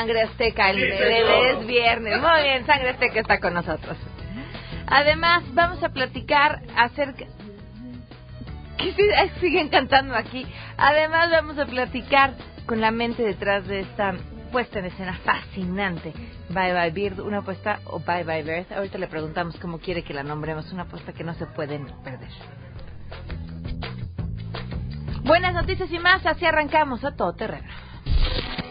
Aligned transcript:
sangre 0.00 0.22
azteca. 0.22 0.70
El 0.70 0.82
es 0.82 1.66
viernes. 1.66 2.20
Muy 2.20 2.42
bien, 2.42 2.64
sangre 2.66 2.90
azteca 2.90 3.20
está 3.20 3.38
con 3.38 3.52
nosotros. 3.54 3.96
Además, 4.86 5.42
vamos 5.52 5.82
a 5.84 5.90
platicar 5.90 6.62
acerca. 6.76 7.26
¿Qué 8.78 8.92
si- 8.94 9.10
ay, 9.14 9.30
siguen 9.40 9.68
cantando 9.68 10.14
aquí? 10.16 10.46
Además, 10.78 11.30
vamos 11.30 11.58
a 11.58 11.66
platicar 11.66 12.32
con 12.66 12.80
la 12.80 12.90
mente 12.90 13.22
detrás 13.22 13.66
de 13.68 13.80
esta 13.80 14.14
puesta 14.50 14.78
en 14.78 14.86
escena 14.86 15.18
fascinante. 15.22 16.12
Bye 16.48 16.72
Bye 16.72 16.90
Bird, 16.90 17.20
una 17.20 17.38
apuesta 17.38 17.80
o 17.84 18.00
Bye 18.00 18.24
Bye 18.24 18.42
Bird. 18.42 18.72
Ahorita 18.72 18.96
le 18.98 19.06
preguntamos 19.06 19.56
cómo 19.60 19.78
quiere 19.78 20.02
que 20.02 20.14
la 20.14 20.22
nombremos. 20.22 20.72
Una 20.72 20.84
apuesta 20.84 21.12
que 21.12 21.24
no 21.24 21.34
se 21.34 21.46
pueden 21.46 21.86
perder. 22.02 22.30
Buenas 25.24 25.52
noticias 25.54 25.90
y 25.92 25.98
más, 25.98 26.24
así 26.24 26.46
arrancamos 26.46 27.04
a 27.04 27.14
todo 27.14 27.34
terreno. 27.34 27.68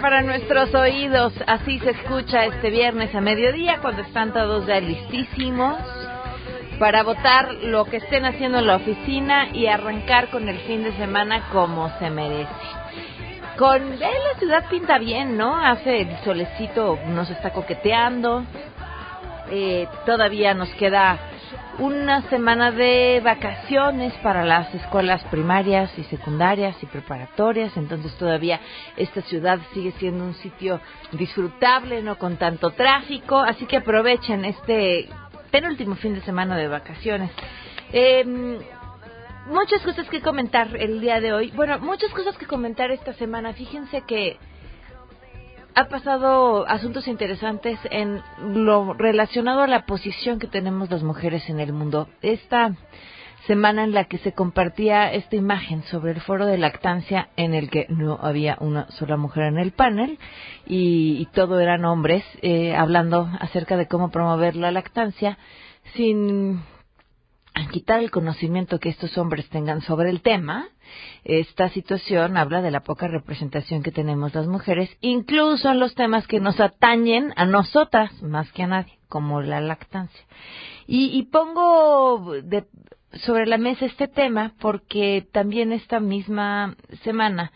Para 0.00 0.22
nuestros 0.22 0.74
oídos. 0.74 1.32
Así 1.46 1.78
se 1.80 1.90
escucha 1.90 2.44
este 2.46 2.70
viernes 2.70 3.14
a 3.14 3.20
mediodía 3.20 3.78
cuando 3.80 4.02
están 4.02 4.32
todos 4.32 4.66
ya 4.66 4.80
listísimos 4.80 5.76
para 6.78 7.02
votar 7.02 7.52
lo 7.62 7.84
que 7.84 7.98
estén 7.98 8.24
haciendo 8.24 8.58
en 8.58 8.66
la 8.66 8.76
oficina 8.76 9.48
y 9.52 9.66
arrancar 9.66 10.28
con 10.30 10.48
el 10.48 10.58
fin 10.60 10.82
de 10.82 10.92
semana 10.92 11.48
como 11.52 11.90
se 11.98 12.08
merece. 12.10 12.48
Con 13.58 13.92
eh, 13.92 13.98
la 13.98 14.38
ciudad 14.38 14.64
pinta 14.70 14.98
bien, 14.98 15.36
¿no? 15.36 15.54
Hace 15.56 16.02
el 16.02 16.16
solecito, 16.24 16.98
nos 17.08 17.28
está 17.28 17.50
coqueteando. 17.50 18.44
Eh, 19.50 19.86
todavía 20.06 20.54
nos 20.54 20.70
queda 20.74 21.18
una 21.78 22.22
semana 22.28 22.70
de 22.70 23.20
vacaciones 23.24 24.12
para 24.22 24.44
las 24.44 24.74
escuelas 24.74 25.22
primarias 25.24 25.90
y 25.98 26.04
secundarias 26.04 26.76
y 26.82 26.86
preparatorias, 26.86 27.76
entonces 27.76 28.12
todavía 28.16 28.60
esta 28.96 29.22
ciudad 29.22 29.58
sigue 29.72 29.92
siendo 29.92 30.24
un 30.24 30.34
sitio 30.34 30.80
disfrutable, 31.12 32.02
no 32.02 32.18
con 32.18 32.36
tanto 32.36 32.70
tráfico, 32.70 33.38
así 33.38 33.66
que 33.66 33.78
aprovechen 33.78 34.44
este 34.44 35.08
penúltimo 35.50 35.94
fin 35.96 36.14
de 36.14 36.20
semana 36.22 36.56
de 36.56 36.68
vacaciones. 36.68 37.30
Eh, 37.92 38.24
muchas 39.46 39.82
cosas 39.82 40.08
que 40.08 40.20
comentar 40.20 40.76
el 40.76 41.00
día 41.00 41.20
de 41.20 41.32
hoy, 41.32 41.50
bueno, 41.52 41.78
muchas 41.78 42.10
cosas 42.12 42.36
que 42.36 42.46
comentar 42.46 42.90
esta 42.90 43.12
semana. 43.14 43.52
Fíjense 43.52 44.02
que 44.02 44.38
ha 45.74 45.88
pasado 45.88 46.66
asuntos 46.68 47.06
interesantes 47.08 47.78
en 47.90 48.22
lo 48.42 48.94
relacionado 48.94 49.62
a 49.62 49.66
la 49.66 49.86
posición 49.86 50.38
que 50.38 50.46
tenemos 50.46 50.90
las 50.90 51.02
mujeres 51.02 51.48
en 51.48 51.60
el 51.60 51.72
mundo. 51.72 52.08
Esta 52.22 52.74
semana 53.46 53.84
en 53.84 53.92
la 53.92 54.04
que 54.04 54.18
se 54.18 54.32
compartía 54.32 55.12
esta 55.12 55.36
imagen 55.36 55.82
sobre 55.84 56.12
el 56.12 56.20
foro 56.20 56.46
de 56.46 56.58
lactancia 56.58 57.30
en 57.36 57.54
el 57.54 57.70
que 57.70 57.86
no 57.88 58.18
había 58.20 58.56
una 58.60 58.90
sola 58.90 59.16
mujer 59.16 59.44
en 59.44 59.58
el 59.58 59.72
panel 59.72 60.18
y, 60.66 61.16
y 61.18 61.26
todo 61.32 61.58
eran 61.58 61.84
hombres 61.84 62.22
eh, 62.42 62.74
hablando 62.74 63.28
acerca 63.40 63.76
de 63.76 63.88
cómo 63.88 64.10
promover 64.10 64.56
la 64.56 64.70
lactancia 64.70 65.38
sin 65.94 66.60
quitar 67.70 68.00
el 68.00 68.10
conocimiento 68.10 68.78
que 68.78 68.88
estos 68.90 69.16
hombres 69.18 69.48
tengan 69.48 69.80
sobre 69.82 70.10
el 70.10 70.22
tema, 70.22 70.68
esta 71.24 71.68
situación 71.70 72.36
habla 72.36 72.62
de 72.62 72.70
la 72.70 72.80
poca 72.80 73.06
representación 73.08 73.82
que 73.82 73.92
tenemos 73.92 74.34
las 74.34 74.46
mujeres, 74.46 74.90
incluso 75.00 75.70
en 75.70 75.78
los 75.80 75.94
temas 75.94 76.26
que 76.26 76.40
nos 76.40 76.58
atañen 76.60 77.32
a 77.36 77.44
nosotras 77.46 78.22
más 78.22 78.50
que 78.52 78.62
a 78.64 78.66
nadie, 78.66 78.98
como 79.08 79.40
la 79.42 79.60
lactancia. 79.60 80.24
Y, 80.86 81.06
y 81.16 81.24
pongo 81.24 82.32
de- 82.42 82.66
sobre 83.24 83.46
la 83.46 83.58
mesa 83.58 83.86
este 83.86 84.08
tema 84.08 84.52
porque 84.60 85.26
también 85.32 85.72
esta 85.72 85.98
misma 86.00 86.76
semana 87.02 87.52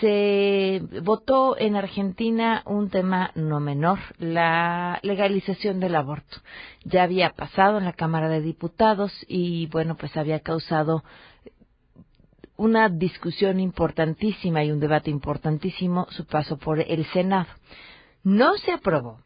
se 0.00 0.82
votó 1.02 1.56
en 1.58 1.76
Argentina 1.76 2.62
un 2.66 2.88
tema 2.88 3.30
no 3.34 3.60
menor, 3.60 3.98
la 4.18 4.98
legalización 5.02 5.80
del 5.80 5.96
aborto. 5.96 6.38
Ya 6.84 7.02
había 7.02 7.30
pasado 7.30 7.78
en 7.78 7.84
la 7.84 7.92
Cámara 7.92 8.28
de 8.28 8.40
Diputados 8.40 9.12
y 9.28 9.66
bueno, 9.66 9.96
pues 9.96 10.16
había 10.16 10.40
causado 10.40 11.04
una 12.56 12.88
discusión 12.88 13.60
importantísima 13.60 14.62
y 14.64 14.70
un 14.70 14.80
debate 14.80 15.10
importantísimo 15.10 16.06
su 16.10 16.26
paso 16.26 16.58
por 16.58 16.80
el 16.80 17.04
Senado. 17.06 17.48
No 18.22 18.56
se 18.58 18.72
aprobó, 18.72 19.18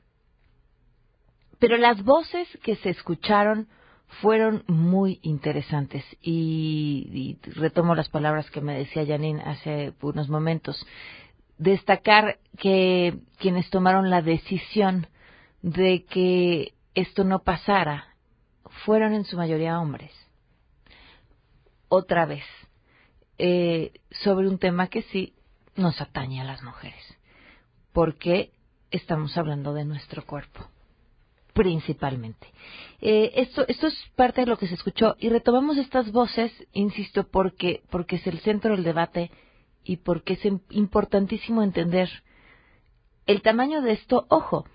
pero 1.58 1.76
las 1.76 2.02
voces 2.02 2.48
que 2.62 2.76
se 2.76 2.90
escucharon 2.90 3.68
fueron 4.20 4.64
muy 4.66 5.18
interesantes 5.22 6.04
y, 6.22 7.38
retomo 7.42 7.94
las 7.94 8.08
palabras 8.08 8.50
que 8.50 8.60
me 8.60 8.78
decía 8.78 9.06
Janine 9.06 9.42
hace 9.42 9.92
unos 10.00 10.28
momentos. 10.28 10.86
Destacar 11.58 12.38
que 12.58 13.18
quienes 13.38 13.68
tomaron 13.70 14.10
la 14.10 14.22
decisión 14.22 15.06
de 15.62 16.04
que 16.04 16.74
esto 16.94 17.24
no 17.24 17.40
pasara 17.40 18.14
fueron 18.84 19.14
en 19.14 19.24
su 19.24 19.36
mayoría 19.36 19.80
hombres. 19.80 20.12
Otra 21.88 22.26
vez, 22.26 22.44
eh, 23.38 23.92
sobre 24.10 24.48
un 24.48 24.58
tema 24.58 24.88
que 24.88 25.02
sí 25.02 25.34
nos 25.76 26.00
atañe 26.00 26.40
a 26.40 26.44
las 26.44 26.62
mujeres, 26.62 27.16
porque 27.92 28.50
estamos 28.90 29.36
hablando 29.36 29.72
de 29.74 29.84
nuestro 29.84 30.24
cuerpo 30.24 30.68
principalmente. 31.56 32.46
Eh, 33.00 33.32
esto, 33.36 33.64
esto 33.66 33.86
es 33.86 33.94
parte 34.14 34.42
de 34.42 34.46
lo 34.46 34.58
que 34.58 34.68
se 34.68 34.74
escuchó 34.74 35.16
y 35.18 35.30
retomamos 35.30 35.78
estas 35.78 36.12
voces, 36.12 36.52
insisto, 36.72 37.26
porque, 37.28 37.82
porque 37.90 38.16
es 38.16 38.26
el 38.26 38.40
centro 38.40 38.72
del 38.76 38.84
debate 38.84 39.30
y 39.82 39.96
porque 39.96 40.34
es 40.34 40.44
im- 40.44 40.60
importantísimo 40.68 41.62
entender 41.62 42.10
el 43.26 43.40
tamaño 43.40 43.80
de 43.80 43.92
esto. 43.92 44.26
Ojo, 44.28 44.66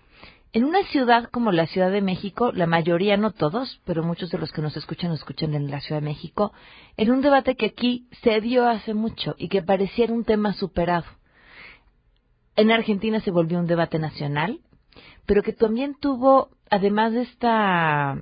en 0.54 0.64
una 0.64 0.84
ciudad 0.88 1.26
como 1.30 1.52
la 1.52 1.68
Ciudad 1.68 1.92
de 1.92 2.02
México, 2.02 2.52
la 2.52 2.66
mayoría, 2.66 3.16
no 3.16 3.32
todos, 3.32 3.80
pero 3.86 4.02
muchos 4.04 4.32
de 4.32 4.40
los 4.40 4.52
que 4.52 4.64
nos 4.64 4.76
escuchan, 4.76 5.12
nos 5.12 5.20
escuchan 5.20 5.54
en 5.54 5.70
la 5.70 5.82
Ciudad 5.82 6.02
de 6.02 6.08
México, 6.08 6.52
en 6.98 7.12
un 7.12 7.22
debate 7.22 7.56
que 7.56 7.68
aquí 7.68 8.08
se 8.24 8.42
dio 8.42 8.68
hace 8.68 8.96
mucho 8.96 9.36
y 9.38 9.50
que 9.50 9.62
pareciera 9.62 10.12
un 10.14 10.26
tema 10.26 10.54
superado. 10.54 11.06
En 12.56 12.72
Argentina 12.72 13.20
se 13.20 13.30
volvió 13.32 13.60
un 13.60 13.68
debate 13.68 14.00
nacional, 14.00 14.60
pero 15.28 15.44
que 15.44 15.54
también 15.54 15.96
tuvo, 15.98 16.50
además 16.72 17.12
de 17.12 17.22
esta 17.22 18.18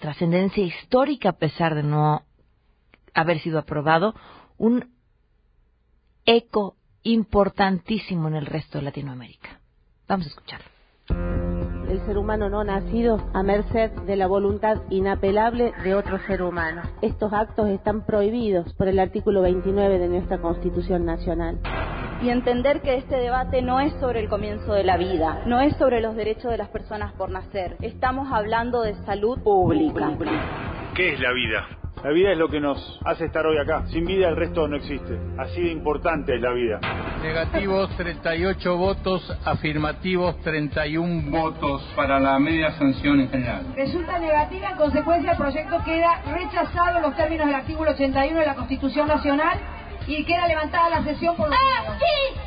trascendencia 0.00 0.64
histórica, 0.64 1.28
a 1.28 1.38
pesar 1.38 1.76
de 1.76 1.84
no 1.84 2.22
haber 3.14 3.40
sido 3.40 3.60
aprobado, 3.60 4.14
un 4.58 4.90
eco 6.24 6.76
importantísimo 7.04 8.26
en 8.28 8.34
el 8.34 8.46
resto 8.46 8.78
de 8.78 8.84
Latinoamérica. 8.84 9.60
Vamos 10.08 10.26
a 10.26 10.30
escucharlo. 10.30 10.66
el 11.88 12.04
ser 12.06 12.16
humano 12.16 12.48
no 12.48 12.64
nacido 12.64 13.18
a 13.34 13.42
merced 13.42 13.90
de 14.06 14.16
la 14.16 14.26
voluntad 14.26 14.78
inapelable 14.88 15.72
de 15.84 15.94
otro 15.94 16.18
ser 16.26 16.42
humano. 16.42 16.82
Estos 17.02 17.32
actos 17.32 17.68
están 17.68 18.06
prohibidos 18.06 18.72
por 18.74 18.88
el 18.88 18.98
artículo 18.98 19.42
29 19.42 19.98
de 19.98 20.08
nuestra 20.08 20.40
Constitución 20.40 21.04
Nacional. 21.04 21.60
Y 22.22 22.30
entender 22.30 22.80
que 22.82 22.96
este 22.96 23.16
debate 23.16 23.62
no 23.62 23.80
es 23.80 23.92
sobre 23.94 24.20
el 24.20 24.28
comienzo 24.28 24.74
de 24.74 24.84
la 24.84 24.96
vida, 24.96 25.42
no 25.46 25.60
es 25.60 25.76
sobre 25.76 26.00
los 26.00 26.14
derechos 26.14 26.50
de 26.52 26.56
las 26.56 26.68
personas 26.68 27.12
por 27.14 27.30
nacer. 27.30 27.76
Estamos 27.80 28.32
hablando 28.32 28.82
de 28.82 28.94
salud 29.04 29.42
pública. 29.42 30.12
¿Qué 30.94 31.14
es 31.14 31.20
la 31.20 31.32
vida? 31.32 31.66
La 32.04 32.10
vida 32.10 32.32
es 32.32 32.38
lo 32.38 32.48
que 32.48 32.60
nos 32.60 33.00
hace 33.04 33.26
estar 33.26 33.46
hoy 33.46 33.58
acá. 33.58 33.86
Sin 33.86 34.04
vida 34.04 34.28
el 34.28 34.36
resto 34.36 34.66
no 34.66 34.76
existe. 34.76 35.18
Así 35.38 35.62
de 35.62 35.70
importante 35.70 36.34
es 36.34 36.40
la 36.40 36.52
vida. 36.52 36.80
Negativos 37.22 37.90
38 37.96 38.76
votos, 38.76 39.38
afirmativos 39.44 40.36
31 40.42 41.30
votos 41.30 41.82
para 41.94 42.18
la 42.18 42.38
media 42.38 42.72
sanción 42.72 43.20
en 43.20 43.30
general. 43.30 43.66
Resulta 43.76 44.18
negativa, 44.18 44.70
en 44.70 44.76
consecuencia 44.76 45.32
el 45.32 45.36
proyecto 45.36 45.76
queda 45.84 46.22
rechazado 46.32 46.96
en 46.96 47.02
los 47.02 47.16
términos 47.16 47.46
del 47.46 47.56
artículo 47.56 47.90
81 47.92 48.38
de 48.38 48.46
la 48.46 48.54
Constitución 48.54 49.06
Nacional 49.08 49.58
y 50.06 50.24
queda 50.24 50.48
levantada 50.48 50.90
la 50.90 51.04
sesión 51.04 51.36
por 51.36 51.48
los 51.48 51.56
¡Aquí! 51.56 52.40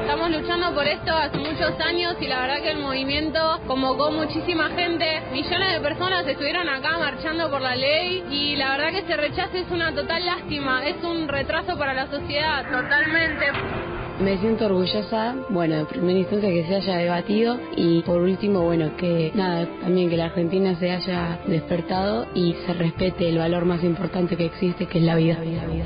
Estamos 0.00 0.30
luchando 0.30 0.74
por 0.74 0.86
esto 0.86 1.12
hace 1.12 1.38
muchos 1.38 1.80
años 1.80 2.14
y 2.20 2.26
la 2.26 2.40
verdad 2.42 2.62
que 2.62 2.70
el 2.70 2.78
movimiento 2.78 3.60
convocó 3.66 4.12
muchísima 4.12 4.68
gente. 4.70 5.22
Millones 5.32 5.72
de 5.72 5.80
personas 5.80 6.26
estuvieron 6.26 6.68
acá 6.68 6.98
marchando 6.98 7.50
por 7.50 7.60
la 7.60 7.74
ley 7.74 8.24
y 8.30 8.54
la 8.56 8.76
verdad 8.76 8.90
que 8.92 8.98
este 8.98 9.16
rechazo 9.16 9.56
es 9.56 9.70
una 9.70 9.92
total 9.92 10.24
lástima, 10.24 10.86
es 10.86 11.02
un 11.02 11.26
retraso 11.26 11.76
para 11.76 11.94
la 11.94 12.06
sociedad. 12.06 12.64
Totalmente. 12.70 14.03
Me 14.20 14.38
siento 14.38 14.66
orgullosa, 14.66 15.34
bueno, 15.50 15.74
en 15.74 15.86
primera 15.86 16.20
instancia 16.20 16.48
que 16.48 16.64
se 16.68 16.76
haya 16.76 16.98
debatido 16.98 17.58
y 17.76 18.00
por 18.02 18.20
último, 18.20 18.60
bueno, 18.62 18.96
que 18.96 19.32
nada, 19.34 19.66
también 19.80 20.08
que 20.08 20.16
la 20.16 20.26
Argentina 20.26 20.78
se 20.78 20.88
haya 20.88 21.40
despertado 21.48 22.28
y 22.32 22.54
se 22.64 22.74
respete 22.74 23.28
el 23.28 23.38
valor 23.38 23.64
más 23.64 23.82
importante 23.82 24.36
que 24.36 24.44
existe, 24.46 24.86
que 24.86 24.98
es 24.98 25.04
la 25.04 25.16
vida, 25.16 25.40
vida, 25.40 25.66
vida. 25.66 25.84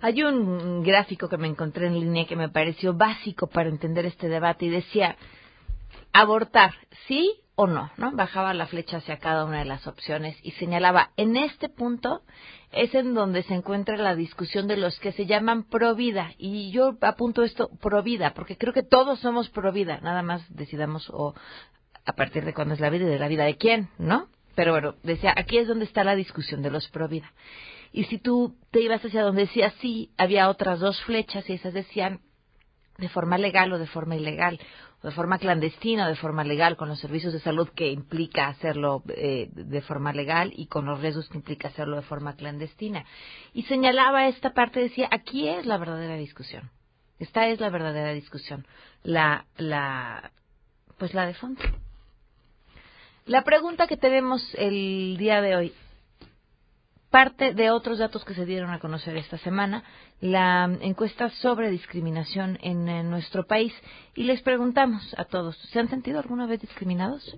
Hay 0.00 0.22
un 0.24 0.82
gráfico 0.82 1.28
que 1.28 1.38
me 1.38 1.46
encontré 1.46 1.86
en 1.86 1.94
línea 1.94 2.26
que 2.26 2.34
me 2.34 2.48
pareció 2.48 2.92
básico 2.92 3.46
para 3.46 3.68
entender 3.68 4.04
este 4.04 4.28
debate 4.28 4.66
y 4.66 4.70
decía, 4.70 5.16
abortar, 6.12 6.72
sí 7.06 7.43
o 7.56 7.66
no, 7.66 7.90
¿no? 7.96 8.12
Bajaba 8.12 8.52
la 8.54 8.66
flecha 8.66 8.96
hacia 8.96 9.18
cada 9.18 9.44
una 9.44 9.60
de 9.60 9.64
las 9.64 9.86
opciones 9.86 10.36
y 10.42 10.52
señalaba, 10.52 11.10
en 11.16 11.36
este 11.36 11.68
punto 11.68 12.22
es 12.72 12.94
en 12.94 13.14
donde 13.14 13.42
se 13.44 13.54
encuentra 13.54 13.96
la 13.96 14.16
discusión 14.16 14.66
de 14.66 14.76
los 14.76 14.98
que 14.98 15.12
se 15.12 15.26
llaman 15.26 15.62
pro 15.62 15.94
vida. 15.94 16.32
Y 16.36 16.72
yo 16.72 16.96
apunto 17.00 17.44
esto 17.44 17.70
pro 17.80 18.02
vida, 18.02 18.34
porque 18.34 18.56
creo 18.56 18.72
que 18.72 18.82
todos 18.82 19.20
somos 19.20 19.48
pro 19.50 19.72
vida, 19.72 20.00
nada 20.00 20.22
más 20.22 20.42
decidamos 20.54 21.08
o 21.10 21.34
a 22.04 22.12
partir 22.12 22.44
de 22.44 22.52
cuándo 22.52 22.74
es 22.74 22.80
la 22.80 22.90
vida 22.90 23.04
y 23.04 23.08
de 23.08 23.18
la 23.18 23.28
vida 23.28 23.44
de 23.44 23.56
quién, 23.56 23.88
¿no? 23.98 24.28
Pero 24.56 24.72
bueno, 24.72 24.94
decía, 25.02 25.32
aquí 25.36 25.58
es 25.58 25.68
donde 25.68 25.84
está 25.84 26.04
la 26.04 26.16
discusión 26.16 26.62
de 26.62 26.70
los 26.70 26.88
pro 26.88 27.08
vida. 27.08 27.32
Y 27.92 28.04
si 28.04 28.18
tú 28.18 28.56
te 28.72 28.80
ibas 28.80 29.04
hacia 29.04 29.22
donde 29.22 29.42
decía 29.42 29.72
sí, 29.80 30.10
había 30.18 30.48
otras 30.48 30.80
dos 30.80 31.00
flechas 31.04 31.48
y 31.48 31.54
esas 31.54 31.72
decían 31.72 32.20
de 32.98 33.08
forma 33.08 33.38
legal 33.38 33.72
o 33.72 33.78
de 33.78 33.86
forma 33.86 34.16
ilegal, 34.16 34.60
de 35.04 35.10
forma 35.10 35.38
clandestina 35.38 36.06
o 36.06 36.08
de 36.08 36.16
forma 36.16 36.44
legal, 36.44 36.78
con 36.78 36.88
los 36.88 36.98
servicios 36.98 37.34
de 37.34 37.40
salud 37.40 37.68
que 37.76 37.88
implica 37.88 38.48
hacerlo 38.48 39.02
eh, 39.08 39.50
de 39.52 39.82
forma 39.82 40.14
legal 40.14 40.50
y 40.56 40.66
con 40.66 40.86
los 40.86 40.98
riesgos 41.00 41.28
que 41.28 41.36
implica 41.36 41.68
hacerlo 41.68 41.96
de 41.96 42.02
forma 42.02 42.36
clandestina. 42.36 43.04
Y 43.52 43.64
señalaba 43.64 44.28
esta 44.28 44.54
parte, 44.54 44.80
decía, 44.80 45.08
aquí 45.10 45.46
es 45.46 45.66
la 45.66 45.76
verdadera 45.76 46.16
discusión. 46.16 46.70
Esta 47.18 47.48
es 47.48 47.60
la 47.60 47.68
verdadera 47.68 48.12
discusión. 48.12 48.66
La, 49.02 49.44
la, 49.58 50.32
pues 50.96 51.12
la 51.12 51.26
de 51.26 51.34
fondo. 51.34 51.60
La 53.26 53.44
pregunta 53.44 53.86
que 53.86 53.98
tenemos 53.98 54.42
el 54.54 55.16
día 55.18 55.42
de 55.42 55.56
hoy 55.56 55.74
parte 57.14 57.54
de 57.54 57.70
otros 57.70 58.00
datos 58.00 58.24
que 58.24 58.34
se 58.34 58.44
dieron 58.44 58.72
a 58.72 58.80
conocer 58.80 59.16
esta 59.16 59.38
semana, 59.38 59.84
la 60.20 60.68
encuesta 60.80 61.30
sobre 61.30 61.70
discriminación 61.70 62.58
en, 62.60 62.88
en, 62.88 63.08
nuestro 63.08 63.46
país, 63.46 63.72
y 64.16 64.24
les 64.24 64.42
preguntamos 64.42 65.14
a 65.16 65.24
todos, 65.24 65.56
¿se 65.70 65.78
han 65.78 65.88
sentido 65.88 66.18
alguna 66.18 66.48
vez 66.48 66.60
discriminados? 66.60 67.36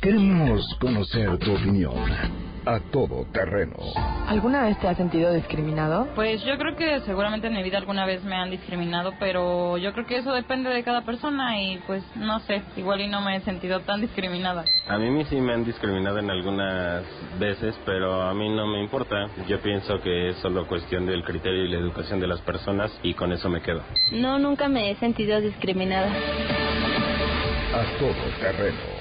Queremos 0.00 0.62
conocer 0.80 1.36
tu 1.38 1.54
opinión 1.56 2.53
a 2.66 2.80
todo 2.90 3.26
terreno. 3.32 3.76
¿Alguna 4.26 4.62
vez 4.64 4.78
te 4.78 4.88
has 4.88 4.96
sentido 4.96 5.32
discriminado? 5.32 6.08
Pues 6.14 6.42
yo 6.44 6.56
creo 6.58 6.76
que 6.76 7.00
seguramente 7.00 7.46
en 7.48 7.54
mi 7.54 7.62
vida 7.62 7.78
alguna 7.78 8.06
vez 8.06 8.22
me 8.24 8.36
han 8.36 8.50
discriminado, 8.50 9.12
pero 9.18 9.76
yo 9.78 9.92
creo 9.92 10.06
que 10.06 10.18
eso 10.18 10.32
depende 10.32 10.70
de 10.70 10.82
cada 10.82 11.02
persona 11.02 11.60
y 11.60 11.78
pues 11.86 12.02
no 12.16 12.40
sé, 12.40 12.62
igual 12.76 13.00
y 13.00 13.08
no 13.08 13.20
me 13.20 13.36
he 13.36 13.40
sentido 13.40 13.80
tan 13.80 14.00
discriminada. 14.00 14.64
A 14.88 14.98
mí 14.98 15.24
sí 15.26 15.36
me 15.36 15.54
han 15.54 15.64
discriminado 15.64 16.18
en 16.18 16.30
algunas 16.30 17.04
veces, 17.38 17.78
pero 17.84 18.22
a 18.22 18.34
mí 18.34 18.48
no 18.48 18.66
me 18.66 18.82
importa. 18.82 19.26
Yo 19.46 19.60
pienso 19.60 20.00
que 20.00 20.30
es 20.30 20.36
solo 20.36 20.66
cuestión 20.66 21.06
del 21.06 21.24
criterio 21.24 21.64
y 21.64 21.68
la 21.68 21.78
educación 21.78 22.20
de 22.20 22.26
las 22.26 22.40
personas 22.40 22.90
y 23.02 23.14
con 23.14 23.32
eso 23.32 23.48
me 23.48 23.60
quedo. 23.60 23.82
No, 24.12 24.38
nunca 24.38 24.68
me 24.68 24.90
he 24.90 24.96
sentido 24.96 25.40
discriminada. 25.40 26.08
A 27.74 27.98
todo 27.98 28.14
terreno. 28.40 28.93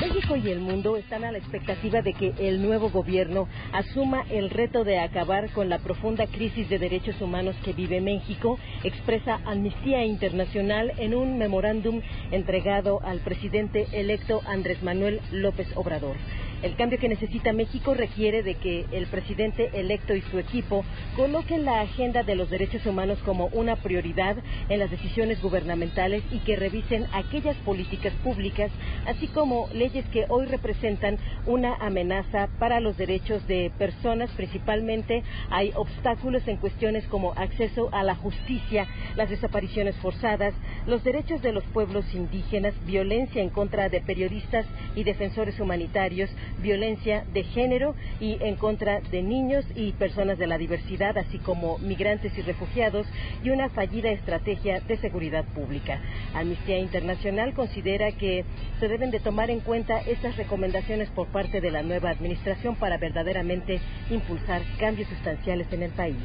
México 0.00 0.36
y 0.36 0.48
el 0.50 0.60
mundo 0.60 0.96
están 0.96 1.24
a 1.24 1.32
la 1.32 1.38
expectativa 1.38 2.02
de 2.02 2.14
que 2.14 2.32
el 2.38 2.62
nuevo 2.62 2.88
gobierno 2.88 3.48
asuma 3.72 4.24
el 4.30 4.48
reto 4.48 4.84
de 4.84 5.00
acabar 5.00 5.50
con 5.50 5.68
la 5.68 5.80
profunda 5.80 6.28
crisis 6.28 6.68
de 6.68 6.78
derechos 6.78 7.20
humanos 7.20 7.56
que 7.64 7.72
vive 7.72 8.00
México, 8.00 8.60
expresa 8.84 9.40
Amnistía 9.44 10.04
Internacional 10.04 10.92
en 10.98 11.16
un 11.16 11.36
memorándum 11.36 12.00
entregado 12.30 13.00
al 13.02 13.18
presidente 13.20 13.88
electo 13.92 14.40
Andrés 14.46 14.82
Manuel 14.84 15.20
López 15.32 15.66
Obrador. 15.74 16.14
El 16.60 16.74
cambio 16.74 16.98
que 16.98 17.08
necesita 17.08 17.52
México 17.52 17.94
requiere 17.94 18.42
de 18.42 18.56
que 18.56 18.84
el 18.90 19.06
presidente 19.06 19.70
electo 19.74 20.14
y 20.16 20.22
su 20.22 20.40
equipo 20.40 20.84
coloquen 21.14 21.64
la 21.64 21.82
agenda 21.82 22.24
de 22.24 22.34
los 22.34 22.50
derechos 22.50 22.84
humanos 22.84 23.18
como 23.24 23.46
una 23.52 23.76
prioridad 23.76 24.36
en 24.68 24.80
las 24.80 24.90
decisiones 24.90 25.40
gubernamentales 25.40 26.24
y 26.32 26.40
que 26.40 26.56
revisen 26.56 27.06
aquellas 27.12 27.56
políticas 27.58 28.12
públicas, 28.24 28.72
así 29.06 29.28
como 29.28 29.68
leyes 29.72 30.04
que 30.06 30.26
hoy 30.28 30.46
representan 30.46 31.18
una 31.46 31.76
amenaza 31.76 32.48
para 32.58 32.80
los 32.80 32.96
derechos 32.96 33.46
de 33.46 33.70
personas. 33.78 34.28
Principalmente 34.32 35.22
hay 35.50 35.70
obstáculos 35.76 36.46
en 36.48 36.56
cuestiones 36.56 37.06
como 37.06 37.34
acceso 37.34 37.88
a 37.92 38.02
la 38.02 38.16
justicia, 38.16 38.88
las 39.14 39.30
desapariciones 39.30 39.94
forzadas, 39.96 40.54
los 40.88 41.04
derechos 41.04 41.40
de 41.40 41.52
los 41.52 41.64
pueblos 41.66 42.04
indígenas, 42.14 42.74
violencia 42.84 43.40
en 43.42 43.50
contra 43.50 43.88
de 43.88 44.00
periodistas 44.00 44.66
y 44.96 45.04
defensores 45.04 45.60
humanitarios, 45.60 46.30
violencia 46.60 47.24
de 47.32 47.44
género 47.44 47.94
y 48.20 48.38
en 48.40 48.56
contra 48.56 49.00
de 49.00 49.22
niños 49.22 49.64
y 49.74 49.92
personas 49.92 50.38
de 50.38 50.46
la 50.46 50.58
diversidad, 50.58 51.16
así 51.18 51.38
como 51.38 51.78
migrantes 51.78 52.36
y 52.36 52.42
refugiados, 52.42 53.06
y 53.42 53.50
una 53.50 53.68
fallida 53.68 54.10
estrategia 54.10 54.80
de 54.80 54.96
seguridad 54.98 55.44
pública. 55.54 56.00
Amnistía 56.34 56.78
Internacional 56.78 57.54
considera 57.54 58.12
que 58.12 58.44
se 58.80 58.88
deben 58.88 59.10
de 59.10 59.20
tomar 59.20 59.50
en 59.50 59.60
cuenta 59.60 60.00
estas 60.00 60.36
recomendaciones 60.36 61.08
por 61.10 61.28
parte 61.28 61.60
de 61.60 61.70
la 61.70 61.82
nueva 61.82 62.10
administración 62.10 62.76
para 62.76 62.98
verdaderamente 62.98 63.80
impulsar 64.10 64.62
cambios 64.78 65.08
sustanciales 65.08 65.72
en 65.72 65.82
el 65.82 65.90
país. 65.90 66.16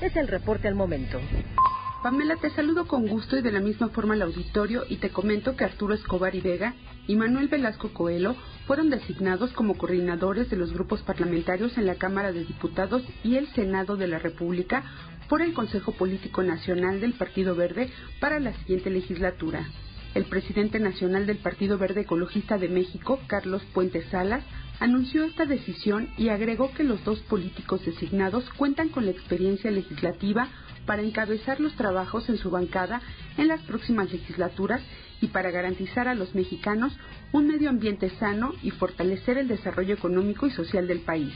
Es 0.00 0.16
el 0.16 0.28
reporte 0.28 0.68
al 0.68 0.74
momento. 0.74 1.20
Pamela, 2.02 2.36
te 2.36 2.48
saludo 2.50 2.86
con 2.86 3.06
gusto 3.06 3.36
y 3.36 3.42
de 3.42 3.52
la 3.52 3.60
misma 3.60 3.90
forma 3.90 4.14
al 4.14 4.22
auditorio 4.22 4.84
y 4.88 4.96
te 4.96 5.10
comento 5.10 5.54
que 5.54 5.64
Arturo 5.64 5.92
Escobar 5.92 6.34
y 6.34 6.40
Vega 6.40 6.74
y 7.10 7.16
Manuel 7.16 7.48
Velasco 7.48 7.88
Coelho 7.92 8.36
fueron 8.68 8.88
designados 8.88 9.50
como 9.50 9.76
coordinadores 9.76 10.48
de 10.48 10.56
los 10.56 10.72
grupos 10.72 11.02
parlamentarios 11.02 11.76
en 11.76 11.86
la 11.86 11.96
Cámara 11.96 12.30
de 12.30 12.44
Diputados 12.44 13.02
y 13.24 13.34
el 13.34 13.48
Senado 13.48 13.96
de 13.96 14.06
la 14.06 14.20
República 14.20 14.84
por 15.28 15.42
el 15.42 15.52
Consejo 15.52 15.90
Político 15.90 16.44
Nacional 16.44 17.00
del 17.00 17.14
Partido 17.14 17.56
Verde 17.56 17.90
para 18.20 18.38
la 18.38 18.52
siguiente 18.52 18.90
legislatura. 18.90 19.66
El 20.14 20.26
presidente 20.26 20.78
nacional 20.78 21.26
del 21.26 21.38
Partido 21.38 21.78
Verde 21.78 22.02
Ecologista 22.02 22.58
de 22.58 22.68
México, 22.68 23.18
Carlos 23.26 23.62
Puentes 23.74 24.04
Salas, 24.12 24.44
anunció 24.78 25.24
esta 25.24 25.46
decisión 25.46 26.10
y 26.16 26.28
agregó 26.28 26.72
que 26.74 26.84
los 26.84 27.04
dos 27.04 27.18
políticos 27.22 27.84
designados 27.84 28.48
cuentan 28.50 28.88
con 28.88 29.04
la 29.04 29.10
experiencia 29.10 29.72
legislativa 29.72 30.46
para 30.86 31.02
encabezar 31.02 31.58
los 31.58 31.74
trabajos 31.74 32.28
en 32.28 32.38
su 32.38 32.50
bancada 32.50 33.02
en 33.36 33.48
las 33.48 33.60
próximas 33.62 34.12
legislaturas 34.12 34.80
y 35.20 35.28
para 35.28 35.50
garantizar 35.50 36.08
a 36.08 36.14
los 36.14 36.34
mexicanos 36.34 36.96
un 37.32 37.46
medio 37.46 37.68
ambiente 37.68 38.10
sano 38.18 38.52
y 38.62 38.70
fortalecer 38.70 39.38
el 39.38 39.48
desarrollo 39.48 39.94
económico 39.94 40.46
y 40.46 40.50
social 40.50 40.86
del 40.86 41.00
país. 41.00 41.32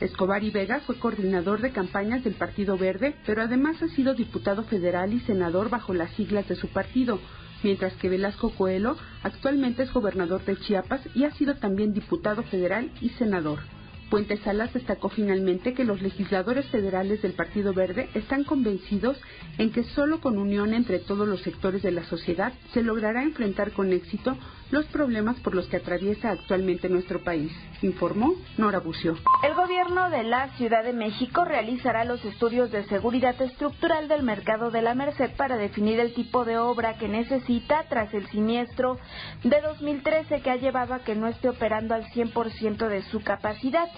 Escobar 0.00 0.44
y 0.44 0.50
Vega 0.50 0.80
fue 0.80 0.98
coordinador 0.98 1.62
de 1.62 1.72
campañas 1.72 2.22
del 2.22 2.34
Partido 2.34 2.76
Verde, 2.76 3.14
pero 3.24 3.42
además 3.42 3.82
ha 3.82 3.88
sido 3.88 4.14
diputado 4.14 4.62
federal 4.64 5.12
y 5.14 5.20
senador 5.20 5.70
bajo 5.70 5.94
las 5.94 6.10
siglas 6.12 6.46
de 6.48 6.56
su 6.56 6.68
partido, 6.68 7.18
mientras 7.62 7.94
que 7.94 8.10
Velasco 8.10 8.50
Coelho 8.50 8.96
actualmente 9.22 9.84
es 9.84 9.92
gobernador 9.92 10.44
de 10.44 10.56
Chiapas 10.56 11.00
y 11.14 11.24
ha 11.24 11.30
sido 11.32 11.54
también 11.56 11.94
diputado 11.94 12.42
federal 12.42 12.90
y 13.00 13.08
senador. 13.10 13.60
Puente 14.10 14.36
Salas 14.38 14.72
destacó 14.72 15.08
finalmente 15.08 15.74
que 15.74 15.84
los 15.84 16.00
legisladores 16.00 16.66
federales 16.66 17.22
del 17.22 17.32
Partido 17.32 17.74
Verde 17.74 18.08
están 18.14 18.44
convencidos 18.44 19.20
en 19.58 19.72
que 19.72 19.82
solo 19.82 20.20
con 20.20 20.38
unión 20.38 20.74
entre 20.74 21.00
todos 21.00 21.26
los 21.26 21.42
sectores 21.42 21.82
de 21.82 21.90
la 21.90 22.04
sociedad 22.04 22.52
se 22.72 22.82
logrará 22.82 23.24
enfrentar 23.24 23.72
con 23.72 23.92
éxito 23.92 24.36
los 24.70 24.86
problemas 24.86 25.36
por 25.40 25.54
los 25.54 25.66
que 25.68 25.76
atraviesa 25.76 26.30
actualmente 26.30 26.88
nuestro 26.88 27.22
país, 27.22 27.52
informó 27.82 28.34
Nora 28.56 28.80
Bucio. 28.80 29.16
El 29.42 29.54
gobierno 29.54 30.10
de 30.10 30.24
la 30.24 30.48
Ciudad 30.56 30.82
de 30.82 30.92
México 30.92 31.44
realizará 31.44 32.04
los 32.04 32.24
estudios 32.24 32.70
de 32.70 32.84
seguridad 32.84 33.40
estructural 33.40 34.08
del 34.08 34.22
mercado 34.22 34.70
de 34.70 34.82
la 34.82 34.94
Merced 34.94 35.30
para 35.36 35.56
definir 35.56 36.00
el 36.00 36.14
tipo 36.14 36.44
de 36.44 36.58
obra 36.58 36.98
que 36.98 37.08
necesita 37.08 37.84
tras 37.88 38.12
el 38.14 38.26
siniestro 38.28 38.98
de 39.44 39.60
2013 39.60 40.40
que 40.40 40.50
ha 40.50 40.56
llevado 40.56 40.94
a 40.94 41.00
que 41.00 41.14
no 41.14 41.28
esté 41.28 41.48
operando 41.48 41.94
al 41.94 42.04
100% 42.06 42.88
de 42.88 43.02
su 43.02 43.20
capacidad. 43.22 43.88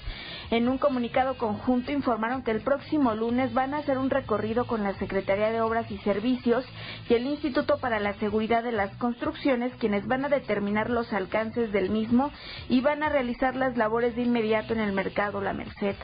En 0.51 0.67
un 0.67 0.79
comunicado 0.79 1.37
conjunto 1.37 1.93
informaron 1.93 2.43
que 2.43 2.51
el 2.51 2.63
próximo 2.63 3.15
lunes 3.15 3.53
van 3.53 3.75
a 3.75 3.79
hacer 3.79 3.99
un 3.99 4.09
recorrido 4.09 4.67
con 4.67 4.83
la 4.83 4.95
Secretaría 4.95 5.51
de 5.51 5.61
Obras 5.61 5.91
y 5.91 5.99
Servicios 5.99 6.65
y 7.07 7.15
el 7.15 7.27
Instituto 7.27 7.79
para 7.79 8.01
la 8.01 8.15
Seguridad 8.15 8.63
de 8.63 8.73
las 8.73 8.97
Construcciones, 8.97 9.75
quienes 9.79 10.07
van 10.07 10.25
a 10.25 10.31
determinar 10.31 10.89
los 10.89 11.13
alcances 11.13 11.71
del 11.71 11.91
mismo 11.91 12.31
y 12.71 12.81
van 12.81 13.03
a 13.03 13.11
realizar 13.11 13.57
las 13.57 13.77
labores 13.77 14.17
de 14.17 14.23
inmediato 14.23 14.73
en 14.73 14.81
el 14.81 14.93
mercado 14.93 15.43
La 15.43 15.53
Merced. 15.53 15.97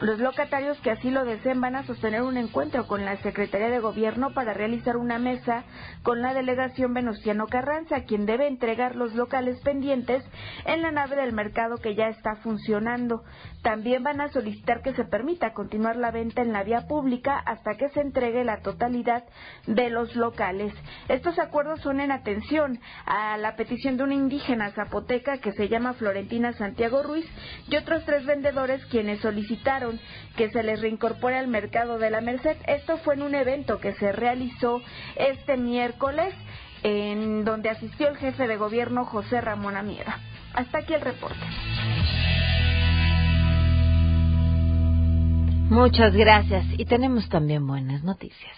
Los 0.00 0.18
locatarios 0.18 0.78
que 0.80 0.90
así 0.90 1.10
lo 1.10 1.24
deseen 1.24 1.58
van 1.62 1.74
a 1.74 1.84
sostener 1.84 2.20
un 2.20 2.36
encuentro 2.36 2.86
con 2.86 3.06
la 3.06 3.16
Secretaría 3.22 3.70
de 3.70 3.78
Gobierno 3.78 4.34
para 4.34 4.52
realizar 4.52 4.98
una 4.98 5.18
mesa 5.18 5.64
con 6.02 6.20
la 6.20 6.34
delegación 6.34 6.92
Venustiano 6.92 7.46
Carranza, 7.46 8.04
quien 8.04 8.26
debe 8.26 8.46
entregar 8.46 8.94
los 8.94 9.14
locales 9.14 9.58
pendientes 9.62 10.22
en 10.66 10.82
la 10.82 10.90
nave 10.90 11.16
del 11.16 11.32
mercado 11.32 11.78
que 11.78 11.94
ya 11.94 12.08
está 12.08 12.36
funcionando. 12.36 13.24
También 13.62 14.02
van 14.02 14.20
a 14.20 14.28
solicitar 14.28 14.82
que 14.82 14.92
se 14.92 15.04
permita 15.04 15.54
continuar 15.54 15.96
la 15.96 16.10
venta 16.10 16.42
en 16.42 16.52
la 16.52 16.62
vía 16.62 16.86
pública 16.86 17.38
hasta 17.38 17.78
que 17.78 17.88
se 17.88 18.02
entregue 18.02 18.44
la 18.44 18.60
totalidad 18.60 19.24
de 19.66 19.88
los 19.88 20.14
locales. 20.14 20.74
Estos 21.08 21.38
acuerdos 21.38 21.80
son 21.80 22.00
en 22.00 22.12
atención 22.12 22.80
a 23.06 23.38
la 23.38 23.56
petición 23.56 23.96
de 23.96 24.04
una 24.04 24.14
indígena 24.14 24.72
zapoteca 24.72 25.38
que 25.38 25.52
se 25.52 25.70
llama 25.70 25.94
Florentina 25.94 26.52
Santiago 26.52 27.02
Ruiz 27.02 27.26
y 27.70 27.76
otros 27.76 28.04
tres 28.04 28.26
vendedores 28.26 28.84
quienes 28.86 29.20
solicitaron 29.20 29.85
que 30.36 30.50
se 30.50 30.62
les 30.62 30.80
reincorpore 30.80 31.36
al 31.36 31.48
mercado 31.48 31.98
de 31.98 32.10
la 32.10 32.20
Merced. 32.20 32.56
Esto 32.66 32.98
fue 32.98 33.14
en 33.14 33.22
un 33.22 33.34
evento 33.34 33.78
que 33.80 33.94
se 33.94 34.12
realizó 34.12 34.82
este 35.16 35.56
miércoles 35.56 36.34
en 36.82 37.44
donde 37.44 37.70
asistió 37.70 38.08
el 38.08 38.16
jefe 38.16 38.46
de 38.46 38.56
gobierno 38.56 39.04
José 39.04 39.40
Ramón 39.40 39.76
Amiera. 39.76 40.18
Hasta 40.54 40.78
aquí 40.78 40.94
el 40.94 41.00
reporte. 41.00 41.44
Muchas 45.68 46.14
gracias 46.14 46.64
y 46.78 46.84
tenemos 46.84 47.28
también 47.28 47.66
buenas 47.66 48.04
noticias. 48.04 48.56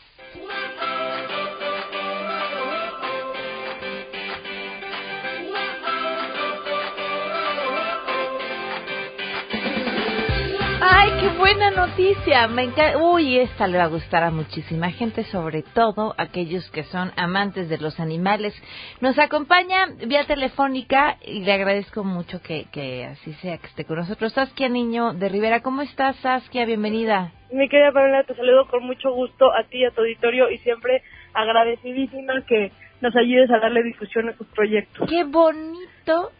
¡Ay, 11.09 11.21
qué 11.21 11.39
buena 11.39 11.71
noticia! 11.71 12.49
Me 12.49 12.65
encanta. 12.65 12.99
Uy, 12.99 13.39
esta 13.39 13.67
le 13.67 13.79
va 13.79 13.85
a 13.85 13.89
gustar 13.89 14.25
a 14.25 14.31
muchísima 14.31 14.91
gente, 14.91 15.25
sobre 15.25 15.63
todo 15.63 16.15
aquellos 16.19 16.71
que 16.71 16.83
son 16.85 17.13
amantes 17.17 17.71
de 17.71 17.79
los 17.79 17.99
animales. 17.99 18.55
Nos 19.01 19.19
acompaña 19.19 19.87
vía 20.07 20.27
telefónica 20.27 21.17
y 21.23 21.41
le 21.41 21.53
agradezco 21.53 22.05
mucho 22.05 22.43
que, 22.43 22.67
que 22.73 23.07
así 23.07 23.33
sea, 23.35 23.57
que 23.57 23.69
esté 23.69 23.87
con 23.87 23.97
nosotros. 23.97 24.35
Saskia 24.35 24.69
Niño 24.69 25.15
de 25.15 25.31
Rivera, 25.31 25.63
¿cómo 25.63 25.81
estás, 25.81 26.15
Saskia? 26.17 26.67
Bienvenida. 26.67 27.33
Mi 27.51 27.71
querida 27.71 27.91
Pamela, 27.93 28.25
te 28.25 28.35
saludo 28.35 28.69
con 28.69 28.85
mucho 28.85 29.11
gusto 29.11 29.51
a 29.51 29.65
ti 29.65 29.79
y 29.79 29.85
a 29.87 29.93
tu 29.93 30.03
auditorio 30.03 30.51
y 30.51 30.59
siempre 30.59 31.03
agradecidísima 31.33 32.45
que 32.47 32.71
nos 33.01 33.17
ayudes 33.17 33.51
a 33.51 33.61
darle 33.61 33.83
difusión 33.83 34.29
a 34.29 34.35
tus 34.35 34.47
proyectos. 34.49 35.09
¡Qué 35.09 35.25
bonito 35.25 36.33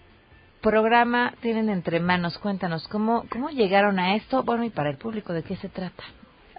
programa 0.63 1.35
tienen 1.41 1.69
entre 1.69 2.01
manos? 2.01 2.39
Cuéntanos, 2.39 2.87
¿cómo, 2.89 3.25
cómo 3.31 3.51
llegaron 3.51 3.99
a 3.99 4.17
esto? 4.17 4.43
Bueno, 4.43 4.65
y 4.65 4.71
para 4.71 4.91
el 4.91 4.99
público, 4.99 5.33
¿de 5.33 5.43
qué 5.43 5.57
se 5.57 5.69
trata? 5.69 6.05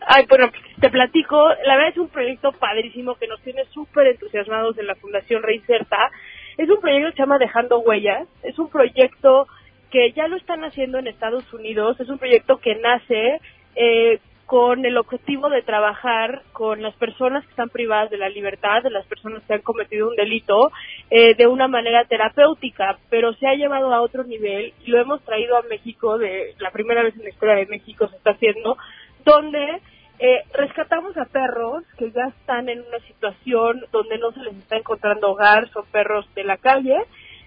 Ay, 0.07 0.25
bueno, 0.27 0.49
te 0.79 0.89
platico. 0.89 1.49
La 1.65 1.75
verdad 1.75 1.91
es 1.91 1.97
un 1.97 2.09
proyecto 2.09 2.51
padrísimo 2.53 3.15
que 3.15 3.27
nos 3.27 3.41
tiene 3.41 3.65
súper 3.65 4.07
entusiasmados 4.07 4.77
en 4.77 4.87
la 4.87 4.95
Fundación 4.95 5.43
Reinserta. 5.43 6.09
Es 6.57 6.69
un 6.69 6.79
proyecto 6.79 7.09
que 7.09 7.15
se 7.15 7.21
llama 7.21 7.37
Dejando 7.37 7.79
Huellas. 7.79 8.27
Es 8.43 8.57
un 8.57 8.69
proyecto 8.69 9.47
que 9.91 10.11
ya 10.13 10.27
lo 10.27 10.37
están 10.37 10.63
haciendo 10.63 10.99
en 10.99 11.07
Estados 11.07 11.51
Unidos. 11.53 11.99
Es 11.99 12.09
un 12.09 12.17
proyecto 12.17 12.57
que 12.57 12.75
nace 12.75 13.39
eh, 13.75 14.19
con 14.49 14.83
el 14.83 14.97
objetivo 14.97 15.47
de 15.47 15.61
trabajar 15.61 16.41
con 16.53 16.81
las 16.81 16.95
personas 16.95 17.43
que 17.43 17.51
están 17.51 17.69
privadas 17.69 18.09
de 18.09 18.17
la 18.17 18.29
libertad, 18.29 18.81
de 18.81 18.89
las 18.89 19.05
personas 19.05 19.43
que 19.43 19.53
han 19.53 19.61
cometido 19.61 20.09
un 20.09 20.15
delito, 20.15 20.71
eh, 21.11 21.35
de 21.35 21.45
una 21.45 21.67
manera 21.67 22.03
terapéutica, 22.05 22.97
pero 23.11 23.31
se 23.35 23.45
ha 23.45 23.53
llevado 23.53 23.93
a 23.93 24.01
otro 24.01 24.23
nivel 24.23 24.73
y 24.83 24.89
lo 24.89 24.99
hemos 24.99 25.21
traído 25.21 25.55
a 25.55 25.61
México, 25.69 26.17
de 26.17 26.55
la 26.57 26.71
primera 26.71 27.03
vez 27.03 27.15
en 27.15 27.25
la 27.25 27.29
historia 27.29 27.53
de 27.57 27.67
México 27.67 28.07
se 28.07 28.15
está 28.15 28.31
haciendo, 28.31 28.75
donde 29.23 29.81
eh, 30.17 30.41
rescatamos 30.51 31.15
a 31.15 31.25
perros 31.25 31.83
que 31.99 32.09
ya 32.09 32.29
están 32.29 32.69
en 32.69 32.79
una 32.79 33.05
situación 33.05 33.85
donde 33.91 34.17
no 34.17 34.31
se 34.31 34.39
les 34.39 34.55
está 34.55 34.77
encontrando 34.77 35.29
hogar, 35.29 35.69
son 35.69 35.85
perros 35.91 36.25
de 36.33 36.43
la 36.43 36.57
calle, 36.57 36.97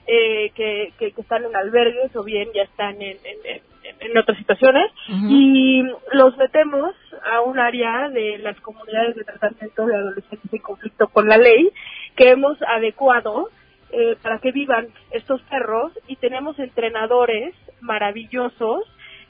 eh, 0.07 0.51
que, 0.55 0.93
que, 0.99 1.13
están 1.17 1.45
en 1.45 1.55
albergues 1.55 2.15
o 2.17 2.25
bien 2.25 2.49
ya 2.55 2.63
están 2.63 3.01
en, 3.01 3.19
en, 3.25 3.63
en 4.01 4.19
otras 4.19 4.39
situaciones. 4.39 4.91
Y 5.09 5.83
los 6.13 6.37
metemos 6.37 6.95
a 7.31 7.41
un 7.41 7.59
área 7.59 8.09
de 8.09 8.39
las 8.39 8.59
comunidades 8.61 9.17
de 9.17 9.25
tratamiento 9.25 9.87
de 9.87 9.95
adolescentes 9.95 10.53
en 10.53 10.61
conflicto 10.61 11.09
con 11.09 11.29
la 11.29 11.39
ley 11.39 11.71
que 12.17 12.31
hemos 12.31 12.61
adecuado 12.63 13.51
eh, 13.93 14.17
para 14.23 14.39
que 14.39 14.53
vivan 14.53 14.89
estos 15.11 15.41
perros. 15.43 15.93
Y 16.07 16.17
tenemos 16.17 16.59
entrenadores 16.59 17.55
maravillosos 17.81 18.85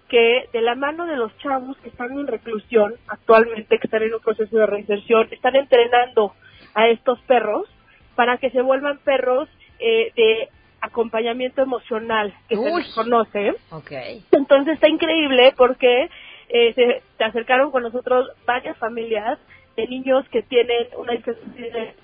que 0.08 0.48
de 0.52 0.60
la 0.60 0.74
mano 0.74 1.06
de 1.06 1.16
los 1.16 1.36
chavos 1.38 1.76
que 1.78 1.88
están 1.88 2.12
en 2.12 2.26
reclusión 2.26 2.94
actualmente, 3.08 3.78
que 3.78 3.86
están 3.86 4.02
en 4.02 4.14
un 4.14 4.20
proceso 4.20 4.56
de 4.58 4.66
reinserción, 4.66 5.28
están 5.30 5.56
entrenando 5.56 6.34
a 6.74 6.88
estos 6.88 7.18
perros 7.22 7.66
para 8.14 8.36
que 8.36 8.50
se 8.50 8.60
vuelvan 8.60 8.98
perros 8.98 9.48
eh, 9.78 10.12
de 10.14 10.48
acompañamiento 10.82 11.62
emocional 11.62 12.34
que 12.48 12.56
se 12.56 12.76
les 12.76 12.94
conoce. 12.94 13.54
Okay. 13.70 14.24
Entonces 14.32 14.74
está 14.74 14.88
increíble 14.88 15.54
porque 15.56 16.10
eh, 16.48 16.74
se, 16.74 17.02
se 17.16 17.24
acercaron 17.24 17.70
con 17.70 17.84
nosotros 17.84 18.28
varias 18.44 18.76
familias 18.76 19.38
de 19.76 19.86
niños 19.86 20.28
que 20.28 20.42
tienen 20.42 20.88
una 20.98 21.12
discapacidad. 21.12 21.94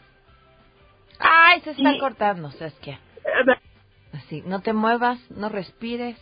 Ay, 1.18 1.60
se 1.60 1.72
está 1.72 1.98
cortando, 1.98 2.50
Saskia. 2.52 3.00
Así, 4.12 4.42
no 4.46 4.60
te 4.60 4.72
muevas, 4.72 5.18
no 5.30 5.48
respires. 5.48 6.16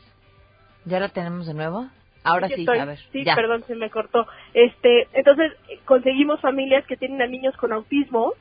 ¿Ya 0.87 0.99
lo 0.99 1.11
tenemos 1.11 1.47
de 1.47 1.55
nuevo? 1.55 1.89
Ahora 2.25 2.49
sí, 2.49 2.67
a 2.67 2.85
ver. 2.85 2.99
Sí, 3.13 3.25
ya. 3.25 3.37
perdón, 3.37 3.65
se 3.67 3.77
me 3.77 3.91
cortó. 3.91 4.27
Este, 4.55 5.09
entonces 5.13 5.53
conseguimos 5.85 6.41
familias 6.41 6.85
que 6.87 6.97
tienen 6.97 7.23
a 7.23 7.27
niños 7.27 7.57
con 7.57 7.73
autismo 7.73 8.33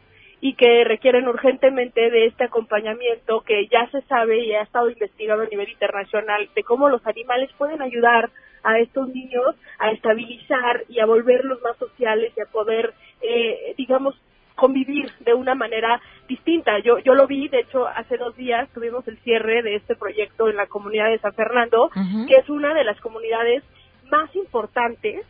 y 0.45 0.53
que 0.53 0.83
requieren 0.83 1.27
urgentemente 1.27 2.11
de 2.11 2.27
este 2.27 2.43
acompañamiento 2.43 3.41
que 3.41 3.65
ya 3.65 3.89
se 3.89 4.03
sabe 4.03 4.45
y 4.45 4.53
ha 4.53 4.61
estado 4.61 4.91
investigado 4.91 5.41
a 5.41 5.47
nivel 5.47 5.67
internacional 5.69 6.47
de 6.55 6.61
cómo 6.61 6.87
los 6.87 7.03
animales 7.07 7.49
pueden 7.57 7.81
ayudar 7.81 8.29
a 8.61 8.77
estos 8.77 9.09
niños 9.09 9.55
a 9.79 9.89
estabilizar 9.89 10.83
y 10.87 10.99
a 10.99 11.07
volverlos 11.07 11.59
más 11.63 11.75
sociales 11.77 12.31
y 12.37 12.41
a 12.41 12.45
poder, 12.45 12.93
eh, 13.23 13.73
digamos, 13.75 14.13
convivir 14.53 15.11
de 15.21 15.33
una 15.33 15.55
manera 15.55 15.99
distinta. 16.27 16.77
Yo, 16.77 16.99
yo 16.99 17.15
lo 17.15 17.25
vi, 17.25 17.47
de 17.47 17.61
hecho, 17.61 17.87
hace 17.87 18.15
dos 18.17 18.35
días 18.37 18.69
tuvimos 18.71 19.07
el 19.07 19.17
cierre 19.23 19.63
de 19.63 19.77
este 19.77 19.95
proyecto 19.95 20.47
en 20.47 20.57
la 20.57 20.67
comunidad 20.67 21.09
de 21.09 21.17
San 21.17 21.33
Fernando, 21.33 21.89
que 22.27 22.35
es 22.35 22.47
una 22.49 22.75
de 22.75 22.83
las 22.83 23.01
comunidades 23.01 23.63
más 24.11 24.29
importantes 24.35 25.25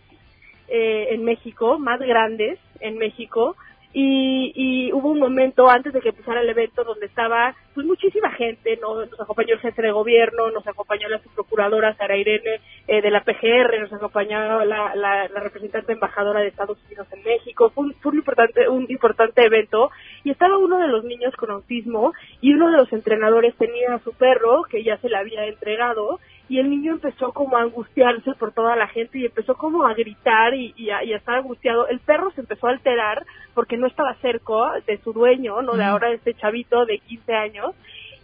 eh, 0.68 1.08
en 1.12 1.24
México, 1.24 1.80
más 1.80 2.02
grandes 2.02 2.60
en 2.82 2.98
México, 2.98 3.56
y, 3.98 4.52
y 4.54 4.92
hubo 4.92 5.12
un 5.12 5.20
momento 5.20 5.70
antes 5.70 5.94
de 5.94 6.02
que 6.02 6.10
empezara 6.10 6.42
el 6.42 6.50
evento 6.50 6.84
donde 6.84 7.06
estaba 7.06 7.56
pues 7.74 7.88
muchísima 7.88 8.30
gente, 8.32 8.78
¿no? 8.82 9.06
Nos 9.06 9.22
acompañó 9.22 9.54
el 9.54 9.62
jefe 9.62 9.82
de 9.82 9.92
gobierno, 9.92 10.52
nos 10.52 10.68
acompañó 10.68 11.08
la 11.08 11.20
subprocuradora 11.20 11.96
Sara 11.96 12.18
Irene 12.18 12.60
eh, 12.88 13.02
de 13.02 13.10
la 13.10 13.24
PGR, 13.24 13.80
nos 13.80 13.94
acompañó 13.94 14.66
la, 14.66 14.96
la, 14.96 15.30
la 15.30 15.40
representante 15.40 15.94
embajadora 15.94 16.42
de 16.42 16.50
Estados 16.50 16.78
Unidos 16.88 17.08
en 17.14 17.24
México, 17.24 17.72
fue 17.74 17.86
un, 17.86 17.94
fue 17.94 18.12
un 18.12 18.18
importante, 18.18 18.68
un 18.68 18.86
importante 18.90 19.46
evento 19.46 19.92
y 20.26 20.32
estaba 20.32 20.58
uno 20.58 20.78
de 20.78 20.90
los 20.90 21.06
niños 21.06 21.34
con 21.38 21.52
autismo 21.52 22.12
y 22.42 22.54
uno 22.54 22.72
de 22.72 22.78
los 22.78 22.92
entrenadores 22.92 23.56
tenía 23.56 23.94
a 23.94 24.00
su 24.00 24.12
perro 24.12 24.64
que 24.70 24.84
ya 24.84 24.98
se 24.98 25.08
le 25.08 25.16
había 25.16 25.46
entregado 25.46 26.20
y 26.48 26.60
el 26.60 26.70
niño 26.70 26.94
empezó 26.94 27.32
como 27.34 27.58
a 27.58 27.62
angustiarse 27.62 28.34
por 28.36 28.54
toda 28.54 28.76
la 28.76 28.88
gente 28.88 29.18
y 29.20 29.26
empezó 29.26 29.56
como 29.56 29.86
a 29.86 29.94
gritar 29.94 30.54
y, 30.54 30.74
y, 30.78 30.90
a, 30.92 31.04
y 31.04 31.14
a 31.14 31.18
estar 31.18 31.36
angustiado. 31.36 31.88
El 31.88 32.00
perro 32.00 32.32
se 32.32 32.42
empezó 32.42 32.68
a 32.68 32.72
alterar 32.72 33.26
porque 33.54 33.78
no 33.78 33.88
estaba 33.88 34.14
cerca 34.22 34.54
de 34.86 34.98
su 35.00 35.12
dueño, 35.14 35.62
no 35.62 35.74
de 35.74 35.84
ahora 35.84 36.12
este 36.12 36.34
chavito 36.36 36.86
de 36.86 37.00
15 37.00 37.34
años 37.34 37.72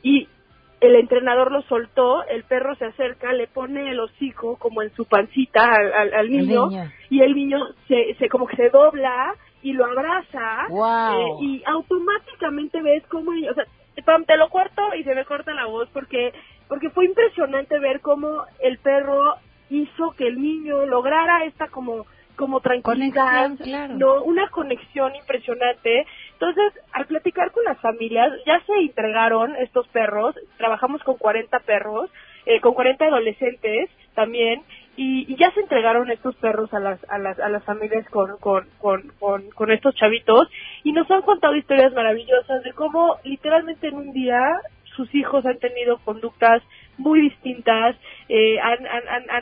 y 0.04 0.28
el 0.82 0.96
entrenador 0.96 1.52
lo 1.52 1.62
soltó, 1.64 2.24
el 2.28 2.44
perro 2.44 2.76
se 2.76 2.86
acerca, 2.86 3.34
le 3.34 3.48
pone 3.48 3.92
el 3.92 4.00
hocico 4.00 4.58
como 4.58 4.82
en 4.82 4.92
su 4.96 5.06
pancita 5.06 5.64
al, 5.76 5.94
al, 5.94 6.14
al 6.14 6.30
niño, 6.32 6.68
niño. 6.70 6.92
y 7.10 7.22
el 7.22 7.36
niño 7.36 7.60
se, 7.88 8.16
se 8.18 8.28
como 8.30 8.48
que 8.48 8.56
se 8.56 8.70
dobla 8.70 9.34
y 9.62 9.74
lo 9.74 9.86
abraza 9.86 10.66
Wow. 10.70 11.14
eh, 11.14 11.46
y 11.46 11.64
automáticamente 11.68 12.82
ves 12.82 13.04
cómo, 13.10 13.32
o 13.32 13.54
sea, 13.54 13.66
te 14.26 14.38
lo 14.38 14.50
corto 14.50 14.82
y 14.98 15.04
se 15.04 15.14
me 15.14 15.26
corta 15.26 15.54
la 15.54 15.66
voz 15.68 15.88
porque 15.94 16.34
porque 16.72 16.90
fue 16.90 17.04
impresionante 17.04 17.78
ver 17.80 18.00
cómo 18.00 18.46
el 18.62 18.78
perro 18.78 19.36
hizo 19.70 20.12
que 20.12 20.26
el 20.26 20.42
niño 20.42 20.86
lograra 20.86 21.44
esta 21.44 21.68
como 21.68 22.06
como 22.38 22.62
tranquilidad, 22.62 23.44
Conexión, 23.44 23.58
claro. 23.58 23.94
no 23.98 24.24
una 24.24 24.50
conexión 24.50 25.14
impresionante. 25.14 26.08
Entonces, 26.32 26.72
al 26.94 27.08
platicar 27.08 27.52
con 27.52 27.66
las 27.66 27.78
familias, 27.82 28.32
ya 28.46 28.62
se 28.66 28.74
entregaron 28.74 29.54
estos 29.58 29.86
perros, 29.90 30.34
trabajamos 30.58 31.04
con 31.04 31.18
40 31.18 31.60
perros, 31.60 32.10
eh, 32.46 32.62
con 32.62 32.74
40 32.74 33.04
adolescentes 33.04 33.90
también, 34.16 34.64
y, 34.96 35.26
y 35.32 35.36
ya 35.36 35.52
se 35.52 35.60
entregaron 35.60 36.10
estos 36.10 36.36
perros 36.38 36.74
a 36.74 36.80
las 36.80 37.00
a 37.10 37.18
las 37.18 37.38
a 37.38 37.50
las 37.50 37.66
familias 37.66 38.08
con 38.10 38.38
con, 38.38 38.66
con, 38.80 39.12
con 39.20 39.50
con 39.52 39.72
estos 39.72 39.94
chavitos 39.96 40.48
y 40.86 40.94
nos 40.94 41.12
han 41.12 41.24
contado 41.24 41.54
historias 41.54 41.92
maravillosas 41.92 42.64
de 42.64 42.72
cómo 42.72 43.18
literalmente 43.26 43.90
en 43.90 43.96
un 43.96 44.14
día 44.14 44.62
sus 45.02 45.16
hijos 45.16 45.46
han 45.48 45.58
tenido 45.58 45.98
conductas 45.98 46.62
muy 46.98 47.22
distintas, 47.22 47.96
eh, 48.30 48.60
han, 48.60 48.86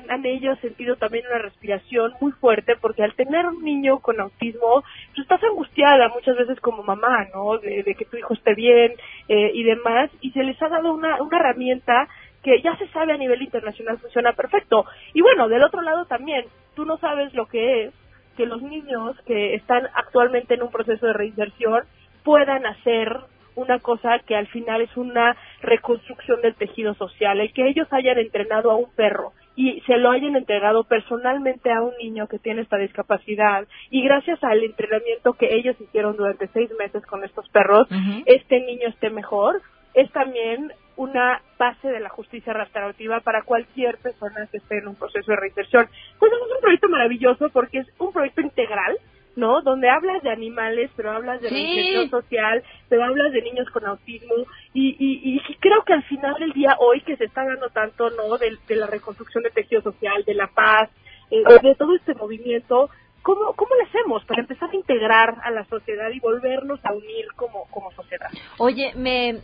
han, 0.09 0.25
ellos 0.25 0.57
sentido 0.59 0.95
también 0.95 1.25
una 1.27 1.39
respiración 1.39 2.13
muy 2.21 2.31
fuerte, 2.31 2.77
porque 2.79 3.03
al 3.03 3.13
tener 3.15 3.45
un 3.45 3.61
niño 3.61 3.99
con 3.99 4.21
autismo, 4.21 4.83
tú 5.13 5.21
estás 5.21 5.43
angustiada 5.43 6.07
muchas 6.09 6.37
veces 6.37 6.61
como 6.61 6.83
mamá, 6.83 7.27
¿no? 7.33 7.57
De, 7.57 7.83
de 7.83 7.95
que 7.95 8.05
tu 8.05 8.15
hijo 8.15 8.33
esté 8.33 8.53
bien 8.55 8.93
eh, 9.27 9.51
y 9.53 9.63
demás, 9.63 10.09
y 10.21 10.31
se 10.31 10.43
les 10.43 10.61
ha 10.61 10.69
dado 10.69 10.93
una, 10.93 11.21
una 11.21 11.37
herramienta 11.37 12.07
que 12.41 12.61
ya 12.61 12.77
se 12.77 12.87
sabe 12.87 13.11
a 13.11 13.17
nivel 13.17 13.41
internacional 13.41 13.97
funciona 13.97 14.31
perfecto. 14.31 14.85
Y 15.13 15.21
bueno, 15.21 15.49
del 15.49 15.63
otro 15.63 15.81
lado 15.81 16.05
también, 16.05 16.45
tú 16.73 16.85
no 16.85 16.97
sabes 16.99 17.33
lo 17.33 17.47
que 17.47 17.83
es 17.83 17.93
que 18.37 18.45
los 18.45 18.61
niños 18.61 19.17
que 19.25 19.55
están 19.55 19.89
actualmente 19.93 20.53
en 20.53 20.63
un 20.63 20.71
proceso 20.71 21.05
de 21.05 21.11
reinserción 21.11 21.83
puedan 22.23 22.65
hacer 22.65 23.19
una 23.59 23.79
cosa 23.79 24.19
que 24.19 24.35
al 24.35 24.47
final 24.47 24.81
es 24.81 24.95
una 24.97 25.35
reconstrucción 25.61 26.41
del 26.41 26.55
tejido 26.55 26.93
social, 26.95 27.39
el 27.39 27.53
que 27.53 27.67
ellos 27.67 27.87
hayan 27.91 28.17
entrenado 28.17 28.71
a 28.71 28.75
un 28.75 28.89
perro 28.95 29.33
y 29.55 29.81
se 29.81 29.97
lo 29.97 30.11
hayan 30.11 30.35
entregado 30.35 30.85
personalmente 30.85 31.71
a 31.71 31.81
un 31.81 31.91
niño 32.01 32.27
que 32.27 32.39
tiene 32.39 32.61
esta 32.61 32.77
discapacidad 32.77 33.67
y 33.89 34.03
gracias 34.03 34.41
al 34.43 34.63
entrenamiento 34.63 35.33
que 35.33 35.53
ellos 35.53 35.75
hicieron 35.81 36.15
durante 36.15 36.47
seis 36.47 36.69
meses 36.79 37.05
con 37.05 37.23
estos 37.23 37.47
perros, 37.49 37.87
este 38.25 38.61
niño 38.61 38.87
esté 38.87 39.09
mejor, 39.09 39.61
es 39.93 40.09
también 40.11 40.71
una 40.95 41.41
base 41.57 41.87
de 41.87 42.01
la 42.01 42.09
justicia 42.09 42.51
restaurativa 42.53 43.21
para 43.21 43.43
cualquier 43.43 43.97
persona 43.99 44.47
que 44.51 44.57
esté 44.57 44.79
en 44.79 44.89
un 44.89 44.95
proceso 44.95 45.31
de 45.31 45.37
reinserción. 45.37 45.87
Pues 46.19 46.31
es 46.31 46.39
un 46.39 46.61
proyecto 46.61 46.89
maravilloso 46.89 47.49
porque 47.49 47.79
es 47.79 47.87
un 47.99 48.11
proyecto 48.11 48.41
integral, 48.41 48.97
¿no? 49.35 49.61
Donde 49.61 49.89
hablas 49.89 50.21
de 50.23 50.31
animales, 50.31 50.89
pero 50.95 51.11
hablas 51.11 51.41
de 51.41 51.49
Sí. 51.49 51.55
reinserción 51.55 52.09
social, 52.09 52.63
pero 52.89 53.03
hablas 53.03 53.31
de 53.31 53.41
niños 53.41 53.69
con 53.71 53.85
autismo 53.85 54.33
y, 54.73 54.95
y, 54.99 55.37
y 55.37 55.55
creo 55.55 55.83
que 55.83 55.93
al 55.93 56.03
final 56.03 56.35
del 56.39 56.51
día 56.53 56.75
hoy 56.79 57.01
que 57.01 57.15
se 57.17 57.25
está 57.25 57.45
dando 57.45 57.69
tanto, 57.69 58.09
¿no? 58.11 58.37
De, 58.37 58.57
de 58.67 58.75
la 58.75 58.87
reconstrucción 58.87 59.43
del 59.43 59.53
tejido 59.53 59.81
social, 59.81 60.23
de 60.25 60.33
la 60.33 60.47
paz, 60.47 60.89
eh, 61.31 61.43
de 61.61 61.75
todo 61.75 61.95
este 61.95 62.15
movimiento, 62.15 62.89
¿cómo, 63.21 63.53
¿cómo 63.53 63.75
le 63.75 63.83
hacemos 63.83 64.25
para 64.25 64.41
empezar 64.41 64.69
a 64.71 64.75
integrar 64.75 65.35
a 65.43 65.51
la 65.51 65.63
sociedad 65.65 66.09
y 66.11 66.19
volvernos 66.19 66.83
a 66.83 66.93
unir 66.93 67.27
como, 67.35 67.65
como 67.71 67.91
sociedad? 67.91 68.29
Oye, 68.57 68.93
me 68.95 69.39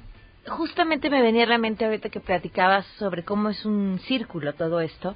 justamente 0.48 1.10
me 1.10 1.22
venía 1.22 1.44
a 1.44 1.48
la 1.48 1.58
mente 1.58 1.86
ahorita 1.86 2.10
que 2.10 2.20
platicabas 2.20 2.86
sobre 2.98 3.24
cómo 3.24 3.50
es 3.50 3.66
un 3.66 4.00
círculo 4.06 4.54
todo 4.54 4.80
esto, 4.80 5.16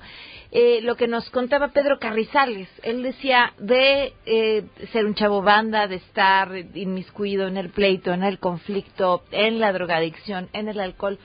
eh, 0.52 0.82
lo 0.82 0.96
que 0.96 1.08
nos 1.08 1.30
contaba 1.30 1.70
Pedro 1.70 2.00
Carrizales. 2.00 2.68
Él 2.84 3.04
decía 3.04 3.54
de 3.60 4.14
eh, 4.26 4.66
ser 4.92 5.06
un 5.06 5.16
chavo 5.16 5.42
banda, 5.42 5.88
de 5.88 5.96
estar 5.96 6.52
inmiscuido 6.74 7.48
en 7.48 7.58
el 7.58 7.70
pleito, 7.70 8.12
en 8.12 8.24
el 8.24 8.40
conflicto, 8.40 9.24
en 9.32 9.60
la 9.60 9.72
drogadicción, 9.72 10.50
en 10.54 10.68
el 10.68 10.80
alcohol. 10.80 11.20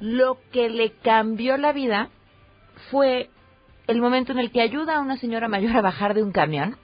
Lo 0.00 0.38
que 0.52 0.68
le 0.68 0.92
cambió 1.02 1.56
la 1.56 1.72
vida 1.72 2.10
fue 2.90 3.30
el 3.86 4.00
momento 4.00 4.32
en 4.32 4.38
el 4.38 4.50
que 4.50 4.60
ayuda 4.60 4.96
a 4.96 5.00
una 5.00 5.16
señora 5.16 5.48
mayor 5.48 5.76
a 5.76 5.82
bajar 5.82 6.14
de 6.14 6.22
un 6.22 6.32
camión. 6.32 6.76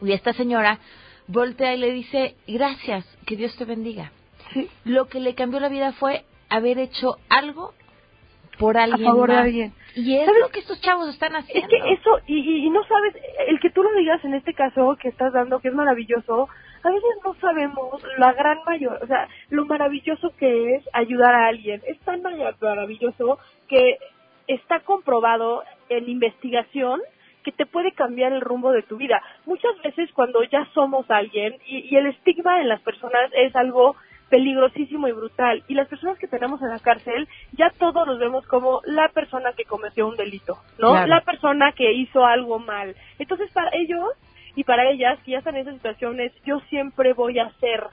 Y 0.00 0.12
esta 0.12 0.32
señora 0.32 0.78
voltea 1.26 1.74
y 1.74 1.78
le 1.78 1.92
dice, 1.92 2.36
gracias, 2.46 3.04
que 3.26 3.36
Dios 3.36 3.54
te 3.56 3.66
bendiga. 3.66 4.10
Lo 4.84 5.06
que 5.08 5.20
le 5.20 5.34
cambió 5.34 5.60
la 5.60 5.68
vida 5.68 5.92
fue 5.92 6.24
haber 6.48 6.78
hecho 6.78 7.16
algo 7.28 7.72
por 8.58 8.76
alguien 8.76 9.06
favor 9.08 9.28
de 9.30 9.34
más. 9.36 9.44
alguien. 9.44 9.72
Y 9.94 10.16
es 10.16 10.26
¿Sabes? 10.26 10.40
lo 10.40 10.48
que 10.50 10.60
estos 10.60 10.80
chavos 10.82 11.08
están 11.08 11.34
haciendo. 11.34 11.66
Es 11.66 11.68
que 11.82 11.92
eso, 11.92 12.18
y, 12.26 12.38
y- 12.38 12.66
y 12.66 12.70
no 12.70 12.84
sabes, 12.84 13.14
el 13.48 13.58
que 13.60 13.70
tú 13.70 13.82
lo 13.82 13.92
digas 13.98 14.22
en 14.24 14.34
este 14.34 14.54
caso 14.54 14.96
que 15.00 15.08
estás 15.08 15.32
dando, 15.32 15.60
que 15.60 15.68
es 15.68 15.74
maravilloso, 15.74 16.48
a 16.82 16.88
veces 16.90 17.10
no 17.24 17.34
sabemos 17.40 18.02
la 18.18 18.32
gran 18.32 18.58
mayor, 18.66 19.00
o 19.02 19.06
sea, 19.06 19.28
lo 19.50 19.64
maravilloso 19.66 20.32
que 20.36 20.76
es 20.76 20.84
ayudar 20.92 21.34
a 21.34 21.48
alguien. 21.48 21.82
Es 21.86 21.98
tan 22.00 22.22
marav- 22.22 22.56
maravilloso 22.60 23.38
que 23.68 23.98
está 24.46 24.80
comprobado 24.80 25.62
en 25.88 26.08
investigación 26.08 27.00
que 27.44 27.52
te 27.52 27.64
puede 27.66 27.92
cambiar 27.92 28.32
el 28.32 28.40
rumbo 28.42 28.70
de 28.72 28.82
tu 28.82 28.96
vida. 28.98 29.22
Muchas 29.46 29.72
veces 29.82 30.10
cuando 30.12 30.42
ya 30.44 30.66
somos 30.74 31.10
alguien 31.10 31.56
y, 31.66 31.88
y 31.92 31.96
el 31.96 32.06
estigma 32.06 32.60
en 32.60 32.68
las 32.68 32.80
personas 32.82 33.30
es 33.34 33.54
algo 33.56 33.96
peligrosísimo 34.30 35.08
y 35.08 35.12
brutal. 35.12 35.62
Y 35.68 35.74
las 35.74 35.88
personas 35.88 36.18
que 36.18 36.28
tenemos 36.28 36.62
en 36.62 36.70
la 36.70 36.78
cárcel, 36.78 37.28
ya 37.52 37.70
todos 37.78 38.06
nos 38.06 38.18
vemos 38.18 38.46
como 38.46 38.80
la 38.84 39.08
persona 39.08 39.52
que 39.52 39.64
cometió 39.64 40.08
un 40.08 40.16
delito, 40.16 40.58
¿no? 40.78 40.92
Claro. 40.92 41.06
La 41.06 41.20
persona 41.20 41.72
que 41.72 41.92
hizo 41.92 42.24
algo 42.24 42.58
mal. 42.58 42.94
Entonces, 43.18 43.50
para 43.52 43.70
ellos 43.74 44.08
y 44.54 44.64
para 44.64 44.88
ellas 44.88 45.18
que 45.24 45.32
ya 45.32 45.38
están 45.38 45.56
en 45.56 45.62
esas 45.62 45.74
situaciones, 45.74 46.32
yo 46.44 46.60
siempre 46.70 47.12
voy 47.12 47.38
a 47.38 47.50
ser 47.60 47.84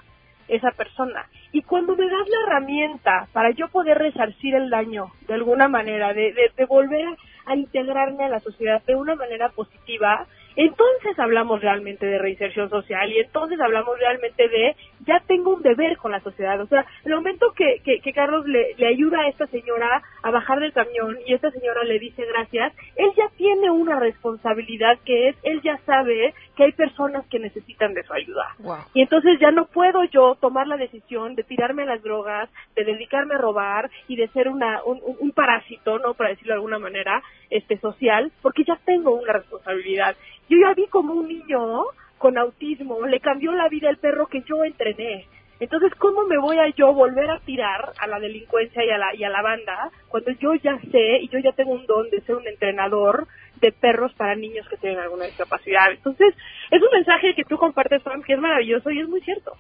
esa 0.48 0.72
persona. 0.72 1.26
Y 1.52 1.62
cuando 1.64 1.96
me 1.96 2.06
das 2.06 2.28
la 2.30 2.48
herramienta 2.48 3.28
para 3.34 3.52
yo 3.52 3.68
poder 3.68 3.98
resarcir 3.98 4.56
el 4.56 4.70
daño 4.70 5.08
de 5.28 5.34
alguna 5.34 5.68
manera, 5.68 6.14
de, 6.14 6.34
de, 6.34 6.52
de 6.56 6.66
volver 6.66 7.08
a 7.46 7.56
integrarme 7.56 8.26
a 8.26 8.30
la 8.30 8.40
sociedad 8.40 8.82
de 8.86 8.96
una 8.96 9.16
manera 9.16 9.50
positiva, 9.50 10.26
entonces 10.56 11.18
hablamos 11.20 11.62
realmente 11.62 12.06
de 12.06 12.18
reinserción 12.18 12.70
social 12.70 13.12
y 13.12 13.20
entonces 13.20 13.60
hablamos 13.60 13.98
realmente 14.00 14.48
de 14.48 14.76
ya 15.08 15.22
tengo 15.26 15.56
un 15.56 15.62
deber 15.64 15.98
con 15.98 16.12
la 16.12 16.20
sociedad. 16.20 16.60
O 16.62 16.68
sea, 16.68 16.86
el 17.06 17.16
momento 17.16 17.54
que, 17.54 17.82
que, 17.84 18.00
que 18.02 18.14
Carlos 18.14 18.46
le, 18.46 18.76
le 18.78 18.88
ayuda 18.88 19.22
a 19.22 19.28
esta 19.30 19.48
señora 19.48 20.04
a 20.22 20.32
bajar 20.32 20.60
del 20.60 20.74
camión 20.74 21.18
y 21.26 21.34
esta 21.34 21.50
señora 21.52 21.84
le 21.84 21.98
dice 22.00 22.26
gracias, 22.26 22.74
él 22.96 23.12
ya 23.16 23.30
tiene 23.38 23.72
una 23.72 24.00
responsabilidad 24.00 25.00
que 25.06 25.30
es, 25.30 25.36
él 25.44 25.62
ya 25.64 25.78
sabe 25.86 26.34
que 26.56 26.64
hay 26.66 26.72
personas 26.74 27.26
que 27.28 27.40
necesitan 27.40 27.94
de 27.94 28.04
su 28.04 28.14
ayuda. 28.14 28.56
Y 28.94 29.02
entonces 29.02 29.40
ya 29.40 29.52
no 29.52 29.66
puedo 29.68 30.04
yo 30.06 30.36
tomar 30.36 30.68
la 30.68 30.78
decisión 30.78 31.36
de 31.36 31.44
tirarme 31.44 31.84
a 31.84 31.88
las 31.88 32.04
drogas, 32.04 32.50
de 32.76 32.84
dedicarme 32.84 33.36
a 33.36 33.38
robar 33.38 33.90
y 34.08 34.16
de 34.18 34.28
ser 34.30 34.50
una, 34.50 34.84
un, 34.84 35.00
un- 35.04 35.18
un 35.20 35.32
parásito, 35.32 36.00
¿no? 36.00 36.14
Para 36.14 36.32
decirlo 36.32 36.52
de 36.54 36.58
alguna 36.58 36.80
manera, 36.80 37.22
este, 37.50 37.78
social, 37.78 38.32
porque 38.42 38.64
ya 38.66 38.78
tengo 38.86 39.12
una 39.16 39.34
responsabilidad. 39.34 40.16
Yo 40.50 40.58
ya 40.60 40.74
vi 40.74 40.88
como 40.88 41.14
un 41.14 41.28
niño 41.28 41.84
con 42.18 42.38
autismo 42.38 43.06
le 43.06 43.20
cambió 43.20 43.52
la 43.52 43.70
vida 43.70 43.90
el 43.90 43.98
perro 43.98 44.28
que 44.28 44.42
yo 44.42 44.64
entrené. 44.64 45.26
Entonces, 45.60 45.92
¿cómo 45.96 46.26
me 46.26 46.38
voy 46.38 46.58
a 46.60 46.70
yo 46.70 46.94
volver 46.94 47.30
a 47.32 47.40
tirar 47.40 47.92
a 48.00 48.08
la 48.08 48.20
delincuencia 48.20 48.86
y 48.86 48.90
a 48.90 48.98
la, 48.98 49.16
y 49.16 49.24
a 49.24 49.30
la 49.30 49.42
banda 49.42 49.90
cuando 50.08 50.32
yo 50.32 50.54
ya 50.54 50.80
sé 50.92 51.20
y 51.22 51.30
yo 51.30 51.40
ya 51.40 51.52
tengo 51.52 51.72
un 51.72 51.86
don 51.88 52.10
de 52.12 52.22
ser 52.22 52.36
un 52.36 52.48
entrenador 52.48 53.28
de 53.60 53.72
perros 53.72 54.14
para 54.14 54.36
niños 54.36 54.68
que 54.70 54.78
tienen 54.78 55.00
alguna 55.00 55.26
discapacidad? 55.26 55.92
Entonces, 55.92 56.36
es 56.70 56.82
un 56.82 56.90
mensaje 56.92 57.34
que 57.34 57.44
tú 57.44 57.58
compartes, 57.58 58.04
Sam, 58.04 58.22
que 58.22 58.34
es 58.34 58.40
maravilloso 58.40 58.92
y 58.92 59.00
es 59.00 59.10
muy 59.10 59.22
cierto. 59.22 59.54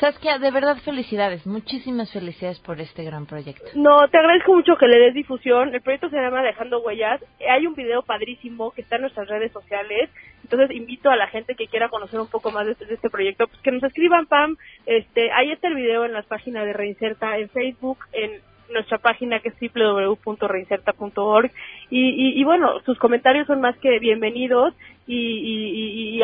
Saskia, 0.00 0.38
de 0.38 0.50
verdad 0.50 0.76
felicidades, 0.84 1.46
muchísimas 1.46 2.12
felicidades 2.12 2.60
por 2.60 2.78
este 2.80 3.02
gran 3.02 3.24
proyecto. 3.24 3.64
No, 3.74 4.06
te 4.08 4.18
agradezco 4.18 4.54
mucho 4.54 4.76
que 4.76 4.86
le 4.86 4.98
des 4.98 5.14
difusión. 5.14 5.74
El 5.74 5.80
proyecto 5.80 6.10
se 6.10 6.16
llama 6.16 6.42
Dejando 6.42 6.80
Huellas. 6.80 7.24
Hay 7.48 7.66
un 7.66 7.74
video 7.74 8.02
padrísimo 8.02 8.72
que 8.72 8.82
está 8.82 8.96
en 8.96 9.02
nuestras 9.02 9.26
redes 9.28 9.52
sociales. 9.52 10.10
Entonces 10.42 10.70
invito 10.76 11.08
a 11.08 11.16
la 11.16 11.28
gente 11.28 11.54
que 11.54 11.66
quiera 11.66 11.88
conocer 11.88 12.20
un 12.20 12.28
poco 12.28 12.50
más 12.50 12.66
de 12.66 12.72
este, 12.72 12.84
de 12.84 12.94
este 12.94 13.08
proyecto, 13.08 13.48
pues 13.48 13.60
que 13.62 13.72
nos 13.72 13.82
escriban, 13.84 14.26
Pam. 14.26 14.56
Este, 14.84 15.32
ahí 15.32 15.50
está 15.50 15.68
el 15.68 15.76
video 15.76 16.04
en 16.04 16.12
las 16.12 16.26
páginas 16.26 16.66
de 16.66 16.74
Reinserta, 16.74 17.38
en 17.38 17.48
Facebook, 17.48 17.98
en 18.12 18.42
nuestra 18.70 18.98
página 18.98 19.40
que 19.40 19.48
es 19.48 19.54
www.reinserta.org 19.74 21.50
y, 21.88 22.00
y, 22.00 22.40
y, 22.40 22.44
bueno, 22.44 22.80
sus 22.84 22.98
comentarios 22.98 23.46
son 23.46 23.60
más 23.60 23.76
que 23.78 23.98
bienvenidos 23.98 24.74
y, 25.06 26.18
y, 26.18 26.22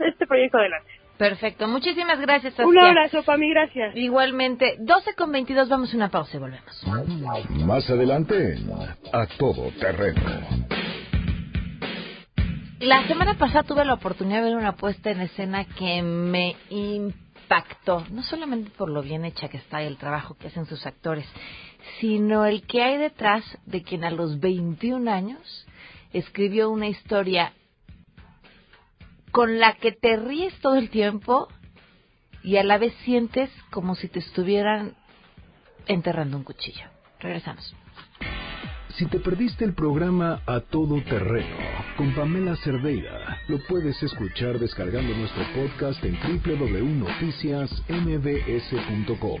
este 0.00 0.26
proyecto 0.26 0.58
adelante. 0.58 1.03
Perfecto, 1.18 1.68
muchísimas 1.68 2.20
gracias. 2.20 2.54
Saskia. 2.54 2.66
Un 2.66 2.78
abrazo, 2.78 3.22
Pami, 3.22 3.48
gracias. 3.50 3.96
Igualmente, 3.96 4.76
12 4.80 5.14
con 5.14 5.30
22, 5.30 5.68
vamos 5.68 5.92
a 5.92 5.96
una 5.96 6.08
pausa 6.08 6.36
y 6.36 6.40
volvemos. 6.40 6.86
Más 7.64 7.88
adelante, 7.88 8.58
a 9.12 9.26
todo 9.38 9.70
terreno. 9.78 10.20
La 12.80 13.06
semana 13.06 13.34
pasada 13.38 13.62
tuve 13.62 13.84
la 13.84 13.94
oportunidad 13.94 14.38
de 14.38 14.50
ver 14.50 14.56
una 14.56 14.72
puesta 14.76 15.10
en 15.10 15.20
escena 15.20 15.64
que 15.64 16.02
me 16.02 16.56
impactó, 16.68 18.04
no 18.10 18.22
solamente 18.24 18.70
por 18.76 18.90
lo 18.90 19.00
bien 19.00 19.24
hecha 19.24 19.48
que 19.48 19.58
está 19.58 19.82
y 19.82 19.86
el 19.86 19.96
trabajo 19.96 20.36
que 20.36 20.48
hacen 20.48 20.66
sus 20.66 20.84
actores, 20.84 21.24
sino 22.00 22.44
el 22.44 22.66
que 22.66 22.82
hay 22.82 22.98
detrás 22.98 23.42
de 23.66 23.82
quien 23.82 24.04
a 24.04 24.10
los 24.10 24.40
21 24.40 25.10
años 25.10 25.66
escribió 26.12 26.70
una 26.70 26.88
historia 26.88 27.52
con 29.34 29.58
la 29.58 29.74
que 29.74 29.90
te 29.90 30.16
ríes 30.16 30.54
todo 30.60 30.76
el 30.76 30.90
tiempo 30.90 31.48
y 32.44 32.58
a 32.58 32.62
la 32.62 32.78
vez 32.78 32.94
sientes 33.04 33.50
como 33.72 33.96
si 33.96 34.06
te 34.06 34.20
estuvieran 34.20 34.94
enterrando 35.88 36.36
un 36.36 36.44
cuchillo. 36.44 36.84
Regresamos. 37.18 37.74
Si 38.90 39.06
te 39.06 39.18
perdiste 39.18 39.64
el 39.64 39.74
programa 39.74 40.40
A 40.46 40.60
Todo 40.60 41.02
Terreno 41.02 41.56
con 41.96 42.14
Pamela 42.14 42.54
Cerdeira, 42.58 43.40
lo 43.48 43.58
puedes 43.66 44.00
escuchar 44.04 44.60
descargando 44.60 45.12
nuestro 45.16 45.42
podcast 45.52 46.04
en 46.04 46.16
www.noticiasmbs.com. 46.44 49.40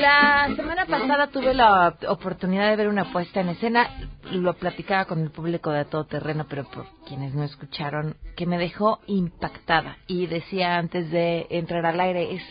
La 0.00 0.48
semana 0.56 0.86
pasada 0.86 1.28
tuve 1.28 1.54
la 1.54 1.96
oportunidad 2.08 2.70
de 2.70 2.76
ver 2.76 2.88
una 2.88 3.12
puesta 3.12 3.40
en 3.40 3.50
escena, 3.50 4.10
lo 4.32 4.54
platicaba 4.54 5.04
con 5.04 5.20
el 5.20 5.30
público 5.30 5.70
de 5.70 5.84
todo 5.84 6.04
terreno, 6.04 6.46
pero 6.48 6.64
por 6.64 6.86
quienes 7.06 7.34
no 7.34 7.44
escucharon, 7.44 8.16
que 8.36 8.46
me 8.46 8.58
dejó 8.58 9.00
impactada. 9.06 9.98
Y 10.06 10.26
decía 10.26 10.76
antes 10.76 11.10
de 11.10 11.46
entrar 11.50 11.86
al 11.86 12.00
aire, 12.00 12.34
es, 12.34 12.42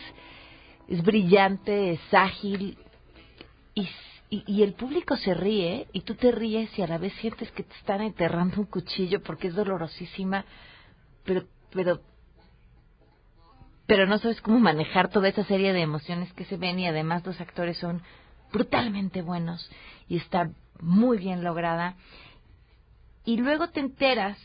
es 0.87 1.03
brillante, 1.03 1.91
es 1.91 2.13
ágil, 2.13 2.77
y, 3.75 3.87
y, 4.29 4.43
y 4.45 4.63
el 4.63 4.73
público 4.73 5.17
se 5.17 5.33
ríe, 5.33 5.87
y 5.91 6.01
tú 6.01 6.15
te 6.15 6.31
ríes 6.31 6.77
y 6.77 6.81
a 6.81 6.87
la 6.87 6.97
vez 6.97 7.13
sientes 7.13 7.51
que 7.51 7.63
te 7.63 7.75
están 7.75 8.01
enterrando 8.01 8.61
un 8.61 8.67
cuchillo 8.67 9.21
porque 9.21 9.47
es 9.47 9.55
dolorosísima, 9.55 10.45
pero, 11.25 11.43
pero 11.71 11.99
pero 13.89 14.05
no 14.05 14.19
sabes 14.19 14.39
cómo 14.41 14.59
manejar 14.59 15.09
toda 15.09 15.29
esa 15.29 15.43
serie 15.45 15.73
de 15.73 15.81
emociones 15.81 16.31
que 16.33 16.45
se 16.45 16.57
ven 16.57 16.77
y 16.77 16.85
además 16.85 17.25
los 17.25 17.41
actores 17.41 17.75
son 17.79 18.03
brutalmente 18.53 19.23
buenos 19.23 19.67
y 20.07 20.17
está 20.17 20.51
muy 20.79 21.17
bien 21.17 21.43
lograda. 21.43 21.95
Y 23.25 23.37
luego 23.37 23.69
te 23.69 23.79
enteras 23.79 24.37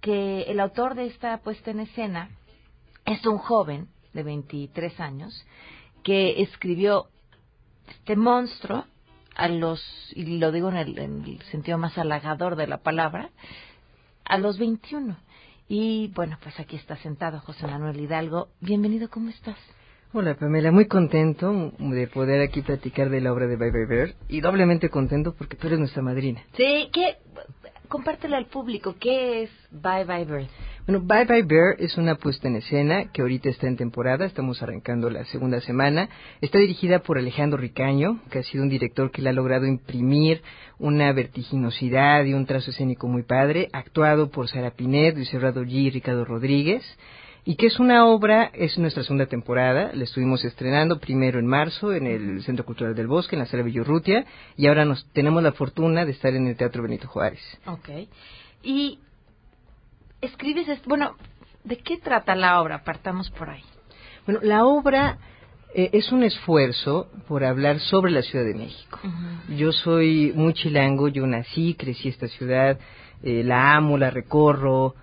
que 0.00 0.42
el 0.42 0.60
autor 0.60 0.94
de 0.94 1.06
esta 1.06 1.38
puesta 1.38 1.72
en 1.72 1.80
escena 1.80 2.30
es 3.04 3.26
un 3.26 3.38
joven 3.38 3.88
de 4.12 4.22
23 4.22 5.00
años 5.00 5.44
que 6.04 6.40
escribió 6.40 7.08
este 7.88 8.14
monstruo 8.14 8.84
a 9.34 9.48
los, 9.48 9.82
y 10.14 10.38
lo 10.38 10.52
digo 10.52 10.68
en 10.68 10.76
el, 10.76 10.98
en 11.00 11.24
el 11.24 11.42
sentido 11.50 11.78
más 11.78 11.98
halagador 11.98 12.54
de 12.54 12.68
la 12.68 12.78
palabra, 12.78 13.30
a 14.24 14.38
los 14.38 14.56
21. 14.60 15.16
Y 15.68 16.08
bueno, 16.14 16.38
pues 16.42 16.58
aquí 16.60 16.76
está 16.76 16.96
sentado 16.96 17.40
José 17.40 17.66
Manuel 17.66 17.98
Hidalgo. 18.00 18.48
Bienvenido, 18.60 19.08
¿cómo 19.08 19.30
estás? 19.30 19.56
Hola 20.14 20.34
Pamela, 20.34 20.70
muy 20.70 20.86
contento 20.88 21.72
de 21.78 22.06
poder 22.06 22.42
aquí 22.42 22.60
platicar 22.60 23.08
de 23.08 23.22
la 23.22 23.32
obra 23.32 23.46
de 23.46 23.56
Bye 23.56 23.70
Bye 23.70 23.86
Bear 23.86 24.14
y 24.28 24.42
doblemente 24.42 24.90
contento 24.90 25.34
porque 25.34 25.56
tú 25.56 25.68
eres 25.68 25.78
nuestra 25.78 26.02
madrina. 26.02 26.42
Sí, 26.54 26.90
¿qué? 26.92 27.16
Compártelo 27.92 28.38
al 28.38 28.46
público, 28.46 28.96
¿qué 28.98 29.42
es 29.42 29.50
Bye 29.70 30.06
Bye 30.06 30.24
Bear? 30.24 30.46
Bueno, 30.86 31.04
Bye 31.04 31.26
Bye 31.26 31.42
Bear 31.42 31.76
es 31.78 31.98
una 31.98 32.14
puesta 32.14 32.48
en 32.48 32.56
escena 32.56 33.12
que 33.12 33.20
ahorita 33.20 33.50
está 33.50 33.66
en 33.66 33.76
temporada, 33.76 34.24
estamos 34.24 34.62
arrancando 34.62 35.10
la 35.10 35.26
segunda 35.26 35.60
semana. 35.60 36.08
Está 36.40 36.56
dirigida 36.56 37.00
por 37.00 37.18
Alejandro 37.18 37.58
Ricaño, 37.58 38.22
que 38.30 38.38
ha 38.38 38.42
sido 38.44 38.62
un 38.62 38.70
director 38.70 39.10
que 39.10 39.20
le 39.20 39.28
ha 39.28 39.34
logrado 39.34 39.66
imprimir 39.66 40.40
una 40.78 41.12
vertiginosidad 41.12 42.24
y 42.24 42.32
un 42.32 42.46
trazo 42.46 42.70
escénico 42.70 43.08
muy 43.08 43.24
padre, 43.24 43.68
actuado 43.74 44.30
por 44.30 44.48
Sara 44.48 44.70
Pinet, 44.70 45.14
Luis 45.14 45.28
Cerrado 45.28 45.62
G 45.62 45.72
y 45.72 45.90
Ricardo 45.90 46.24
Rodríguez 46.24 46.82
y 47.44 47.56
que 47.56 47.66
es 47.66 47.80
una 47.80 48.06
obra, 48.06 48.50
es 48.54 48.78
nuestra 48.78 49.02
segunda 49.02 49.26
temporada, 49.26 49.90
la 49.94 50.04
estuvimos 50.04 50.44
estrenando 50.44 51.00
primero 51.00 51.40
en 51.40 51.46
marzo 51.46 51.92
en 51.92 52.06
el 52.06 52.42
Centro 52.44 52.64
Cultural 52.64 52.94
del 52.94 53.08
Bosque, 53.08 53.34
en 53.34 53.40
la 53.40 53.46
sala 53.46 53.64
Villurrutia, 53.64 54.24
y 54.56 54.68
ahora 54.68 54.84
nos 54.84 55.04
tenemos 55.12 55.42
la 55.42 55.52
fortuna 55.52 56.04
de 56.04 56.12
estar 56.12 56.32
en 56.34 56.46
el 56.46 56.56
Teatro 56.56 56.84
Benito 56.84 57.08
Juárez. 57.08 57.40
Ok. 57.66 57.88
Y 58.62 59.00
escribes, 60.20 60.68
bueno, 60.86 61.16
¿de 61.64 61.78
qué 61.78 61.98
trata 61.98 62.36
la 62.36 62.60
obra? 62.60 62.84
Partamos 62.84 63.28
por 63.30 63.50
ahí. 63.50 63.64
Bueno, 64.24 64.38
la 64.44 64.64
obra 64.64 65.18
eh, 65.74 65.90
es 65.94 66.12
un 66.12 66.22
esfuerzo 66.22 67.08
por 67.26 67.42
hablar 67.42 67.80
sobre 67.80 68.12
la 68.12 68.22
Ciudad 68.22 68.44
de 68.44 68.54
México. 68.54 69.00
Uh 69.02 69.08
-huh. 69.08 69.56
Yo 69.56 69.72
soy 69.72 70.32
muy 70.36 70.54
chilango, 70.54 71.08
yo 71.08 71.26
nací, 71.26 71.74
crecí 71.74 72.08
esta 72.08 72.28
ciudad, 72.28 72.78
eh, 73.24 73.42
la 73.42 73.74
amo, 73.74 73.98
la 73.98 74.10
recorro, 74.10 74.94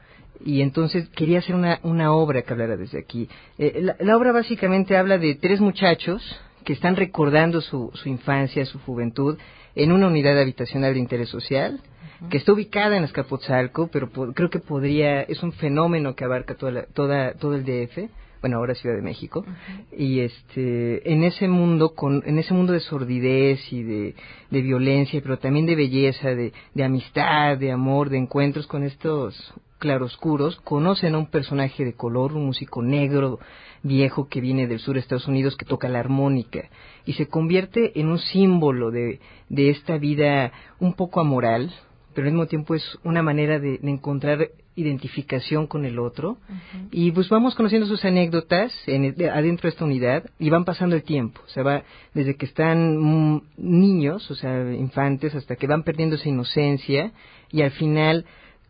y 0.43 0.61
entonces 0.61 1.09
quería 1.09 1.39
hacer 1.39 1.55
una, 1.55 1.79
una 1.83 2.13
obra 2.13 2.41
que 2.41 2.53
hablara 2.53 2.77
desde 2.77 2.99
aquí. 2.99 3.29
Eh, 3.57 3.79
la, 3.81 3.95
la, 3.99 4.17
obra 4.17 4.31
básicamente 4.31 4.97
habla 4.97 5.17
de 5.17 5.35
tres 5.35 5.59
muchachos 5.59 6.21
que 6.63 6.73
están 6.73 6.95
recordando 6.95 7.61
su, 7.61 7.91
su 7.93 8.09
infancia, 8.09 8.65
su 8.65 8.79
juventud, 8.79 9.37
en 9.75 9.91
una 9.91 10.07
unidad 10.07 10.39
habitacional 10.39 10.93
de 10.93 10.99
interés 10.99 11.29
social, 11.29 11.79
uh 11.81 12.25
-huh. 12.25 12.29
que 12.29 12.37
está 12.37 12.53
ubicada 12.53 12.97
en 12.97 13.03
Azcapotzalco, 13.03 13.87
pero 13.87 14.09
creo 14.33 14.49
que 14.49 14.59
podría, 14.59 15.21
es 15.21 15.41
un 15.43 15.53
fenómeno 15.53 16.15
que 16.15 16.25
abarca 16.25 16.55
toda, 16.55 16.71
la, 16.71 16.83
toda 16.83 17.33
todo 17.33 17.55
el 17.55 17.63
DF, 17.65 18.09
bueno 18.41 18.57
ahora 18.57 18.75
Ciudad 18.75 18.95
de 18.95 19.01
México, 19.01 19.43
uh 19.45 19.49
-huh. 19.49 19.97
y 19.97 20.19
este, 20.21 21.11
en 21.11 21.23
ese 21.23 21.47
mundo, 21.47 21.93
con, 21.95 22.23
en 22.25 22.39
ese 22.39 22.53
mundo 22.53 22.73
de 22.73 22.79
sordidez 22.79 23.59
y 23.71 23.83
de, 23.83 24.15
de 24.49 24.61
violencia, 24.61 25.19
pero 25.21 25.37
también 25.39 25.65
de 25.65 25.75
belleza, 25.75 26.29
de, 26.29 26.53
de 26.73 26.83
amistad, 26.83 27.57
de 27.57 27.71
amor, 27.71 28.09
de 28.09 28.17
encuentros 28.17 28.67
con 28.67 28.83
estos 28.83 29.53
claroscuros, 29.79 30.57
conocen 30.61 31.15
a 31.15 31.17
un 31.17 31.27
personaje 31.27 31.85
de 31.85 31.93
color, 31.93 32.33
un 32.33 32.45
músico 32.45 32.81
negro 32.81 33.39
viejo 33.81 34.27
que 34.27 34.41
viene 34.41 34.67
del 34.67 34.79
sur 34.79 34.95
de 34.95 34.99
Estados 34.99 35.27
Unidos 35.27 35.55
que 35.55 35.65
toca 35.65 35.87
la 35.87 35.99
armónica 35.99 36.69
y 37.05 37.13
se 37.13 37.27
convierte 37.27 37.97
en 37.99 38.07
un 38.09 38.19
símbolo 38.19 38.91
de, 38.91 39.19
de 39.47 39.69
esta 39.69 39.97
vida 39.97 40.51
un 40.79 40.93
poco 40.93 41.21
amoral, 41.21 41.73
pero 42.13 42.27
al 42.27 42.33
mismo 42.33 42.47
tiempo 42.47 42.75
es 42.75 42.83
una 43.03 43.21
manera 43.21 43.59
de, 43.59 43.77
de 43.77 43.89
encontrar 43.89 44.49
identificación 44.79 45.67
con 45.67 45.85
el 45.85 45.99
otro 45.99 46.31
uh 46.31 46.35
-huh. 46.35 46.87
y 46.91 47.11
pues 47.11 47.29
vamos 47.29 47.55
conociendo 47.55 47.87
sus 47.87 48.03
anécdotas 48.05 48.73
en 48.87 49.05
el, 49.05 49.29
adentro 49.29 49.63
de 49.63 49.69
esta 49.69 49.85
unidad 49.85 50.29
y 50.39 50.49
van 50.49 50.65
pasando 50.65 50.95
el 50.95 51.03
tiempo, 51.03 51.41
o 51.45 51.49
sea, 51.49 51.63
va 51.63 51.83
desde 52.13 52.35
que 52.35 52.45
están 52.45 52.97
mm, 52.97 53.41
niños, 53.57 54.29
o 54.31 54.35
sea, 54.35 54.73
infantes, 54.73 55.35
hasta 55.35 55.55
que 55.55 55.67
van 55.67 55.83
perdiendo 55.83 56.15
esa 56.15 56.29
inocencia 56.29 57.11
y 57.51 57.61
al 57.61 57.71
final 57.71 58.25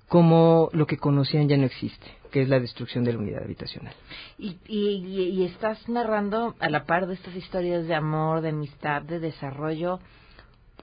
como 0.07 0.69
lo 0.73 0.87
que 0.87 0.97
conocían 0.97 1.47
ya 1.47 1.57
no 1.57 1.65
existe, 1.65 2.07
que 2.31 2.41
es 2.41 2.49
la 2.49 2.59
destrucción 2.59 3.03
de 3.03 3.13
la 3.13 3.19
unidad 3.19 3.43
habitacional. 3.43 3.93
Y, 4.39 4.57
y, 4.67 5.03
y, 5.05 5.45
estás 5.45 5.87
narrando 5.87 6.55
a 6.59 6.69
la 6.69 6.85
par 6.85 7.05
de 7.05 7.13
estas 7.13 7.35
historias 7.35 7.87
de 7.87 7.93
amor, 7.93 8.41
de 8.41 8.49
amistad, 8.49 9.03
de 9.03 9.19
desarrollo, 9.19 9.99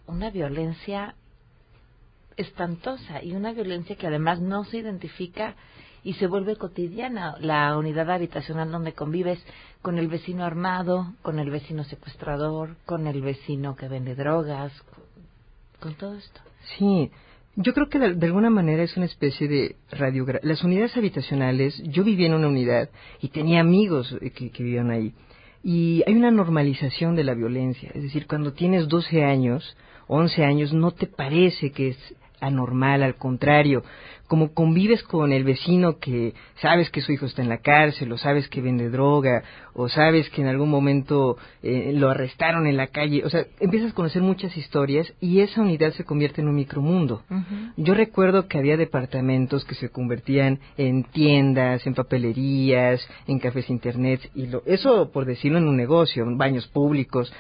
una 0.07 0.31
violencia 0.31 1.17
espantosa 2.37 3.23
y 3.23 3.33
una 3.33 3.53
violencia 3.53 3.97
que 3.97 4.07
además 4.07 4.41
no 4.41 4.65
se 4.65 4.79
identifica 4.79 5.57
y 6.07 6.15
se 6.15 6.29
vuelve 6.29 6.55
cotidiana 6.55 7.37
la 7.41 7.77
unidad 7.77 8.09
habitacional 8.11 8.71
donde 8.71 8.93
convives 8.93 9.45
con 9.83 9.99
el 9.99 10.07
vecino 10.07 10.45
armado, 10.45 11.15
con 11.23 11.41
el 11.41 11.51
vecino 11.51 11.83
secuestrador, 11.83 12.77
con 12.87 13.09
el 13.09 13.23
vecino 13.23 13.75
que 13.75 13.89
vende 13.89 14.15
drogas, 14.15 14.73
con, 15.81 15.95
todo 15.95 16.15
esto. 16.15 16.41
Sí, 16.79 17.11
yo 17.57 17.75
creo 17.75 17.89
que 17.89 17.99
de, 17.99 18.27
alguna 18.27 18.51
manera 18.51 18.85
es 18.85 18.97
una 18.97 19.07
especie 19.07 19.49
de 19.49 19.77
radiografía. 19.91 20.49
Las 20.49 20.63
unidades 20.63 20.97
habitacionales, 20.97 21.83
yo 21.85 22.05
vivía 22.05 22.29
en 22.29 22.35
una 22.35 22.49
unidad 22.49 22.89
y 23.21 23.29
tenía 23.29 23.61
amigos 23.61 24.17
eh, 24.21 24.31
que, 24.31 24.51
que 24.51 24.63
vivían 24.63 24.91
ahí. 24.91 25.13
Y 25.65 26.05
hay 26.07 26.15
una 26.15 26.31
normalización 26.31 27.17
de 27.17 27.25
la 27.25 27.35
violencia. 27.35 27.91
Es 27.95 28.03
decir, 28.05 28.29
cuando 28.29 28.53
tienes 28.53 28.87
12 28.87 29.25
años, 29.25 29.77
11 30.07 30.45
años, 30.45 30.73
no 30.73 30.93
te 30.93 31.09
parece 31.09 31.73
que 31.73 31.89
es 31.89 32.15
anormal, 32.41 33.03
al 33.03 33.17
contrario, 33.17 33.83
como 34.27 34.53
convives 34.53 35.03
con 35.03 35.33
el 35.33 35.45
vecino 35.45 35.99
que 35.99 36.35
sabes 36.61 36.91
que 36.91 37.01
su 37.01 37.13
hijo 37.13 37.27
está 37.27 37.43
en 37.43 37.49
la 37.49 37.59
cárcel, 37.59 38.11
o 38.13 38.19
sabes 38.19 38.49
que 38.49 38.61
vende 38.61 38.91
droga, 38.91 39.43
o 39.73 39.89
sabes 39.89 40.29
que 40.31 40.43
en 40.43 40.49
algún 40.49 40.69
momento 40.69 41.37
eh, 41.63 41.93
lo 41.95 42.11
arrestaron 42.11 42.67
en 42.67 42.77
la 42.77 42.89
calle, 42.89 43.25
o 43.25 43.31
sea, 43.31 43.47
empiezas 43.61 43.93
a 43.93 43.95
conocer 43.95 44.23
muchas 44.23 44.57
historias 44.57 45.13
y 45.21 45.41
esa 45.41 45.61
unidad 45.61 45.93
se 45.93 46.05
convierte 46.05 46.41
en 46.41 46.49
un 46.49 46.57
micromundo. 46.57 47.23
Yo 47.77 47.95
recuerdo 47.95 48.49
que 48.49 48.59
había 48.59 48.77
departamentos 48.77 49.65
que 49.65 49.75
se 49.75 49.91
convertían 49.91 50.59
en 50.77 51.05
tiendas, 51.05 51.87
en 51.87 51.95
papelerías, 51.95 53.07
en 53.27 53.39
cafés 53.39 53.71
internet, 53.71 54.31
y 54.35 54.47
lo, 54.47 54.63
eso 54.67 55.11
por 55.13 55.25
decirlo 55.25 55.59
en 55.59 55.69
un 55.69 55.77
negocio, 55.77 56.25
en 56.25 56.39
baños 56.39 56.67
públicos, 56.67 57.33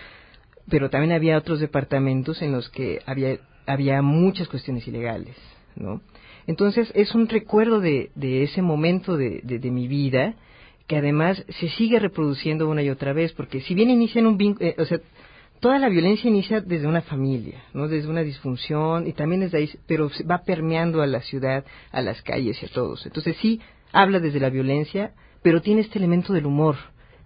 pero 0.69 0.91
también 0.91 1.13
había 1.13 1.39
otros 1.39 1.61
departamentos 1.61 2.43
en 2.43 2.53
los 2.53 2.69
que 2.71 3.01
había 3.07 3.39
había 3.67 4.03
muchas 4.03 4.49
cuestiones 4.49 4.87
ilegales, 4.87 5.37
¿no? 5.75 6.01
Entonces 6.47 6.91
es 6.95 7.15
un 7.15 7.29
recuerdo 7.29 7.81
de, 7.81 8.11
de 8.15 8.45
ese 8.45 8.63
momento 8.63 9.17
de, 9.17 9.41
de, 9.43 9.71
mi 9.71 9.89
vida 9.89 10.35
que 10.87 10.97
además 10.97 11.45
se 11.49 11.69
sigue 11.71 11.99
reproduciendo 11.99 12.69
una 12.69 12.83
y 12.83 12.91
otra 12.91 13.13
vez, 13.13 13.33
porque 13.33 13.61
si 13.61 13.75
bien 13.75 13.91
inicia 13.91 14.21
en 14.21 14.27
un 14.27 14.37
vínculo, 14.37 14.69
eh, 14.69 14.77
o 14.79 14.85
sea, 14.85 15.01
toda 15.59 15.79
la 15.81 15.89
violencia 15.89 16.29
inicia 16.29 16.61
desde 16.61 16.87
una 16.87 17.03
familia, 17.03 17.65
¿no? 17.75 17.89
Desde 17.89 18.09
una 18.09 18.23
disfunción 18.23 19.09
y 19.09 19.13
también 19.13 19.41
desde 19.41 19.59
ahí, 19.59 19.71
pero 19.87 20.11
va 20.31 20.45
permeando 20.45 21.03
a 21.03 21.07
la 21.07 21.23
ciudad, 21.23 21.65
a 21.91 22.01
las 22.03 22.23
calles 22.23 22.63
y 22.63 22.67
a 22.67 22.69
todos. 22.69 23.05
Entonces 23.07 23.37
sí 23.39 23.61
habla 23.93 24.21
desde 24.21 24.39
la 24.39 24.51
violencia, 24.51 25.15
pero 25.43 25.61
tiene 25.61 25.81
este 25.81 25.99
elemento 25.99 26.33
del 26.33 26.47
humor 26.47 26.77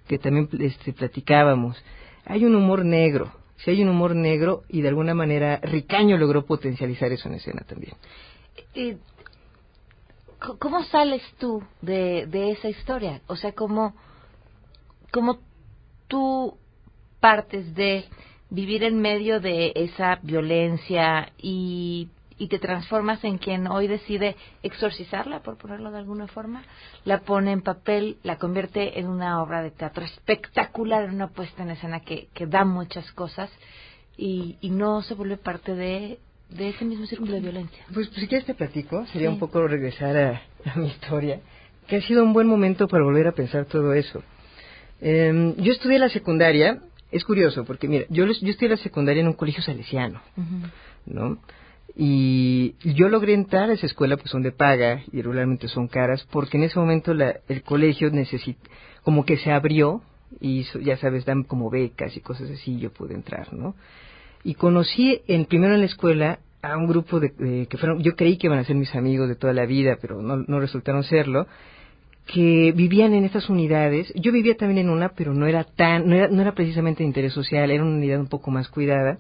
que 0.09 0.19
también 0.19 0.49
este, 0.59 0.93
platicábamos. 0.93 1.83
Hay 2.25 2.45
un 2.45 2.55
humor 2.55 2.85
negro, 2.85 3.33
si 3.65 3.71
hay 3.71 3.83
un 3.83 3.89
humor 3.89 4.15
negro 4.15 4.63
y 4.69 4.81
de 4.81 4.89
alguna 4.89 5.15
manera 5.15 5.59
Ricaño 5.63 6.17
logró 6.17 6.45
potencializar 6.45 7.13
eso 7.13 7.29
en 7.29 7.35
escena 7.35 7.63
también. 7.67 7.95
¿Cómo 10.59 10.83
sales 10.85 11.23
tú 11.39 11.63
de, 11.83 12.27
de 12.27 12.53
esa 12.53 12.69
historia? 12.69 13.21
O 13.27 13.37
sea, 13.37 13.53
¿cómo, 13.53 13.95
¿cómo 15.13 15.41
tú 16.09 16.57
partes 17.21 17.75
de 17.75 18.07
vivir 18.49 18.83
en 18.83 19.01
medio 19.01 19.41
de 19.41 19.73
esa 19.75 20.19
violencia 20.23 21.33
y 21.39 22.09
y 22.41 22.49
te 22.49 22.59
transformas 22.59 23.23
en 23.23 23.37
quien 23.37 23.67
hoy 23.67 23.87
decide 23.87 24.35
exorcizarla, 24.63 25.43
por 25.43 25.59
ponerlo 25.59 25.91
de 25.91 25.99
alguna 25.99 26.27
forma, 26.27 26.63
la 27.05 27.21
pone 27.21 27.53
en 27.53 27.61
papel, 27.61 28.17
la 28.23 28.39
convierte 28.39 28.99
en 28.99 29.09
una 29.09 29.43
obra 29.43 29.63
de 29.63 29.71
teatro 29.71 30.07
espectacular, 30.07 31.05
en 31.05 31.17
una 31.17 31.29
puesta 31.29 31.63
en 31.63 31.71
escena 31.71 32.01
que, 32.01 32.29
que 32.33 32.47
da 32.47 32.65
muchas 32.65 33.13
cosas 33.13 33.51
y, 34.17 34.57
y 34.63 34.71
no 34.71 35.03
se 35.03 35.13
vuelve 35.13 35.37
parte 35.37 35.75
de, 35.75 36.19
de 36.49 36.71
ese 36.71 36.87
mismo 36.87 37.05
círculo 37.05 37.35
de 37.35 37.41
violencia. 37.41 37.85
Pues, 37.93 38.09
pues 38.09 38.21
si 38.21 38.27
quieres 38.27 38.47
te 38.47 38.55
platico, 38.55 39.05
sería 39.09 39.29
un 39.29 39.39
poco 39.39 39.69
regresar 39.69 40.17
a, 40.17 40.43
mi 40.77 40.87
historia, 40.87 41.41
que 41.87 41.97
ha 41.97 42.01
sido 42.01 42.25
un 42.25 42.33
buen 42.33 42.47
momento 42.47 42.89
para 42.89 43.05
volver 43.05 43.27
a 43.27 43.33
pensar 43.33 43.67
todo 43.67 43.93
eso. 43.93 44.23
Em, 45.03 45.55
yo 45.57 45.73
estudié 45.73 45.99
la 45.99 46.09
secundaria, 46.09 46.81
es 47.13 47.23
curioso, 47.23 47.67
porque 47.67 47.87
mira, 47.87 48.07
yo, 48.09 48.25
yo 48.25 48.51
estudié 48.51 48.71
la 48.71 48.77
secundaria 48.79 49.21
en 49.21 49.29
un 49.29 49.35
colegio 49.35 49.63
salesiano, 49.63 50.23
¿no? 51.05 51.39
Y 51.97 52.75
yo 52.95 53.09
logré 53.09 53.35
entrar 53.35 53.71
a 53.71 53.75
esa 53.75 53.87
escuela, 53.87 54.17
pues 54.17 54.31
son 54.31 54.43
de 54.43 54.53
paga 54.53 55.03
y 55.13 55.23
regularmente 55.23 55.69
son 55.69 55.89
caras, 55.89 56.27
porque 56.31 56.57
en 56.57 56.65
ese 56.65 56.79
momento 56.79 57.15
la, 57.15 57.41
el 57.49 57.63
colegio 57.63 58.11
necesita, 58.11 58.71
como 59.03 59.25
que 59.25 59.39
se 59.39 59.51
abrió 59.51 60.03
y 60.41 60.65
ya 60.83 60.97
sabes, 60.99 61.25
dan 61.25 61.43
como 61.43 61.71
becas 61.71 62.17
y 62.17 62.21
cosas 62.21 62.51
así, 62.51 62.79
yo 62.79 62.93
pude 62.93 63.15
entrar, 63.15 63.53
¿no? 63.53 63.75
Y 64.45 64.55
conocí 64.55 65.21
en, 65.27 65.47
primero 65.47 65.75
en 65.75 65.81
la 65.81 65.87
escuela 65.87 66.39
a 66.63 66.77
un 66.77 66.87
grupo 66.87 67.21
de, 67.21 67.67
que 67.69 67.77
fueron, 67.77 68.03
yo 68.03 68.15
creí 68.15 68.37
que 68.37 68.47
iban 68.47 68.59
a 68.59 68.65
ser 68.65 68.77
mis 68.77 68.95
amigos 68.95 69.29
de 69.29 69.35
toda 69.35 69.53
la 69.53 69.67
vida, 69.67 69.99
pero 70.01 70.23
no, 70.23 70.37
no 70.37 70.61
resultaron 70.61 71.03
serlo, 71.05 71.47
que 72.27 72.73
vivían 72.77 73.13
en 73.15 73.25
estas 73.25 73.49
unidades. 73.49 74.13
Yo 74.15 74.31
vivía 74.31 74.57
también 74.57 74.87
en 74.87 74.91
una, 74.91 75.11
pero 75.11 75.35
no 75.35 75.47
era 75.47 75.65
tan, 75.65 76.09
no 76.09 76.15
era, 76.15 76.29
no 76.29 76.41
era 76.41 76.55
precisamente 76.55 77.03
de 77.03 77.09
interés 77.09 77.33
social, 77.33 77.71
era 77.71 77.83
una 77.83 77.97
unidad 77.97 78.21
un 78.21 78.29
poco 78.29 78.51
más 78.51 78.69
cuidada. 78.69 79.19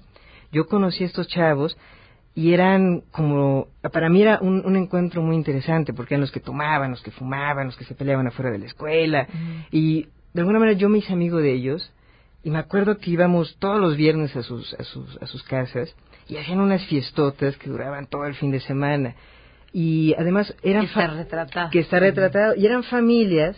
Yo 0.53 0.67
conocí 0.67 1.03
a 1.03 1.07
estos 1.07 1.29
chavos 1.29 1.77
y 2.35 2.53
eran 2.53 3.03
como, 3.11 3.69
para 3.93 4.09
mí 4.09 4.23
era 4.23 4.39
un, 4.41 4.65
un, 4.65 4.77
encuentro 4.77 5.21
muy 5.23 5.35
interesante, 5.37 5.93
porque 5.93 6.15
eran 6.15 6.21
los 6.21 6.31
que 6.31 6.41
tomaban, 6.41 6.93
los 6.93 7.03
que 7.03 7.11
fumaban, 7.11 7.67
los 7.67 7.77
que 7.77 7.85
se 7.85 7.95
peleaban 7.95 8.27
afuera 8.27 8.51
de 8.51 8.59
la 8.59 8.67
escuela, 8.67 9.27
y 9.71 10.09
de 10.33 10.41
alguna 10.41 10.59
manera 10.59 10.79
yo 10.79 10.89
me 10.89 10.99
hice 10.99 11.13
amigo 11.13 11.39
de 11.39 11.53
ellos, 11.53 11.93
y 12.43 12.51
me 12.51 12.59
acuerdo 12.59 12.99
que 12.99 13.11
íbamos 13.11 13.57
todos 13.59 13.81
los 13.81 13.97
viernes 13.97 14.35
a 14.37 14.43
sus, 14.43 14.75
a 14.75 14.85
sus, 14.85 15.19
a 15.21 15.27
sus 15.27 15.43
casas, 15.43 15.95
y 16.29 16.37
hacían 16.37 16.61
unas 16.61 16.87
fiestotas 16.87 17.57
que 17.57 17.69
duraban 17.69 18.07
todo 18.07 18.25
el 18.27 18.35
fin 18.35 18.53
de 18.53 18.61
semana, 18.61 19.17
y 19.73 20.15
además 20.17 20.55
eran... 20.63 20.83
Que 20.83 20.89
está 20.89 21.07
retratado. 21.09 21.71
Que 21.71 21.79
está 21.81 21.99
retratado, 21.99 22.55
y 22.55 22.65
eran 22.65 22.85
familias 22.85 23.57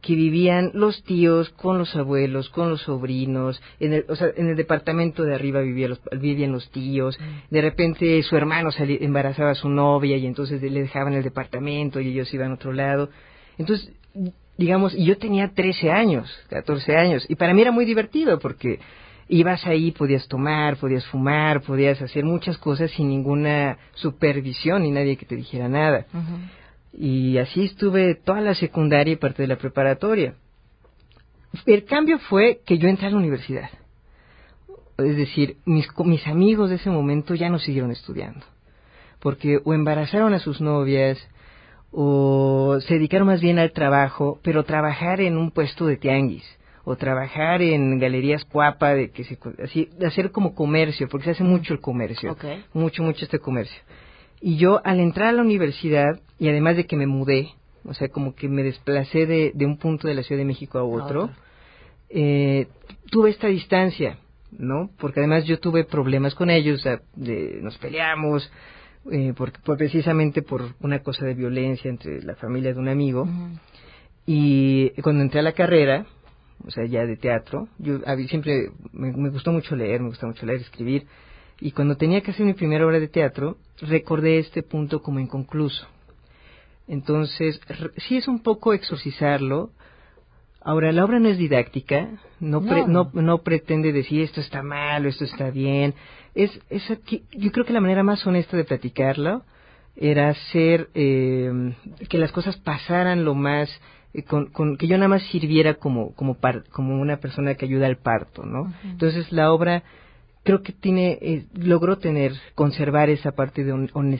que 0.00 0.14
vivían 0.14 0.70
los 0.74 1.02
tíos 1.04 1.50
con 1.50 1.78
los 1.78 1.94
abuelos, 1.94 2.48
con 2.50 2.70
los 2.70 2.82
sobrinos, 2.82 3.62
en 3.78 3.92
el, 3.92 4.04
o 4.08 4.16
sea, 4.16 4.28
en 4.36 4.48
el 4.48 4.56
departamento 4.56 5.22
de 5.24 5.34
arriba 5.34 5.60
los, 5.60 6.00
vivían 6.18 6.52
los 6.52 6.70
tíos, 6.70 7.18
mm. 7.18 7.54
de 7.54 7.60
repente 7.60 8.22
su 8.22 8.36
hermano 8.36 8.70
embarazaba 8.78 9.50
a 9.50 9.54
su 9.54 9.68
novia 9.68 10.16
y 10.16 10.26
entonces 10.26 10.62
le 10.62 10.82
dejaban 10.82 11.14
el 11.14 11.22
departamento 11.22 12.00
y 12.00 12.08
ellos 12.08 12.32
iban 12.32 12.52
a 12.52 12.54
otro 12.54 12.72
lado. 12.72 13.10
Entonces, 13.58 13.92
digamos, 14.56 14.94
y 14.94 15.04
yo 15.04 15.18
tenía 15.18 15.52
13 15.54 15.90
años, 15.90 16.30
14 16.48 16.96
años, 16.96 17.26
y 17.28 17.34
para 17.34 17.54
mí 17.54 17.62
era 17.62 17.72
muy 17.72 17.84
divertido 17.84 18.38
porque 18.38 18.78
ibas 19.28 19.64
ahí, 19.66 19.92
podías 19.92 20.26
tomar, 20.28 20.76
podías 20.76 21.06
fumar, 21.06 21.62
podías 21.62 22.00
hacer 22.02 22.24
muchas 22.24 22.58
cosas 22.58 22.90
sin 22.90 23.08
ninguna 23.08 23.78
supervisión 23.94 24.82
ni 24.82 24.90
nadie 24.90 25.16
que 25.16 25.24
te 25.24 25.36
dijera 25.36 25.68
nada. 25.68 26.06
Y 26.92 27.38
así 27.38 27.64
estuve 27.64 28.14
toda 28.14 28.40
la 28.40 28.54
secundaria 28.54 29.12
y 29.12 29.16
parte 29.16 29.42
de 29.42 29.48
la 29.48 29.56
preparatoria. 29.56 30.34
El 31.66 31.84
cambio 31.84 32.18
fue 32.18 32.60
que 32.64 32.78
yo 32.78 32.88
entré 32.88 33.06
a 33.06 33.10
la 33.10 33.16
universidad. 33.16 33.70
Es 34.98 35.16
decir, 35.16 35.56
mis, 35.64 35.88
mis 36.04 36.26
amigos 36.26 36.70
de 36.70 36.76
ese 36.76 36.90
momento 36.90 37.34
ya 37.34 37.48
no 37.48 37.58
siguieron 37.58 37.90
estudiando. 37.90 38.44
Porque 39.20 39.60
o 39.64 39.74
embarazaron 39.74 40.34
a 40.34 40.38
sus 40.38 40.60
novias, 40.60 41.18
o 41.92 42.78
se 42.80 42.94
dedicaron 42.94 43.26
más 43.26 43.40
bien 43.40 43.58
al 43.58 43.72
trabajo, 43.72 44.38
pero 44.42 44.64
trabajar 44.64 45.20
en 45.20 45.36
un 45.36 45.50
puesto 45.50 45.86
de 45.86 45.96
tianguis, 45.96 46.44
o 46.84 46.96
trabajar 46.96 47.62
en 47.62 47.98
galerías 47.98 48.44
cuapa, 48.44 48.94
de 48.94 49.10
que 49.10 49.24
se, 49.24 49.38
así, 49.62 49.90
hacer 50.06 50.30
como 50.30 50.54
comercio, 50.54 51.08
porque 51.08 51.26
se 51.26 51.30
hace 51.32 51.44
mucho 51.44 51.74
el 51.74 51.80
comercio, 51.80 52.36
mucho, 52.72 53.02
mucho 53.02 53.24
este 53.24 53.38
comercio. 53.38 53.80
Y 54.40 54.56
yo 54.56 54.80
al 54.84 55.00
entrar 55.00 55.28
a 55.28 55.32
la 55.32 55.42
universidad, 55.42 56.20
y 56.38 56.48
además 56.48 56.76
de 56.76 56.86
que 56.86 56.96
me 56.96 57.06
mudé, 57.06 57.50
o 57.84 57.94
sea, 57.94 58.08
como 58.08 58.34
que 58.34 58.48
me 58.48 58.62
desplacé 58.62 59.26
de, 59.26 59.52
de 59.54 59.66
un 59.66 59.78
punto 59.78 60.08
de 60.08 60.14
la 60.14 60.22
Ciudad 60.22 60.40
de 60.40 60.46
México 60.46 60.78
a 60.78 60.84
otro, 60.84 61.30
eh, 62.08 62.66
tuve 63.10 63.30
esta 63.30 63.48
distancia, 63.48 64.18
¿no? 64.50 64.90
Porque 64.98 65.20
además 65.20 65.44
yo 65.44 65.60
tuve 65.60 65.84
problemas 65.84 66.34
con 66.34 66.50
ellos, 66.50 66.80
o 66.80 66.82
sea, 66.82 67.00
de, 67.14 67.60
nos 67.62 67.78
peleamos, 67.78 68.50
eh, 69.10 69.32
por, 69.36 69.52
precisamente 69.76 70.42
por 70.42 70.74
una 70.80 71.00
cosa 71.00 71.24
de 71.24 71.34
violencia 71.34 71.88
entre 71.88 72.22
la 72.22 72.34
familia 72.34 72.74
de 72.74 72.80
un 72.80 72.88
amigo. 72.88 73.28
Y 74.26 74.90
cuando 75.02 75.22
entré 75.22 75.40
a 75.40 75.44
la 75.44 75.52
carrera, 75.52 76.06
o 76.66 76.70
sea, 76.70 76.84
ya 76.84 77.06
de 77.06 77.16
teatro, 77.16 77.68
yo 77.78 78.00
siempre 78.28 78.70
me, 78.92 79.12
me, 79.12 79.30
gustó 79.30 79.52
mucho 79.52 79.74
leer, 79.76 80.00
me 80.00 80.08
gustó 80.08 80.26
mucho 80.26 80.44
leer, 80.44 80.60
escribir, 80.60 81.06
y 81.60 81.72
cuando 81.72 81.96
tenía 81.96 82.22
que 82.22 82.30
hacer 82.30 82.46
mi 82.46 82.54
primera 82.54 82.86
obra 82.86 82.98
de 82.98 83.08
teatro, 83.08 83.58
recordé 83.82 84.38
este 84.38 84.62
punto 84.62 85.02
como 85.02 85.20
inconcluso. 85.20 85.86
Entonces, 86.88 87.60
sí 88.08 88.16
es 88.16 88.26
un 88.26 88.42
poco 88.42 88.72
exorcizarlo. 88.72 89.70
Ahora, 90.62 90.90
la 90.92 91.04
obra 91.04 91.20
no 91.20 91.28
es 91.28 91.38
didáctica, 91.38 92.08
no, 92.40 92.60
no. 92.60 93.10
no, 93.12 93.38
pretende 93.38 93.92
decir 93.92 94.22
esto 94.22 94.40
está 94.40 94.62
mal 94.62 95.06
o 95.06 95.08
esto 95.08 95.24
está 95.24 95.50
bien. 95.50 95.94
Es, 96.34 96.50
es 96.68 96.90
aquí, 96.90 97.24
yo 97.32 97.52
creo 97.52 97.64
que 97.64 97.72
la 97.72 97.80
manera 97.80 98.02
más 98.02 98.26
honesta 98.26 98.56
de 98.56 98.64
platicarlo 98.64 99.42
era 99.96 100.30
hacer 100.30 100.88
eh, 100.94 101.74
que 102.08 102.18
las 102.18 102.32
cosas 102.32 102.56
pasaran 102.56 103.24
lo 103.24 103.34
más 103.34 103.70
eh, 104.12 104.22
con, 104.22 104.46
con, 104.46 104.76
que 104.76 104.86
yo 104.86 104.96
nada 104.96 105.08
más 105.08 105.22
sirviera 105.24 105.74
como 105.74 106.14
como 106.14 106.36
como 106.70 107.00
una 107.00 107.18
persona 107.18 107.54
que 107.54 107.66
ayuda 107.66 107.86
al 107.86 107.96
parto 107.96 108.44
no 108.44 108.72
entonces 108.84 109.30
la 109.32 109.52
obra 109.52 109.82
creo 110.42 110.62
que 110.62 110.72
tiene, 110.72 111.18
eh, 111.20 111.44
logró 111.54 111.98
tener, 111.98 112.32
conservar 112.54 113.10
esa 113.10 113.32
parte 113.32 113.64
de, 113.64 113.72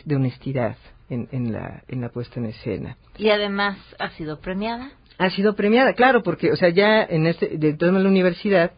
de 0.04 0.16
honestidad 0.16 0.76
en, 1.09 1.28
en, 1.33 1.52
la, 1.52 1.83
en 1.88 2.00
la 2.00 2.09
puesta 2.11 2.40
en 2.40 2.46
escena. 2.46 2.96
Y 3.18 3.30
además 3.30 3.78
ha 3.98 4.11
sido 4.11 4.40
premiada. 4.40 4.92
Ha 5.18 5.30
sido 5.30 5.54
premiada, 5.54 5.92
claro, 5.92 6.22
porque, 6.22 6.50
o 6.50 6.56
sea, 6.56 6.70
ya 6.70 7.02
en 7.02 7.26
este, 7.26 7.59
de 7.59 7.74
toda 7.74 7.92
la 7.92 8.09
universidad, 8.09 8.72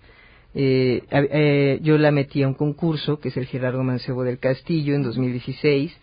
eh, 0.54 1.02
eh, 1.10 1.78
yo 1.82 1.96
la 1.98 2.10
metí 2.10 2.42
a 2.42 2.48
un 2.48 2.54
concurso, 2.54 3.20
que 3.20 3.28
es 3.28 3.36
el 3.36 3.46
Gerardo 3.46 3.82
Mancebo 3.82 4.24
del 4.24 4.38
Castillo, 4.38 4.94
en 4.94 5.02
2016. 5.02 5.96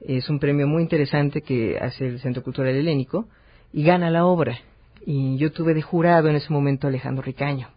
Es 0.00 0.28
un 0.28 0.38
premio 0.38 0.66
muy 0.66 0.82
interesante 0.82 1.40
que 1.40 1.78
hace 1.78 2.06
el 2.06 2.20
Centro 2.20 2.42
Cultural 2.42 2.74
Helénico 2.74 3.28
y 3.72 3.84
gana 3.84 4.10
la 4.10 4.26
obra. 4.26 4.58
Y 5.04 5.36
yo 5.36 5.52
tuve 5.52 5.72
de 5.72 5.82
jurado 5.82 6.28
en 6.28 6.36
ese 6.36 6.52
momento 6.52 6.86
a 6.86 6.90
Alejandro 6.90 7.22
Ricaño. 7.22 7.68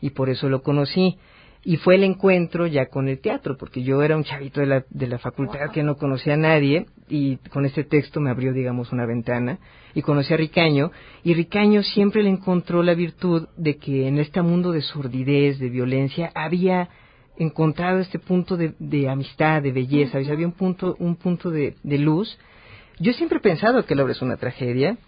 Y 0.00 0.10
por 0.10 0.28
eso 0.28 0.48
lo 0.48 0.62
conocí 0.62 1.18
y 1.64 1.76
fue 1.76 1.94
el 1.94 2.04
encuentro 2.04 2.66
ya 2.66 2.86
con 2.86 3.08
el 3.08 3.20
teatro, 3.20 3.56
porque 3.56 3.82
yo 3.82 4.02
era 4.02 4.16
un 4.16 4.24
chavito 4.24 4.60
de 4.60 4.66
la, 4.66 4.84
de 4.90 5.06
la 5.06 5.18
facultad 5.18 5.70
que 5.72 5.82
no 5.82 5.96
conocía 5.96 6.34
a 6.34 6.38
nadie 6.38 6.86
y 7.08 7.36
con 7.50 7.64
este 7.66 7.84
texto 7.84 8.20
me 8.20 8.30
abrió, 8.30 8.52
digamos, 8.52 8.92
una 8.92 9.06
ventana 9.06 9.58
y 9.94 10.02
conocí 10.02 10.34
a 10.34 10.36
Ricaño 10.36 10.90
y 11.22 11.34
Ricaño 11.34 11.82
siempre 11.82 12.22
le 12.22 12.30
encontró 12.30 12.82
la 12.82 12.94
virtud 12.94 13.48
de 13.56 13.76
que 13.76 14.08
en 14.08 14.18
este 14.18 14.42
mundo 14.42 14.72
de 14.72 14.82
sordidez, 14.82 15.60
de 15.60 15.68
violencia, 15.68 16.32
había 16.34 16.88
encontrado 17.36 18.00
este 18.00 18.18
punto 18.18 18.56
de, 18.56 18.74
de 18.78 19.08
amistad, 19.08 19.62
de 19.62 19.72
belleza, 19.72 20.18
había 20.18 20.46
un 20.46 20.52
punto, 20.52 20.96
un 20.98 21.16
punto 21.16 21.50
de, 21.50 21.76
de 21.82 21.98
luz. 21.98 22.38
Yo 22.98 23.12
siempre 23.12 23.38
he 23.38 23.42
pensado 23.42 23.84
que 23.84 23.94
la 23.94 24.02
obra 24.02 24.12
es 24.12 24.22
una 24.22 24.36
tragedia, 24.36 24.98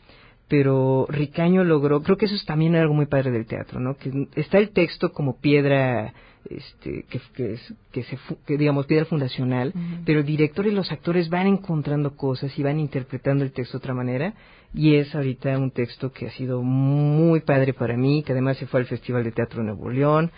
pero 0.48 1.06
Ricaño 1.08 1.64
logró, 1.64 2.02
creo 2.02 2.16
que 2.16 2.26
eso 2.26 2.34
es 2.34 2.44
también 2.44 2.76
algo 2.76 2.94
muy 2.94 3.06
padre 3.06 3.30
del 3.30 3.46
teatro, 3.46 3.80
¿no? 3.80 3.96
Que 3.96 4.28
está 4.36 4.58
el 4.58 4.70
texto 4.70 5.12
como 5.12 5.38
piedra 5.38 6.12
este, 6.48 7.04
que, 7.08 7.20
que, 7.34 7.58
que, 7.90 8.02
se, 8.02 8.18
que 8.46 8.58
digamos 8.58 8.86
piedra 8.86 9.06
fundacional, 9.06 9.72
pero 10.04 10.20
el 10.20 10.26
director 10.26 10.66
y 10.66 10.72
los 10.72 10.92
actores 10.92 11.30
van 11.30 11.46
encontrando 11.46 12.16
cosas 12.16 12.56
y 12.58 12.62
van 12.62 12.78
interpretando 12.78 13.44
el 13.44 13.52
texto 13.52 13.78
de 13.78 13.82
otra 13.82 13.94
manera 13.94 14.34
y 14.74 14.96
es 14.96 15.14
ahorita 15.14 15.56
un 15.56 15.70
texto 15.70 16.12
que 16.12 16.26
ha 16.26 16.30
sido 16.32 16.62
muy 16.62 17.40
padre 17.40 17.72
para 17.72 17.96
mí, 17.96 18.22
que 18.22 18.32
además 18.32 18.58
se 18.58 18.66
fue 18.66 18.80
al 18.80 18.86
Festival 18.86 19.24
de 19.24 19.32
Teatro 19.32 19.60
de 19.60 19.66
Nuevo 19.66 19.88
León, 19.88 20.32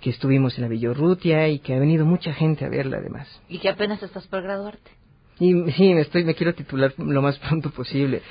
que 0.00 0.10
estuvimos 0.10 0.56
en 0.58 0.62
la 0.62 0.68
Villorrutia 0.68 1.48
y 1.48 1.60
que 1.60 1.74
ha 1.74 1.78
venido 1.78 2.04
mucha 2.04 2.32
gente 2.34 2.64
a 2.64 2.68
verla 2.68 2.98
además. 2.98 3.28
Y 3.48 3.58
que 3.58 3.68
apenas 3.68 4.02
estás 4.02 4.26
por 4.26 4.42
graduarte. 4.42 4.90
Y 5.38 5.70
sí, 5.72 5.94
me 5.94 6.00
estoy, 6.00 6.24
me 6.24 6.34
quiero 6.34 6.54
titular 6.54 6.94
lo 6.96 7.20
más 7.20 7.38
pronto 7.38 7.70
posible. 7.70 8.22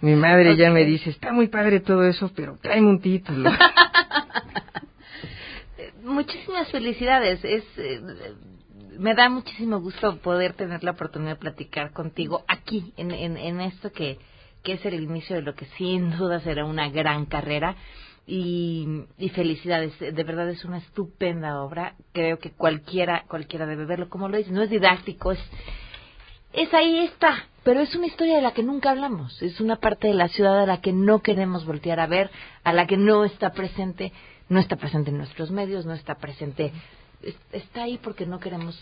Mi, 0.00 0.16
madre 0.16 0.56
ya 0.56 0.70
me 0.70 0.84
dice, 0.84 1.10
está 1.10 1.32
muy 1.32 1.46
padre 1.46 1.80
todo 1.80 2.04
eso, 2.04 2.32
pero 2.34 2.58
tráeme 2.60 2.88
un 2.88 3.00
título. 3.00 3.50
muchísimas 6.02 6.68
felicidades. 6.70 7.44
Es, 7.44 7.64
eh, 7.76 8.00
me 8.98 9.14
da 9.14 9.28
muchísimo 9.28 9.80
gusto 9.80 10.16
poder 10.18 10.54
tener 10.54 10.82
la 10.82 10.92
oportunidad 10.92 11.32
de 11.32 11.36
platicar 11.36 11.92
contigo 11.92 12.44
aquí, 12.48 12.92
en, 12.96 13.12
en, 13.12 13.60
esto 13.60 13.92
que, 13.92 14.18
que 14.62 14.74
es 14.74 14.84
el 14.84 14.94
inicio 14.94 15.36
de 15.36 15.42
lo 15.42 15.54
que 15.54 15.66
sin 15.78 16.10
duda 16.10 16.40
será 16.40 16.64
una 16.64 16.88
gran 16.90 17.26
carrera. 17.26 17.76
Y, 18.24 19.04
y, 19.18 19.30
felicidades, 19.30 19.98
de 19.98 20.22
verdad 20.22 20.48
es 20.48 20.64
una 20.64 20.78
estupenda 20.78 21.60
obra. 21.60 21.96
Creo 22.12 22.38
que 22.38 22.52
cualquiera, 22.52 23.24
cualquiera 23.28 23.66
debe 23.66 23.84
verlo. 23.84 24.08
Como 24.08 24.28
lo 24.28 24.36
dices, 24.36 24.52
no 24.52 24.62
es 24.62 24.70
didáctico, 24.70 25.32
es, 25.32 25.40
es 26.52 26.72
ahí 26.74 26.98
está, 26.98 27.46
pero 27.64 27.80
es 27.80 27.94
una 27.94 28.06
historia 28.06 28.36
de 28.36 28.42
la 28.42 28.52
que 28.52 28.62
nunca 28.62 28.90
hablamos. 28.90 29.40
Es 29.42 29.60
una 29.60 29.76
parte 29.76 30.08
de 30.08 30.14
la 30.14 30.28
ciudad 30.28 30.60
a 30.60 30.66
la 30.66 30.80
que 30.80 30.92
no 30.92 31.20
queremos 31.20 31.64
voltear 31.64 32.00
a 32.00 32.06
ver, 32.06 32.30
a 32.64 32.72
la 32.72 32.86
que 32.86 32.96
no 32.96 33.24
está 33.24 33.52
presente 33.52 34.12
no 34.52 34.60
está 34.60 34.76
presente 34.76 35.10
en 35.10 35.18
nuestros 35.18 35.50
medios, 35.50 35.84
no 35.86 35.94
está 35.94 36.16
presente, 36.16 36.72
está 37.52 37.84
ahí 37.84 37.96
porque 37.98 38.26
no 38.26 38.38
queremos, 38.38 38.78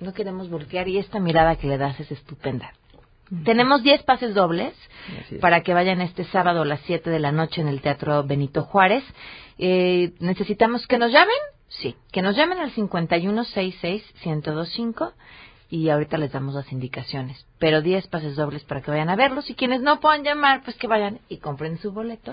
no 0.00 0.12
queremos 0.12 0.50
voltear 0.50 0.86
y 0.88 0.98
esta 0.98 1.18
mirada 1.18 1.56
que 1.56 1.66
le 1.66 1.78
das 1.78 1.98
es 1.98 2.12
estupenda. 2.12 2.74
Tenemos 3.44 3.82
10 3.82 4.04
pases 4.04 4.34
dobles 4.34 4.72
para 5.42 5.62
que 5.62 5.74
vayan 5.74 6.00
este 6.00 6.24
sábado 6.24 6.62
a 6.62 6.64
las 6.64 6.80
7 6.86 7.10
de 7.10 7.18
la 7.18 7.30
noche 7.30 7.60
en 7.60 7.68
el 7.68 7.82
Teatro 7.82 8.24
Benito 8.24 8.62
Juárez. 8.62 9.04
Eh, 9.58 10.14
¿Necesitamos 10.18 10.86
que 10.86 10.96
nos 10.96 11.12
llamen? 11.12 11.36
Sí, 11.68 11.94
que 12.10 12.22
nos 12.22 12.36
llamen 12.36 12.56
al 12.58 12.72
5166-1025 12.72 15.12
y 15.70 15.88
ahorita 15.90 16.18
les 16.18 16.32
damos 16.32 16.54
las 16.54 16.72
indicaciones. 16.72 17.46
Pero 17.58 17.82
10 17.82 18.06
pases 18.08 18.36
dobles 18.36 18.64
para 18.64 18.80
que 18.80 18.90
vayan 18.90 19.10
a 19.10 19.16
verlos 19.16 19.50
y 19.50 19.54
quienes 19.54 19.82
no 19.82 20.00
puedan 20.00 20.24
llamar, 20.24 20.62
pues 20.64 20.76
que 20.76 20.86
vayan 20.86 21.20
y 21.28 21.38
compren 21.38 21.78
su 21.78 21.92
boleto 21.92 22.32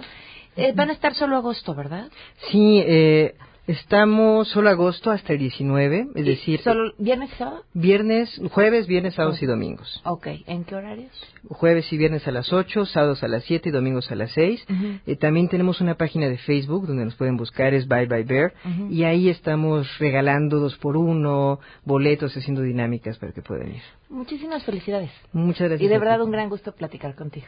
eh, 0.55 0.71
van 0.73 0.89
a 0.89 0.93
estar 0.93 1.13
solo 1.15 1.35
agosto, 1.37 1.75
¿verdad? 1.75 2.09
Sí, 2.49 2.81
eh, 2.85 3.35
estamos 3.67 4.47
solo 4.49 4.69
agosto 4.69 5.11
hasta 5.11 5.33
el 5.33 5.39
19, 5.39 6.07
es 6.15 6.25
decir... 6.25 6.61
¿Solo 6.61 6.93
viernes 6.97 7.31
y 7.33 7.35
sábado? 7.35 7.63
Viernes, 7.73 8.41
jueves, 8.51 8.87
viernes, 8.87 9.15
sábados 9.15 9.41
y 9.41 9.45
domingos. 9.45 10.01
Ok, 10.05 10.27
¿en 10.47 10.63
qué 10.63 10.75
horarios? 10.75 11.11
Jueves 11.49 11.91
y 11.91 11.97
viernes 11.97 12.27
a 12.27 12.31
las 12.31 12.51
8, 12.53 12.85
sábados 12.85 13.23
a 13.23 13.27
las 13.27 13.43
7 13.45 13.69
y 13.69 13.71
domingos 13.71 14.11
a 14.11 14.15
las 14.15 14.31
6. 14.31 14.65
Eh, 15.05 15.15
también 15.15 15.47
tenemos 15.47 15.81
una 15.81 15.95
página 15.95 16.27
de 16.27 16.37
Facebook 16.37 16.87
donde 16.87 17.05
nos 17.05 17.15
pueden 17.15 17.37
buscar, 17.37 17.73
es 17.73 17.87
Bye 17.87 18.07
Bye 18.07 18.23
Bear, 18.23 18.53
y 18.89 19.03
ahí 19.03 19.29
estamos 19.29 19.87
regalando 19.99 20.59
dos 20.59 20.75
por 20.77 20.97
uno, 20.97 21.59
boletos, 21.83 22.35
haciendo 22.35 22.61
dinámicas 22.61 23.17
para 23.17 23.31
que 23.31 23.41
puedan 23.41 23.69
ir. 23.75 23.81
Muchísimas 24.09 24.63
felicidades. 24.63 25.11
Muchas 25.33 25.69
gracias. 25.69 25.81
Y 25.81 25.87
de 25.87 25.99
verdad 25.99 26.21
un 26.21 26.31
gran 26.31 26.49
gusto 26.49 26.73
platicar 26.73 27.15
contigo. 27.15 27.47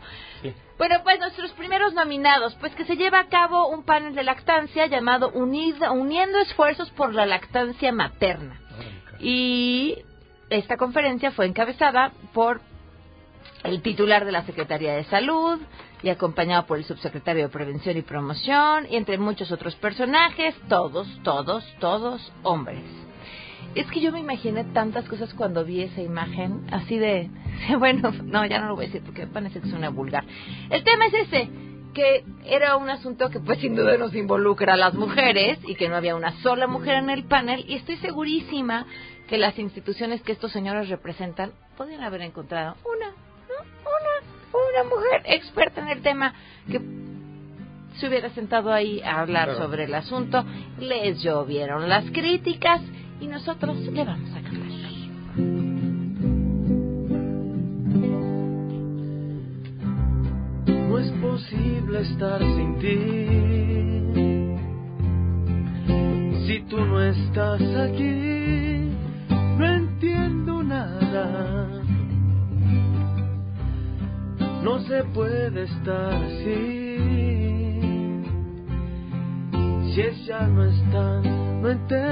Bueno, 0.77 1.01
pues 1.03 1.19
nuestros 1.19 1.51
primeros 1.51 1.93
nominados, 1.93 2.55
pues 2.55 2.73
que 2.75 2.85
se 2.85 2.95
lleva 2.95 3.19
a 3.19 3.27
cabo 3.27 3.67
un 3.67 3.83
panel 3.83 4.15
de 4.15 4.23
lactancia 4.23 4.87
llamado 4.87 5.29
Uniendo 5.31 6.39
Esfuerzos 6.39 6.89
por 6.91 7.13
la 7.13 7.25
Lactancia 7.25 7.91
Materna. 7.91 8.59
Y 9.19 9.97
esta 10.49 10.77
conferencia 10.77 11.31
fue 11.31 11.45
encabezada 11.45 12.11
por 12.33 12.61
el 13.63 13.81
titular 13.81 14.25
de 14.25 14.31
la 14.31 14.45
Secretaría 14.45 14.95
de 14.95 15.03
Salud 15.05 15.59
y 16.01 16.09
acompañado 16.09 16.65
por 16.65 16.77
el 16.77 16.85
subsecretario 16.85 17.43
de 17.43 17.49
Prevención 17.49 17.97
y 17.97 18.01
Promoción 18.01 18.87
y 18.89 18.95
entre 18.95 19.17
muchos 19.17 19.51
otros 19.51 19.75
personajes, 19.75 20.55
todos, 20.69 21.07
todos, 21.23 21.63
todos 21.79 22.31
hombres. 22.43 23.08
Es 23.75 23.85
que 23.91 24.01
yo 24.01 24.11
me 24.11 24.19
imaginé 24.19 24.63
tantas 24.65 25.07
cosas 25.07 25.33
cuando 25.33 25.63
vi 25.63 25.81
esa 25.81 26.01
imagen, 26.01 26.65
así 26.71 26.97
de, 26.97 27.29
bueno, 27.79 28.11
no, 28.23 28.45
ya 28.45 28.59
no 28.59 28.67
lo 28.69 28.75
voy 28.75 28.85
a 28.85 28.87
decir 28.87 29.03
porque 29.03 29.25
me 29.25 29.31
parece 29.31 29.61
que 29.61 29.69
suena 29.69 29.89
vulgar. 29.89 30.25
El 30.69 30.83
tema 30.83 31.05
es 31.05 31.13
ese, 31.13 31.49
que 31.93 32.23
era 32.45 32.77
un 32.77 32.89
asunto 32.89 33.29
que 33.29 33.39
pues 33.39 33.59
sin 33.59 33.75
duda 33.75 33.97
nos 33.97 34.13
involucra 34.15 34.73
a 34.73 34.77
las 34.77 34.93
mujeres 34.93 35.59
y 35.67 35.75
que 35.75 35.89
no 35.89 35.95
había 35.95 36.15
una 36.15 36.31
sola 36.41 36.67
mujer 36.67 36.95
en 36.95 37.09
el 37.09 37.25
panel 37.25 37.65
y 37.67 37.75
estoy 37.75 37.97
segurísima 37.97 38.85
que 39.27 39.37
las 39.37 39.57
instituciones 39.59 40.21
que 40.21 40.31
estos 40.31 40.51
señores 40.51 40.89
representan 40.89 41.51
podrían 41.77 42.03
haber 42.03 42.21
encontrado 42.21 42.75
una, 42.85 43.09
¿no? 43.09 43.99
una 44.51 44.83
mujer 44.89 45.21
experta 45.25 45.81
en 45.81 45.89
el 45.89 46.01
tema 46.01 46.33
que 46.69 46.81
se 47.99 48.07
hubiera 48.07 48.29
sentado 48.31 48.71
ahí 48.71 49.01
a 49.01 49.19
hablar 49.19 49.55
sobre 49.55 49.83
el 49.83 49.93
asunto. 49.93 50.45
Les 50.79 51.21
llovieron 51.21 51.89
las 51.89 52.05
críticas 52.11 52.81
y 53.19 53.27
nosotros 53.27 53.77
le 53.77 54.03
vamos 54.03 54.29
a 54.31 54.41
cantar. 54.41 54.69
No 60.65 60.97
es 60.97 61.11
posible 61.21 62.01
estar 62.01 62.39
sin 62.39 62.79
ti. 62.79 63.59
Si 66.47 66.61
tú 66.61 66.77
no 66.77 67.01
estás 67.01 67.61
aquí, 67.61 68.89
no 69.57 69.65
entiendo 69.65 70.63
nada. 70.63 71.67
No 74.63 74.79
se 74.81 75.03
puede 75.13 75.63
estar 75.63 76.13
así. 76.13 76.79
Si 79.93 80.01
ella 80.01 80.47
no 80.47 80.63
está, 80.65 81.21
no 81.61 81.69
entenderemos 81.69 82.08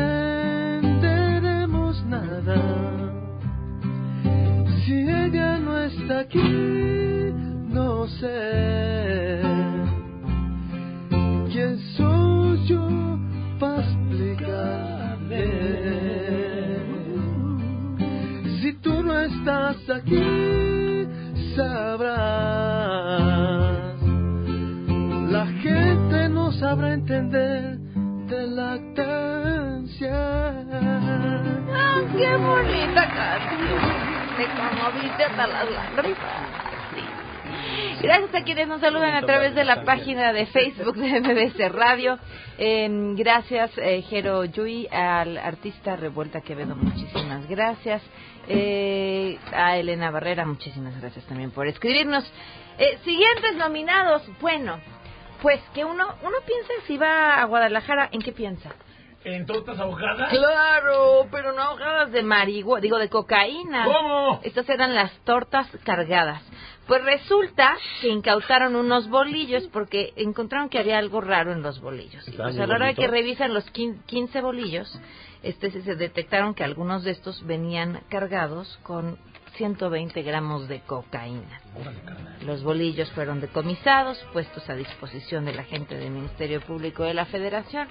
de 39.58 39.66
la 39.66 39.84
página 39.84 40.32
de 40.34 40.46
Facebook 40.46 40.96
de 40.98 41.20
MBC 41.20 41.74
Radio. 41.74 42.20
Eh, 42.60 42.88
gracias, 43.16 43.72
eh, 43.78 44.04
Jero 44.04 44.46
Yui, 44.46 44.88
al 44.92 45.36
artista 45.40 45.96
Revuelta 45.96 46.42
Quevedo, 46.42 46.76
muchísimas 46.76 47.48
gracias. 47.48 48.04
Eh, 48.48 49.40
a 49.52 49.78
Elena 49.78 50.12
Barrera, 50.12 50.46
muchísimas 50.46 50.96
gracias 51.02 51.26
también 51.26 51.50
por 51.50 51.66
escribirnos. 51.66 52.24
Eh, 52.78 53.00
siguientes 53.04 53.56
nominados, 53.56 54.22
bueno, 54.40 54.80
pues 55.42 55.60
que 55.74 55.84
uno, 55.84 56.06
uno 56.22 56.38
piensa 56.46 56.74
si 56.86 56.98
va 56.98 57.42
a 57.42 57.46
Guadalajara, 57.46 58.10
¿en 58.12 58.22
qué 58.22 58.34
piensa? 58.34 58.70
¿En 59.24 59.48
tortas 59.48 59.80
ahogadas? 59.80 60.30
Claro, 60.30 61.28
pero 61.32 61.52
no 61.52 61.64
ahogadas 61.64 62.12
de 62.12 62.22
marihuana, 62.22 62.82
digo 62.82 63.00
de 63.00 63.10
cocaína. 63.10 63.86
¿Cómo? 63.86 64.40
Estas 64.44 64.70
eran 64.70 64.94
las 64.94 65.12
tortas 65.26 65.68
cargadas. 65.84 66.44
Pues 66.88 67.04
resulta 67.04 67.76
que 68.02 68.08
incautaron 68.10 68.76
unos 68.76 69.10
bolillos 69.10 69.68
porque 69.74 70.14
encontraron 70.16 70.70
que 70.70 70.80
había 70.80 70.98
algo 70.98 71.20
raro 71.22 71.52
en 71.52 71.62
los 71.62 71.82
bolillos. 71.82 72.26
Y 72.28 72.32
pues 72.32 72.56
a 72.60 72.68
la 72.68 72.76
hora 72.76 72.86
de 72.88 72.96
que 72.96 73.08
revisan 73.12 73.54
los 73.54 73.66
quin- 73.74 74.02
15 74.06 74.42
bolillos, 74.42 75.00
este 75.44 75.70
se 75.72 75.96
detectaron 75.96 76.54
que 76.54 76.64
algunos 76.64 77.04
de 77.04 77.12
estos 77.12 77.46
venían 77.46 78.02
cargados 78.10 78.80
con 78.84 79.18
120 79.58 80.22
gramos 80.22 80.68
de 80.68 80.82
cocaína. 80.82 81.62
Los 82.46 82.64
bolillos 82.64 83.12
fueron 83.12 83.42
decomisados, 83.42 84.18
puestos 84.32 84.70
a 84.70 84.76
disposición 84.76 85.46
de 85.46 85.54
la 85.54 85.64
gente 85.64 85.98
del 85.98 86.12
Ministerio 86.12 86.62
Público 86.62 87.04
de 87.04 87.14
la 87.16 87.26
Federación 87.26 87.88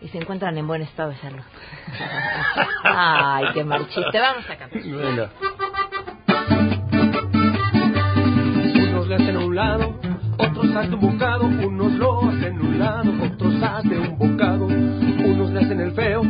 y 0.00 0.08
se 0.08 0.18
encuentran 0.18 0.58
en 0.58 0.66
buen 0.66 0.82
estado 0.82 1.10
de 1.10 1.16
salud. 1.18 1.42
Ay, 2.84 3.44
qué 3.54 3.64
mal 3.64 3.88
chiste. 3.88 4.18
Vamos 4.18 4.44
a 4.50 4.56
cantar. 4.56 4.82
Venga. 4.82 5.30
Un 9.52 9.56
lado, 9.56 9.94
otros 10.38 10.74
hacen 10.74 10.94
un 10.94 11.00
bocado, 11.00 11.44
unos 11.44 11.92
lo 11.92 12.30
hacen 12.30 12.58
un 12.58 12.78
lado, 12.78 13.12
otros 13.22 13.62
hacen 13.62 13.98
un 13.98 14.18
bocado, 14.18 14.64
unos 14.64 15.50
le 15.50 15.60
hacen 15.60 15.78
el 15.78 15.92
feo, 15.92 16.22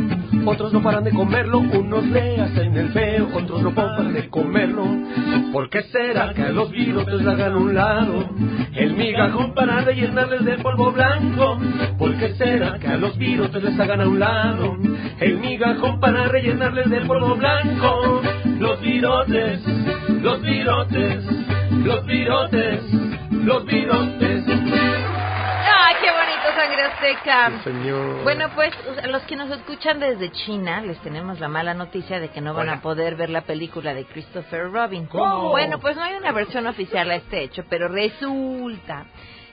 otros 0.45 0.73
no 0.73 0.83
paran 0.83 1.05
de 1.05 1.13
comerlo, 1.13 1.59
unos 1.59 2.05
le 2.07 2.41
hacen 2.41 2.77
el 2.77 2.89
feo, 2.89 3.29
otros 3.33 3.63
no 3.63 3.73
paran 3.73 4.13
de 4.13 4.29
comerlo. 4.29 4.85
¿Por 5.53 5.71
qué 5.71 5.85
será 5.85 6.35
que 6.35 6.43
a 6.43 6.51
los 6.51 6.73
virotes 6.73 7.23
le 7.23 7.31
hagan 7.31 7.55
un 7.55 7.75
lado 7.75 8.29
el 8.75 8.95
migajón 8.95 9.55
para 9.55 9.83
rellenarles 9.83 10.45
de 10.45 10.59
polvo 10.59 10.91
blanco? 10.91 11.59
¿Por 11.99 12.17
qué 12.17 12.35
será 12.35 12.77
que 12.81 12.89
a 12.89 12.97
los 12.97 13.17
virotes 13.17 13.63
les 13.63 13.79
hagan 13.79 14.01
a 14.01 14.09
un 14.09 14.19
lado 14.19 14.77
el 15.21 15.39
migajón 15.39 16.01
para 16.01 16.27
rellenarles 16.27 16.91
de 16.91 17.03
polvo 17.03 17.37
blanco? 17.37 18.21
Los 18.59 18.81
virotes, 18.81 19.61
los 20.23 20.43
virotes, 20.43 21.52
los 21.81 22.07
virotes, 22.07 22.83
los 23.31 23.65
virotes. 23.65 24.45
¡Ay, 24.49 25.95
qué 26.01 26.11
bonito, 26.11 26.55
sangre 26.55 26.83
azteca! 26.83 27.63
Señor. 27.65 28.23
Bueno, 28.23 28.51
pues 28.55 28.73
a 29.03 29.07
los 29.09 29.23
que 29.23 29.37
nos 29.37 29.51
escuchan 29.51 29.99
desde 29.99 30.31
China 30.31 30.81
les 30.83 30.99
tenemos 31.01 31.41
la 31.41 31.49
mala 31.49 31.75
noticia 31.75 32.21
de 32.21 32.29
que 32.29 32.41
no 32.41 32.55
van 32.55 32.69
a 32.69 32.81
poder 32.83 33.17
ver 33.17 33.31
la 33.31 33.43
película 33.43 33.95
de 33.95 34.05
Christopher 34.05 34.71
Robin. 34.71 35.07
¿Cómo? 35.07 35.51
Bueno, 35.51 35.79
pues 35.81 35.97
no 35.97 36.03
hay 36.03 36.15
una 36.15 36.33
versión 36.33 36.67
oficial 36.67 37.11
a 37.11 37.17
este 37.17 37.43
hecho, 37.43 37.65
pero 37.69 37.89
resulta 37.89 39.07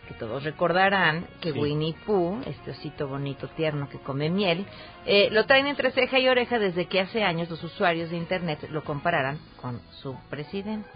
que 0.08 0.14
todos 0.16 0.44
recordarán 0.44 1.28
que 1.40 1.52
Sí. 1.54 1.60
Winnie 1.60 1.96
Pooh, 2.04 2.42
este 2.48 2.72
osito 2.72 3.08
bonito 3.08 3.48
tierno 3.50 3.88
que 3.90 4.00
come 4.00 4.30
miel, 4.32 4.66
eh, 5.06 5.30
lo 5.32 5.46
traen 5.46 5.68
entre 5.68 5.92
ceja 5.92 6.18
y 6.18 6.28
oreja 6.28 6.58
desde 6.58 6.88
que 6.88 7.00
hace 7.00 7.24
años 7.24 7.48
los 7.50 7.64
usuarios 7.64 8.10
de 8.10 8.18
Internet 8.18 8.68
lo 8.72 8.84
compararan 8.84 9.38
con 9.62 9.80
su 10.02 10.18
presidente. 10.32 10.90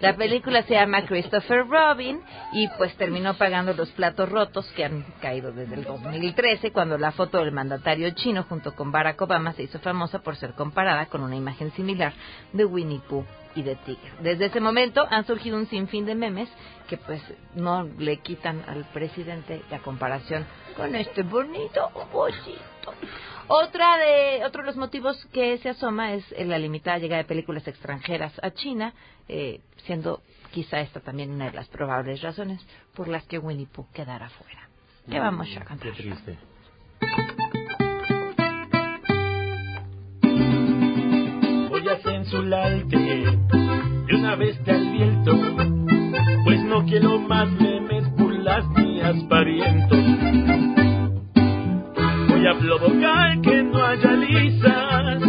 La 0.00 0.16
película 0.16 0.62
se 0.62 0.74
llama 0.74 1.06
Christopher 1.06 1.66
Robin 1.66 2.20
y 2.52 2.68
pues 2.78 2.94
terminó 2.96 3.34
pagando 3.34 3.72
los 3.74 3.90
platos 3.90 4.28
rotos 4.28 4.70
que 4.72 4.84
han 4.84 5.04
caído 5.20 5.52
desde 5.52 5.74
el 5.74 5.84
2013 5.84 6.72
cuando 6.72 6.98
la 6.98 7.12
foto 7.12 7.38
del 7.38 7.52
mandatario 7.52 8.10
chino 8.10 8.44
junto 8.44 8.74
con 8.74 8.92
Barack 8.92 9.20
Obama 9.22 9.52
se 9.52 9.64
hizo 9.64 9.78
famosa 9.78 10.20
por 10.20 10.36
ser 10.36 10.54
comparada 10.54 11.06
con 11.06 11.22
una 11.22 11.36
imagen 11.36 11.72
similar 11.72 12.12
de 12.52 12.64
Winnie 12.64 13.00
Pooh 13.08 13.24
y 13.54 13.62
de 13.62 13.76
Tigre. 13.76 14.12
Desde 14.20 14.46
ese 14.46 14.60
momento 14.60 15.06
han 15.08 15.26
surgido 15.26 15.56
un 15.56 15.66
sinfín 15.66 16.06
de 16.06 16.14
memes 16.14 16.48
que 16.88 16.96
pues 16.96 17.22
no 17.54 17.84
le 17.98 18.18
quitan 18.18 18.62
al 18.66 18.84
presidente 18.92 19.62
la 19.70 19.78
comparación 19.78 20.44
con 20.76 20.94
este 20.94 21.22
bonito 21.22 21.90
osito. 22.12 22.94
Otra 23.48 23.98
de, 23.98 24.44
otro 24.44 24.62
de 24.62 24.66
los 24.66 24.76
motivos 24.76 25.22
que 25.32 25.58
se 25.58 25.68
asoma 25.68 26.14
es 26.14 26.24
eh, 26.32 26.44
la 26.44 26.58
limitada 26.58 26.98
llegada 26.98 27.22
de 27.22 27.28
películas 27.28 27.66
extranjeras 27.68 28.32
a 28.42 28.50
China, 28.50 28.94
eh, 29.28 29.60
siendo 29.84 30.22
quizá 30.50 30.80
esta 30.80 31.00
también 31.00 31.30
una 31.30 31.46
de 31.46 31.52
las 31.52 31.68
probables 31.68 32.22
razones 32.22 32.64
por 32.94 33.08
las 33.08 33.24
que 33.24 33.38
Winnie 33.38 33.66
Pooh 33.66 33.86
quedara 33.92 34.30
fuera. 34.30 34.68
¿Qué 35.10 35.18
vamos 35.18 35.48
a 35.56 35.64
cantar? 35.64 35.92
Qué 35.92 36.02
triste. 36.02 36.38
Voy 41.68 41.88
a 41.88 41.98
censurarte 41.98 42.96
de 42.96 44.14
una 44.14 44.36
vez 44.36 44.62
te 44.64 44.72
advierto, 44.72 45.32
pues 46.44 46.62
no 46.64 46.84
quiero 46.86 47.18
más 47.18 47.50
memes, 47.50 48.08
burlas 48.16 48.66
ni 48.70 49.00
aspavientos. 49.02 49.98
Voy 49.98 50.73
a 52.46 52.58
provocar 52.58 53.40
que 53.40 53.62
no 53.62 53.82
haya 53.82 54.12
lisas, 54.12 55.22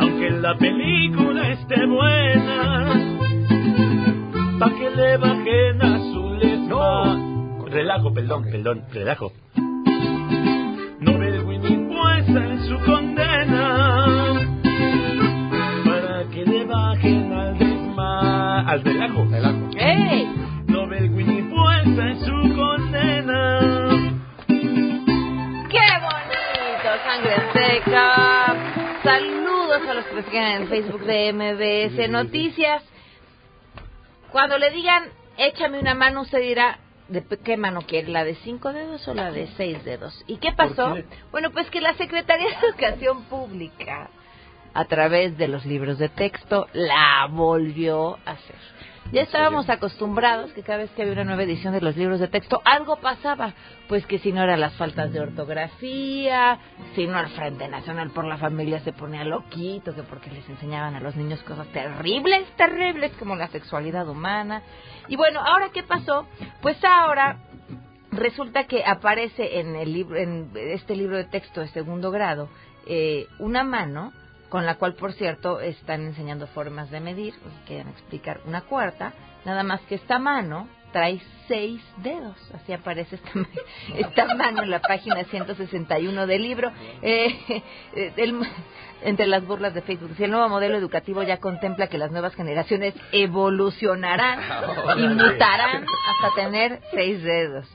aunque 0.00 0.30
la 0.30 0.54
película 0.58 1.48
esté 1.52 1.86
buena, 1.86 2.84
pa' 4.58 4.70
que 4.70 4.90
le 4.90 5.16
bajen 5.16 5.82
azules 5.82 6.60
no. 6.68 7.64
Relajo, 7.66 8.12
perdón, 8.12 8.44
perdón, 8.50 8.84
relajo. 8.92 9.32
No 11.00 11.18
ve 11.18 11.40
Winnie 11.40 11.88
puesta 11.88 12.44
en 12.44 12.60
su 12.68 12.78
condena 12.80 14.34
para 15.86 16.24
que 16.30 16.44
le 16.44 16.64
bajen 16.66 17.32
al 17.32 17.58
desma 17.58 18.60
al 18.68 18.84
relajo. 18.84 19.07
En 30.32 30.68
Facebook 30.68 31.04
de 31.04 31.32
MBS 31.32 32.10
Noticias. 32.10 32.82
Cuando 34.30 34.58
le 34.58 34.70
digan, 34.70 35.04
échame 35.38 35.80
una 35.80 35.94
mano, 35.94 36.22
usted 36.22 36.40
dirá, 36.40 36.78
¿de 37.08 37.24
qué 37.42 37.56
mano 37.56 37.82
quiere? 37.82 38.08
¿La 38.08 38.24
de 38.24 38.34
cinco 38.36 38.72
dedos 38.72 39.06
o 39.08 39.14
la 39.14 39.30
de 39.30 39.48
seis 39.56 39.82
dedos? 39.84 40.22
¿Y 40.26 40.36
qué 40.36 40.52
pasó? 40.52 40.94
qué? 40.94 41.04
Bueno, 41.30 41.50
pues 41.50 41.70
que 41.70 41.80
la 41.80 41.94
Secretaría 41.94 42.48
de 42.48 42.66
Educación 42.68 43.24
Pública 43.24 44.10
a 44.74 44.84
través 44.84 45.36
de 45.38 45.48
los 45.48 45.64
libros 45.64 45.98
de 45.98 46.08
texto, 46.08 46.68
la 46.72 47.26
volvió 47.30 48.18
a 48.24 48.32
hacer. 48.32 48.56
Ya 49.10 49.22
estábamos 49.22 49.70
acostumbrados 49.70 50.52
que 50.52 50.62
cada 50.62 50.80
vez 50.80 50.90
que 50.90 51.00
había 51.00 51.14
una 51.14 51.24
nueva 51.24 51.42
edición 51.42 51.72
de 51.72 51.80
los 51.80 51.96
libros 51.96 52.20
de 52.20 52.28
texto, 52.28 52.60
algo 52.66 52.96
pasaba. 52.96 53.54
Pues 53.88 54.04
que 54.04 54.18
si 54.18 54.32
no 54.32 54.42
eran 54.42 54.60
las 54.60 54.74
faltas 54.74 55.10
de 55.14 55.20
ortografía, 55.20 56.58
si 56.94 57.06
no 57.06 57.18
el 57.18 57.28
Frente 57.28 57.68
Nacional 57.68 58.10
por 58.10 58.26
la 58.26 58.36
Familia 58.36 58.80
se 58.80 58.92
ponía 58.92 59.24
loquito, 59.24 59.94
que 59.94 60.02
porque 60.02 60.30
les 60.30 60.46
enseñaban 60.50 60.94
a 60.94 61.00
los 61.00 61.16
niños 61.16 61.42
cosas 61.44 61.66
terribles, 61.68 62.46
terribles 62.58 63.12
como 63.18 63.34
la 63.34 63.48
sexualidad 63.48 64.06
humana. 64.10 64.60
Y 65.08 65.16
bueno, 65.16 65.40
¿ahora 65.40 65.70
qué 65.72 65.82
pasó? 65.82 66.26
Pues 66.60 66.76
ahora 66.84 67.38
resulta 68.10 68.64
que 68.64 68.84
aparece 68.84 69.60
en, 69.60 69.74
el 69.74 69.90
libro, 69.90 70.18
en 70.18 70.50
este 70.54 70.94
libro 70.94 71.16
de 71.16 71.24
texto 71.24 71.62
de 71.62 71.68
segundo 71.68 72.10
grado 72.10 72.50
eh, 72.86 73.26
una 73.38 73.64
mano 73.64 74.12
con 74.48 74.66
la 74.66 74.76
cual, 74.76 74.94
por 74.94 75.12
cierto, 75.12 75.60
están 75.60 76.02
enseñando 76.06 76.46
formas 76.48 76.90
de 76.90 77.00
medir, 77.00 77.34
pues 77.42 77.54
quieren 77.66 77.88
explicar 77.88 78.40
una 78.46 78.62
cuarta, 78.62 79.12
nada 79.44 79.62
más 79.62 79.80
que 79.82 79.96
esta 79.96 80.18
mano 80.18 80.68
trae 80.92 81.20
seis 81.46 81.82
dedos, 81.98 82.36
así 82.54 82.72
aparece 82.72 83.16
esta, 83.16 83.30
esta 83.96 84.34
mano 84.34 84.62
en 84.62 84.70
la 84.70 84.80
página 84.80 85.24
161 85.24 86.26
del 86.26 86.42
libro. 86.42 86.72
Eh, 87.02 87.62
el, 88.16 88.40
entre 89.02 89.26
las 89.26 89.46
burlas 89.46 89.74
de 89.74 89.82
Facebook, 89.82 90.14
si 90.16 90.24
el 90.24 90.30
nuevo 90.30 90.48
modelo 90.48 90.76
educativo 90.76 91.22
ya 91.22 91.38
contempla 91.38 91.86
que 91.88 91.98
las 91.98 92.10
nuevas 92.10 92.34
generaciones 92.34 92.94
evolucionarán 93.12 94.40
y 94.96 95.08
mutarán 95.08 95.84
hasta 95.84 96.34
tener 96.34 96.80
seis 96.92 97.22
dedos. 97.22 97.66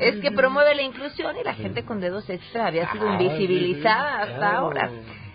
Es 0.00 0.16
que 0.20 0.30
promueve 0.30 0.74
la 0.74 0.82
inclusión 0.82 1.36
y 1.36 1.44
la 1.44 1.54
gente 1.54 1.84
con 1.84 2.00
dedos 2.00 2.28
extra 2.30 2.66
había 2.66 2.90
sido 2.92 3.12
invisibilizada 3.12 4.22
hasta 4.22 4.56
ahora. 4.56 4.90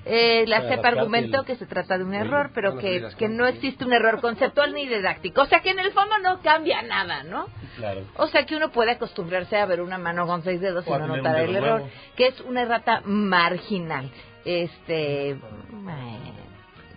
Eh, 0.06 0.46
la 0.48 0.62
CEP 0.62 0.86
argumentó 0.86 1.44
que 1.44 1.56
se 1.56 1.66
trata 1.66 1.98
de 1.98 2.04
un 2.04 2.14
error, 2.14 2.52
pero 2.54 2.78
que, 2.78 3.08
que 3.18 3.28
no 3.28 3.48
existe 3.48 3.86
un 3.86 3.94
error 3.94 4.22
conceptual 4.22 4.74
ni 4.74 4.88
didáctico. 4.88 5.42
O 5.42 5.46
sea 5.48 5.62
que 5.62 5.72
en 5.72 5.80
el 5.80 5.92
fondo 5.92 6.20
no 6.20 6.42
cambia 6.42 6.84
nada, 6.84 7.24
¿no? 7.24 7.48
Claro. 7.76 8.02
O 8.16 8.28
sea 8.28 8.46
que 8.46 8.56
uno 8.56 8.70
puede 8.72 8.92
acostumbrarse 8.92 9.58
a 9.58 9.66
ver 9.66 9.82
una 9.82 9.98
mano 9.98 10.28
con 10.28 10.44
seis 10.44 10.62
dedos 10.62 10.86
y 10.88 10.92
no 10.92 11.08
notar 11.08 11.40
el 11.40 11.56
error, 11.56 11.84
que 12.16 12.28
es 12.28 12.40
una 12.42 12.62
errata 12.62 13.02
marginal. 13.04 14.12
Este. 14.46 15.38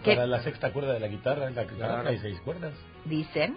que 0.05 0.15
Para 0.15 0.27
la 0.27 0.43
sexta 0.43 0.71
cuerda 0.73 0.93
de 0.93 1.01
la 1.01 1.09
guitarra, 1.09 1.49
la 1.49 1.65
guitarra 1.65 2.11
hay 2.11 2.19
seis 2.19 2.39
cuerdas. 2.41 2.75
dicen 3.07 3.57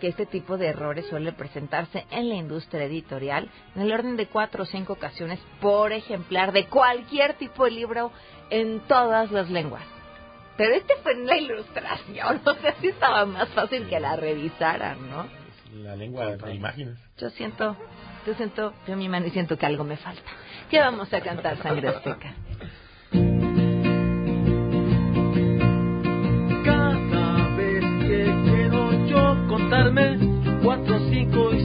que 0.00 0.08
este 0.08 0.26
tipo 0.26 0.56
de 0.58 0.68
errores 0.68 1.06
suele 1.08 1.32
presentarse 1.32 2.06
en 2.10 2.28
la 2.28 2.34
industria 2.34 2.84
editorial 2.84 3.48
en 3.76 3.82
el 3.82 3.92
orden 3.92 4.16
de 4.16 4.26
cuatro 4.26 4.64
o 4.64 4.66
cinco 4.66 4.94
ocasiones 4.94 5.38
por 5.60 5.92
ejemplar 5.92 6.52
de 6.52 6.66
cualquier 6.66 7.34
tipo 7.34 7.64
de 7.64 7.70
libro 7.70 8.10
en 8.50 8.80
todas 8.88 9.30
las 9.30 9.48
lenguas. 9.50 9.84
Pero 10.56 10.74
este 10.74 10.94
fue 11.02 11.12
en 11.12 11.26
la 11.26 11.36
ilustración, 11.36 12.40
o 12.44 12.54
sea, 12.54 12.74
sí 12.80 12.88
estaba 12.88 13.24
más 13.26 13.48
fácil 13.50 13.88
que 13.88 14.00
la 14.00 14.16
revisaran, 14.16 15.08
¿no? 15.08 15.26
La 15.72 15.94
lengua 15.94 16.36
de 16.36 16.54
imágenes. 16.54 16.98
Yo 17.16 17.30
siento, 17.30 17.76
yo 18.26 18.34
siento, 18.34 18.74
yo 18.88 18.96
mi 18.96 19.08
mano 19.08 19.26
y 19.26 19.30
siento 19.30 19.56
que 19.56 19.66
algo 19.66 19.84
me 19.84 19.96
falta. 19.96 20.28
¿Qué 20.68 20.80
vamos 20.80 21.12
a 21.12 21.20
cantar, 21.20 21.56
Sangre 21.62 21.88
Azteca? 21.88 22.34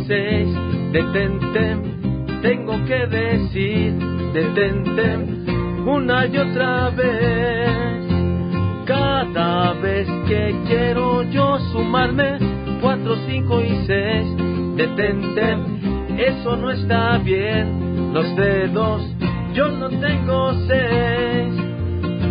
Detente, 0.08 1.78
tengo 2.42 2.74
que 2.86 3.08
decir, 3.08 3.94
detente, 4.34 5.18
una 5.86 6.26
y 6.28 6.38
otra 6.38 6.90
vez. 6.92 8.06
Cada 8.86 9.74
vez 9.74 10.08
que 10.28 10.56
quiero 10.68 11.24
yo 11.24 11.58
sumarme 11.72 12.38
cuatro, 12.82 13.16
cinco 13.28 13.62
y 13.62 13.86
seis, 13.88 14.28
detente, 14.76 15.58
eso 16.18 16.56
no 16.56 16.70
está 16.70 17.18
bien, 17.18 18.14
los 18.14 18.36
dedos, 18.36 19.02
yo 19.54 19.70
no 19.70 19.90
tengo 19.90 20.54
seis, 20.68 21.54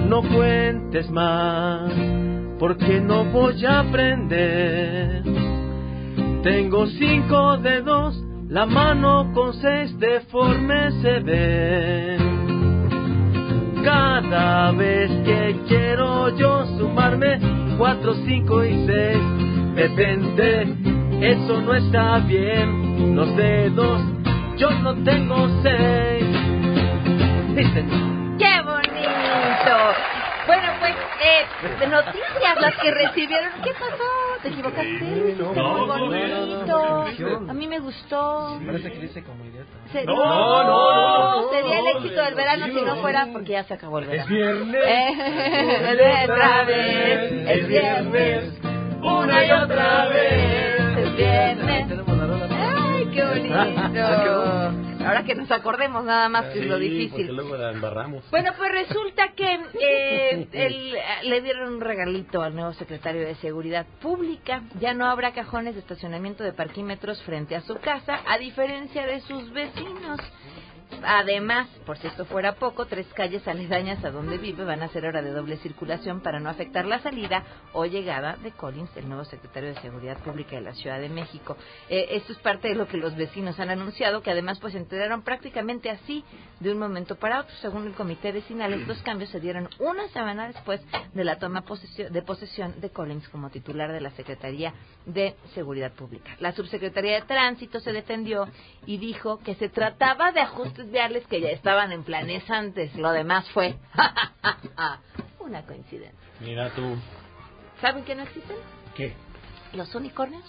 no 0.09 0.23
cuentes 0.23 1.11
más 1.11 1.93
porque 2.59 3.01
no 3.01 3.25
voy 3.25 3.65
a 3.67 3.81
aprender. 3.81 5.44
Tengo 6.45 6.87
cinco 6.87 7.57
dedos, 7.57 8.23
la 8.51 8.67
mano 8.67 9.33
con 9.33 9.55
seis 9.55 9.99
deformes 9.99 10.93
se 11.01 11.21
ve. 11.21 12.19
Cada 13.83 14.71
vez 14.73 15.11
que 15.25 15.57
quiero 15.67 16.37
yo 16.37 16.67
sumarme, 16.77 17.39
cuatro, 17.79 18.13
cinco 18.27 18.63
y 18.63 18.87
seis, 18.87 19.19
detente, 19.75 20.65
eso 21.23 21.63
no 21.63 21.75
está 21.77 22.19
bien. 22.19 23.17
Los 23.17 23.35
dedos, 23.37 24.03
yo 24.59 24.71
no 24.83 25.03
tengo 25.03 25.49
seis. 25.63 26.27
Dicen, 27.57 28.37
¡Qué 28.39 28.61
bonito! 28.61 29.77
Bueno, 30.47 30.69
pues, 30.79 30.95
eh, 31.23 31.79
de 31.81 31.87
noticias 31.87 32.61
las 32.61 32.75
que 32.77 32.91
recibieron. 32.91 33.51
¿Qué 33.63 33.73
pasó? 33.73 34.05
¿Te 34.43 34.49
equivocaste? 34.49 35.37
no, 35.39 35.55
no, 35.55 35.87
bonito. 35.87 37.07
no. 37.19 37.51
A 37.51 37.55
mí 37.55 37.67
me 37.67 37.79
gustó. 37.79 38.61
Parece 38.65 38.93
que 38.93 38.99
dice 38.99 39.23
como 39.23 39.45
idiota. 39.45 39.71
No, 40.07 40.65
no, 40.65 41.43
no, 41.43 41.51
Sería 41.51 41.79
el 41.79 41.87
éxito 41.97 42.23
del 42.23 42.35
verano 42.35 42.67
si 42.67 42.83
no 42.83 42.97
fuera 42.97 43.29
porque 43.33 43.53
ya 43.53 43.65
se 43.65 43.75
acabó 43.75 43.99
el 44.01 44.07
verano. 44.07 44.25
Es 44.25 44.29
viernes. 44.31 44.85
Eh, 44.87 46.25
otra 46.25 46.65
vez. 46.65 47.33
Es 47.49 47.69
viernes. 47.69 48.45
Una 49.03 49.45
y 49.45 49.51
otra 49.51 50.09
vez. 50.09 50.99
Es 50.99 51.17
viernes. 51.17 51.87
Ay, 52.51 53.07
qué 53.13 53.25
bonito. 53.25 54.94
Ahora 55.07 55.25
que 55.25 55.35
nos 55.35 55.51
acordemos 55.51 56.05
nada 56.05 56.29
más 56.29 56.47
que 56.47 56.61
es 56.61 56.67
lo 56.67 56.79
difícil. 56.79 57.11
Porque 57.27 57.33
luego 57.33 57.57
la 57.57 57.71
embarramos. 57.73 58.29
Bueno, 58.31 58.53
pues 58.57 58.71
resulta 58.73 59.29
que 59.35 59.59
eh, 59.81 60.49
el- 60.53 60.97
le 61.25 61.41
dieron 61.43 61.75
un 61.75 61.81
regalito 61.81 62.43
al 62.43 62.55
nuevo 62.55 62.73
secretario 62.75 63.27
de 63.27 63.35
Seguridad 63.37 63.87
Pública. 64.01 64.63
Ya 64.81 64.95
no 64.95 65.07
habrá 65.07 65.33
cajones 65.33 65.75
de 65.75 65.81
estacionamiento 65.81 66.45
de 66.45 66.53
parquímetros 66.53 67.23
frente 67.23 67.57
a 67.57 67.61
su 67.63 67.77
casa, 67.79 68.21
a 68.27 68.39
diferencia 68.39 69.07
de 69.07 69.21
sus 69.21 69.53
vecinos. 69.53 70.19
Además, 71.03 71.69
por 71.87 71.99
si 71.99 72.07
esto 72.07 72.25
fuera 72.25 72.55
poco, 72.55 72.87
tres 72.87 73.07
calles 73.15 73.47
aledañas 73.49 74.05
a 74.05 74.11
donde 74.11 74.39
vive 74.39 74.65
van 74.65 74.83
a 74.83 74.89
ser 74.89 75.07
hora 75.07 75.23
de 75.23 75.31
doble 75.31 75.57
circulación 75.59 76.21
para 76.21 76.41
no 76.41 76.51
afectar 76.51 76.87
la 76.87 77.01
salida 77.01 77.43
o 77.73 77.85
llegada 77.87 78.37
de 78.37 78.53
Collins, 78.53 78.97
el 78.97 79.09
nuevo 79.09 79.25
secretario 79.25 79.71
de 79.71 79.81
Seguridad 79.81 80.19
Pública 80.19 80.57
de 80.57 80.63
la 80.63 80.75
Ciudad 80.75 81.01
de 81.01 81.09
México. 81.09 81.57
Eh, 81.89 82.09
esto 82.11 82.33
es 82.33 82.39
parte 82.39 82.69
de 82.69 82.75
lo 82.75 82.87
que 82.87 82.97
los 82.97 83.15
vecinos 83.17 83.59
han 83.61 83.71
anunciado, 83.71 84.23
que 84.23 84.31
además 84.31 84.59
pues 84.61 84.73
se 84.73 84.79
enteraron 84.79 85.23
prácticamente 85.23 85.91
así 85.91 86.25
de 86.61 86.73
un 86.73 86.79
momento 86.79 87.17
para 87.17 87.41
otro. 87.41 87.55
Según 87.61 87.87
el 87.87 87.95
comité 87.95 88.33
vecinal, 88.33 88.73
estos 88.73 89.03
cambios 89.03 89.31
se 89.31 89.41
dieron 89.41 89.69
una 89.79 90.09
semana 90.09 90.47
después 90.49 90.81
de 91.13 91.25
la 91.25 91.39
toma 91.39 91.65
de 92.11 92.23
posesión 92.23 92.81
de 92.81 92.91
Collins 92.91 93.29
como 93.29 93.51
titular 93.51 93.93
de 93.93 94.01
la 94.01 94.11
Secretaría 94.13 94.73
de 95.07 95.35
Seguridad 95.55 95.93
Pública. 95.93 96.37
La 96.41 96.53
subsecretaría 96.53 97.21
de 97.21 97.23
Tránsito 97.23 97.81
se 97.81 97.93
defendió 97.93 98.49
y 98.87 98.99
dijo 98.99 99.39
que 99.41 99.55
se 99.55 99.69
trataba 99.69 100.33
de 100.33 100.41
ajustes 100.41 100.84
viales 100.91 101.27
que 101.27 101.41
ya 101.41 101.49
estaban 101.51 101.93
en 101.93 102.03
planes 102.05 102.49
antes. 102.51 102.95
Lo 102.97 103.11
demás 103.13 103.49
fue 103.51 103.77
una 105.41 105.63
coincidencia. 105.63 106.19
Mira 106.41 106.71
tú. 106.71 106.97
¿Saben 107.81 108.05
que 108.05 108.15
no 108.15 108.23
existen? 108.23 108.57
¿Qué? 108.95 109.13
Los 109.75 109.95
unicornios 109.95 110.45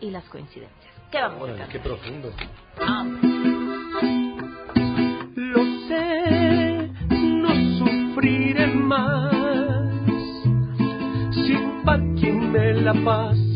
y 0.00 0.10
las 0.10 0.24
coincidencias. 0.24 0.94
¿Qué 1.10 1.18
vamos 1.20 1.38
a 1.40 1.42
Órale, 1.42 1.58
cantar? 1.58 1.72
qué 1.72 1.80
profundo. 1.80 2.32
Lo 5.34 5.64
sé, 5.88 6.90
no 7.10 7.50
sufriré 7.78 8.66
más. 8.68 9.32
Sin 11.34 11.82
parking 11.84 12.50
me 12.52 12.74
la 12.74 12.92
pasaré 13.04 13.47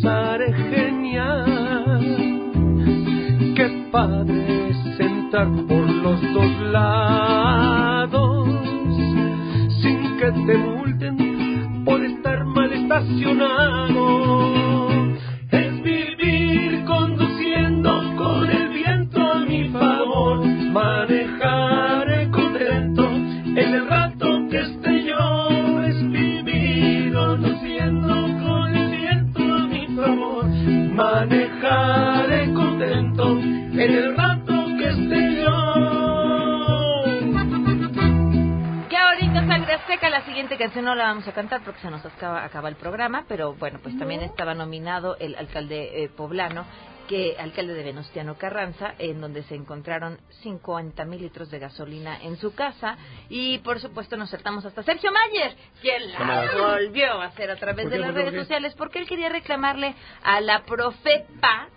vamos 41.12 41.28
a 41.28 41.32
cantar 41.32 41.60
porque 41.62 41.80
se 41.82 41.90
nos 41.90 42.02
acaba, 42.06 42.42
acaba 42.42 42.70
el 42.70 42.76
programa, 42.76 43.26
pero 43.28 43.52
bueno, 43.52 43.78
pues 43.82 43.98
también 43.98 44.22
estaba 44.22 44.54
nominado 44.54 45.18
el 45.18 45.34
alcalde 45.36 46.04
eh, 46.04 46.08
poblano 46.08 46.64
que 47.06 47.36
alcalde 47.38 47.74
de 47.74 47.82
Venustiano 47.82 48.38
Carranza, 48.38 48.94
en 48.98 49.20
donde 49.20 49.42
se 49.42 49.54
encontraron 49.54 50.18
50 50.42 51.04
mil 51.04 51.20
litros 51.20 51.50
de 51.50 51.58
gasolina 51.58 52.18
en 52.22 52.38
su 52.38 52.54
casa. 52.54 52.96
Y 53.28 53.58
por 53.58 53.78
supuesto 53.78 54.16
nos 54.16 54.30
saltamos 54.30 54.64
hasta 54.64 54.82
Sergio 54.82 55.10
Mayer, 55.12 55.54
quien 55.82 56.12
la 56.12 56.50
volvió 56.58 57.20
a 57.20 57.26
hacer 57.26 57.50
a 57.50 57.56
través 57.56 57.84
¿Por 57.84 57.92
de 57.92 57.98
las 57.98 58.14
redes 58.14 58.34
sociales, 58.34 58.74
porque 58.78 58.98
él 58.98 59.06
quería 59.06 59.28
reclamarle 59.28 59.94
a 60.22 60.40
la 60.40 60.62
Profepa 60.62 61.68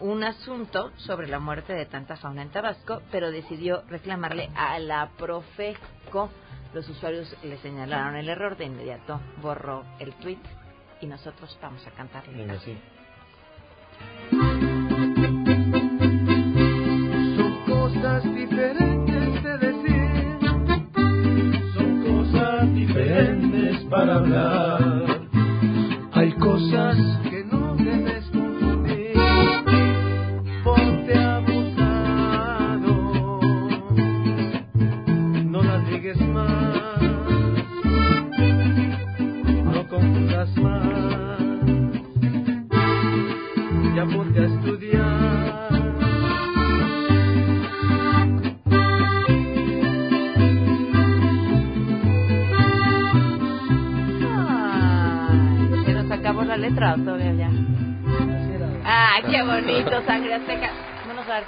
un 0.00 0.22
asunto 0.22 0.92
sobre 0.98 1.28
la 1.28 1.38
muerte 1.38 1.72
de 1.72 1.86
tanta 1.86 2.16
fauna 2.16 2.42
en 2.42 2.50
Tabasco, 2.50 3.00
pero 3.10 3.30
decidió 3.30 3.84
reclamarle 3.88 4.50
a 4.54 4.78
la 4.80 5.08
Profeco. 5.16 6.28
Los 6.74 6.88
usuarios 6.88 7.36
le 7.42 7.58
señalaron 7.58 8.16
el 8.16 8.28
error, 8.28 8.56
de 8.56 8.64
inmediato 8.64 9.20
borró 9.42 9.84
el 9.98 10.12
tweet 10.14 10.38
y 11.00 11.06
nosotros 11.06 11.58
vamos 11.60 11.86
a 11.86 11.90
cantarle. 11.90 12.38
Venga, 12.38 12.58
sí. 12.60 12.78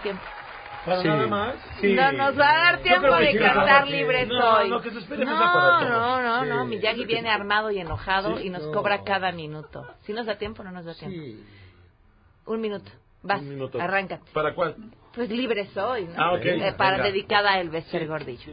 Tiempo. 0.04 0.22
Para 0.84 1.00
Sí. 1.02 1.08
nada 1.08 1.26
más. 1.26 1.54
No 1.82 2.12
nos 2.12 2.38
va 2.38 2.50
a 2.50 2.58
dar 2.64 2.78
tiempo 2.82 3.16
de 3.16 3.32
sí, 3.32 3.38
cantar 3.38 3.84
no, 3.86 3.90
libres 3.90 4.28
no, 4.28 4.54
hoy. 4.58 4.68
no, 4.70 4.80
que 4.82 4.90
se 4.90 4.98
espere 4.98 5.24
no, 5.24 5.32
para 5.32 5.88
no, 5.88 6.22
no, 6.22 6.42
Sí. 6.42 6.48
no, 6.50 6.64
Miyagi 6.66 7.04
viene 7.06 7.30
armado 7.30 7.70
y 7.70 7.78
enojado 7.80 8.36
Sí, 8.38 8.46
y 8.46 8.50
nos 8.50 8.62
no. 8.64 8.72
cobra 8.72 9.02
cada 9.02 9.32
minuto. 9.32 9.86
Si 10.02 10.12
nos 10.12 10.26
da 10.26 10.36
tiempo 10.36 10.60
o 10.62 10.64
no 10.66 10.70
nos 10.72 10.84
da 10.84 10.94
tiempo. 10.94 11.18
Un 12.46 12.60
minuto. 12.60 12.90
Vas, 13.22 13.40
Un 13.40 13.48
minuto. 13.48 13.80
arráncate. 13.80 14.30
¿Para 14.34 14.54
cuál? 14.54 14.76
Pues 15.14 15.30
libres 15.30 15.74
hoy, 15.78 16.04
¿no? 16.04 16.14
Ah, 16.18 16.32
ok. 16.34 16.44
Eh, 16.44 16.74
para 16.76 16.98
Venga. 16.98 17.04
dedicada 17.04 17.52
a 17.52 17.60
el 17.60 17.70
Bester 17.70 18.06
Gordillo. 18.06 18.52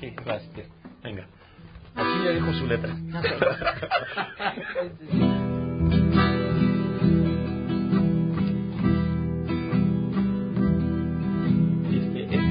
Sí, 0.00 0.14
vas, 0.24 0.42
sí. 0.54 0.62
Venga. 1.02 1.26
Aquí 1.94 2.24
ya 2.24 2.30
dijo 2.30 2.52
su 2.54 2.66
letra. 2.66 2.94
Este, 4.80 5.48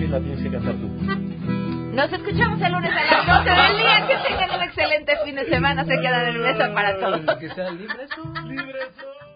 la 0.09 0.19
tienes 0.19 0.43
que 0.43 0.51
cantar 0.51 0.73
tú. 0.75 0.87
Nos 1.93 2.13
escuchamos 2.13 2.61
el 2.61 2.71
lunes 2.71 2.91
a 2.91 3.23
las 3.23 3.45
12 3.45 3.49
del 3.49 3.77
día. 3.77 4.07
Que 4.07 4.29
tengan 4.29 4.55
un 4.55 4.63
excelente 4.63 5.17
fin 5.25 5.35
de 5.35 5.45
semana. 5.45 5.83
Se 5.83 5.99
quedan 5.99 6.27
en 6.27 6.41
mesa 6.41 6.73
para 6.73 6.99
todos. 6.99 7.37
Que 7.39 7.49
sea 7.49 7.71
libre 7.71 8.03
eso. 8.03 8.33
Libre 8.45 8.79
soy. 8.99 9.26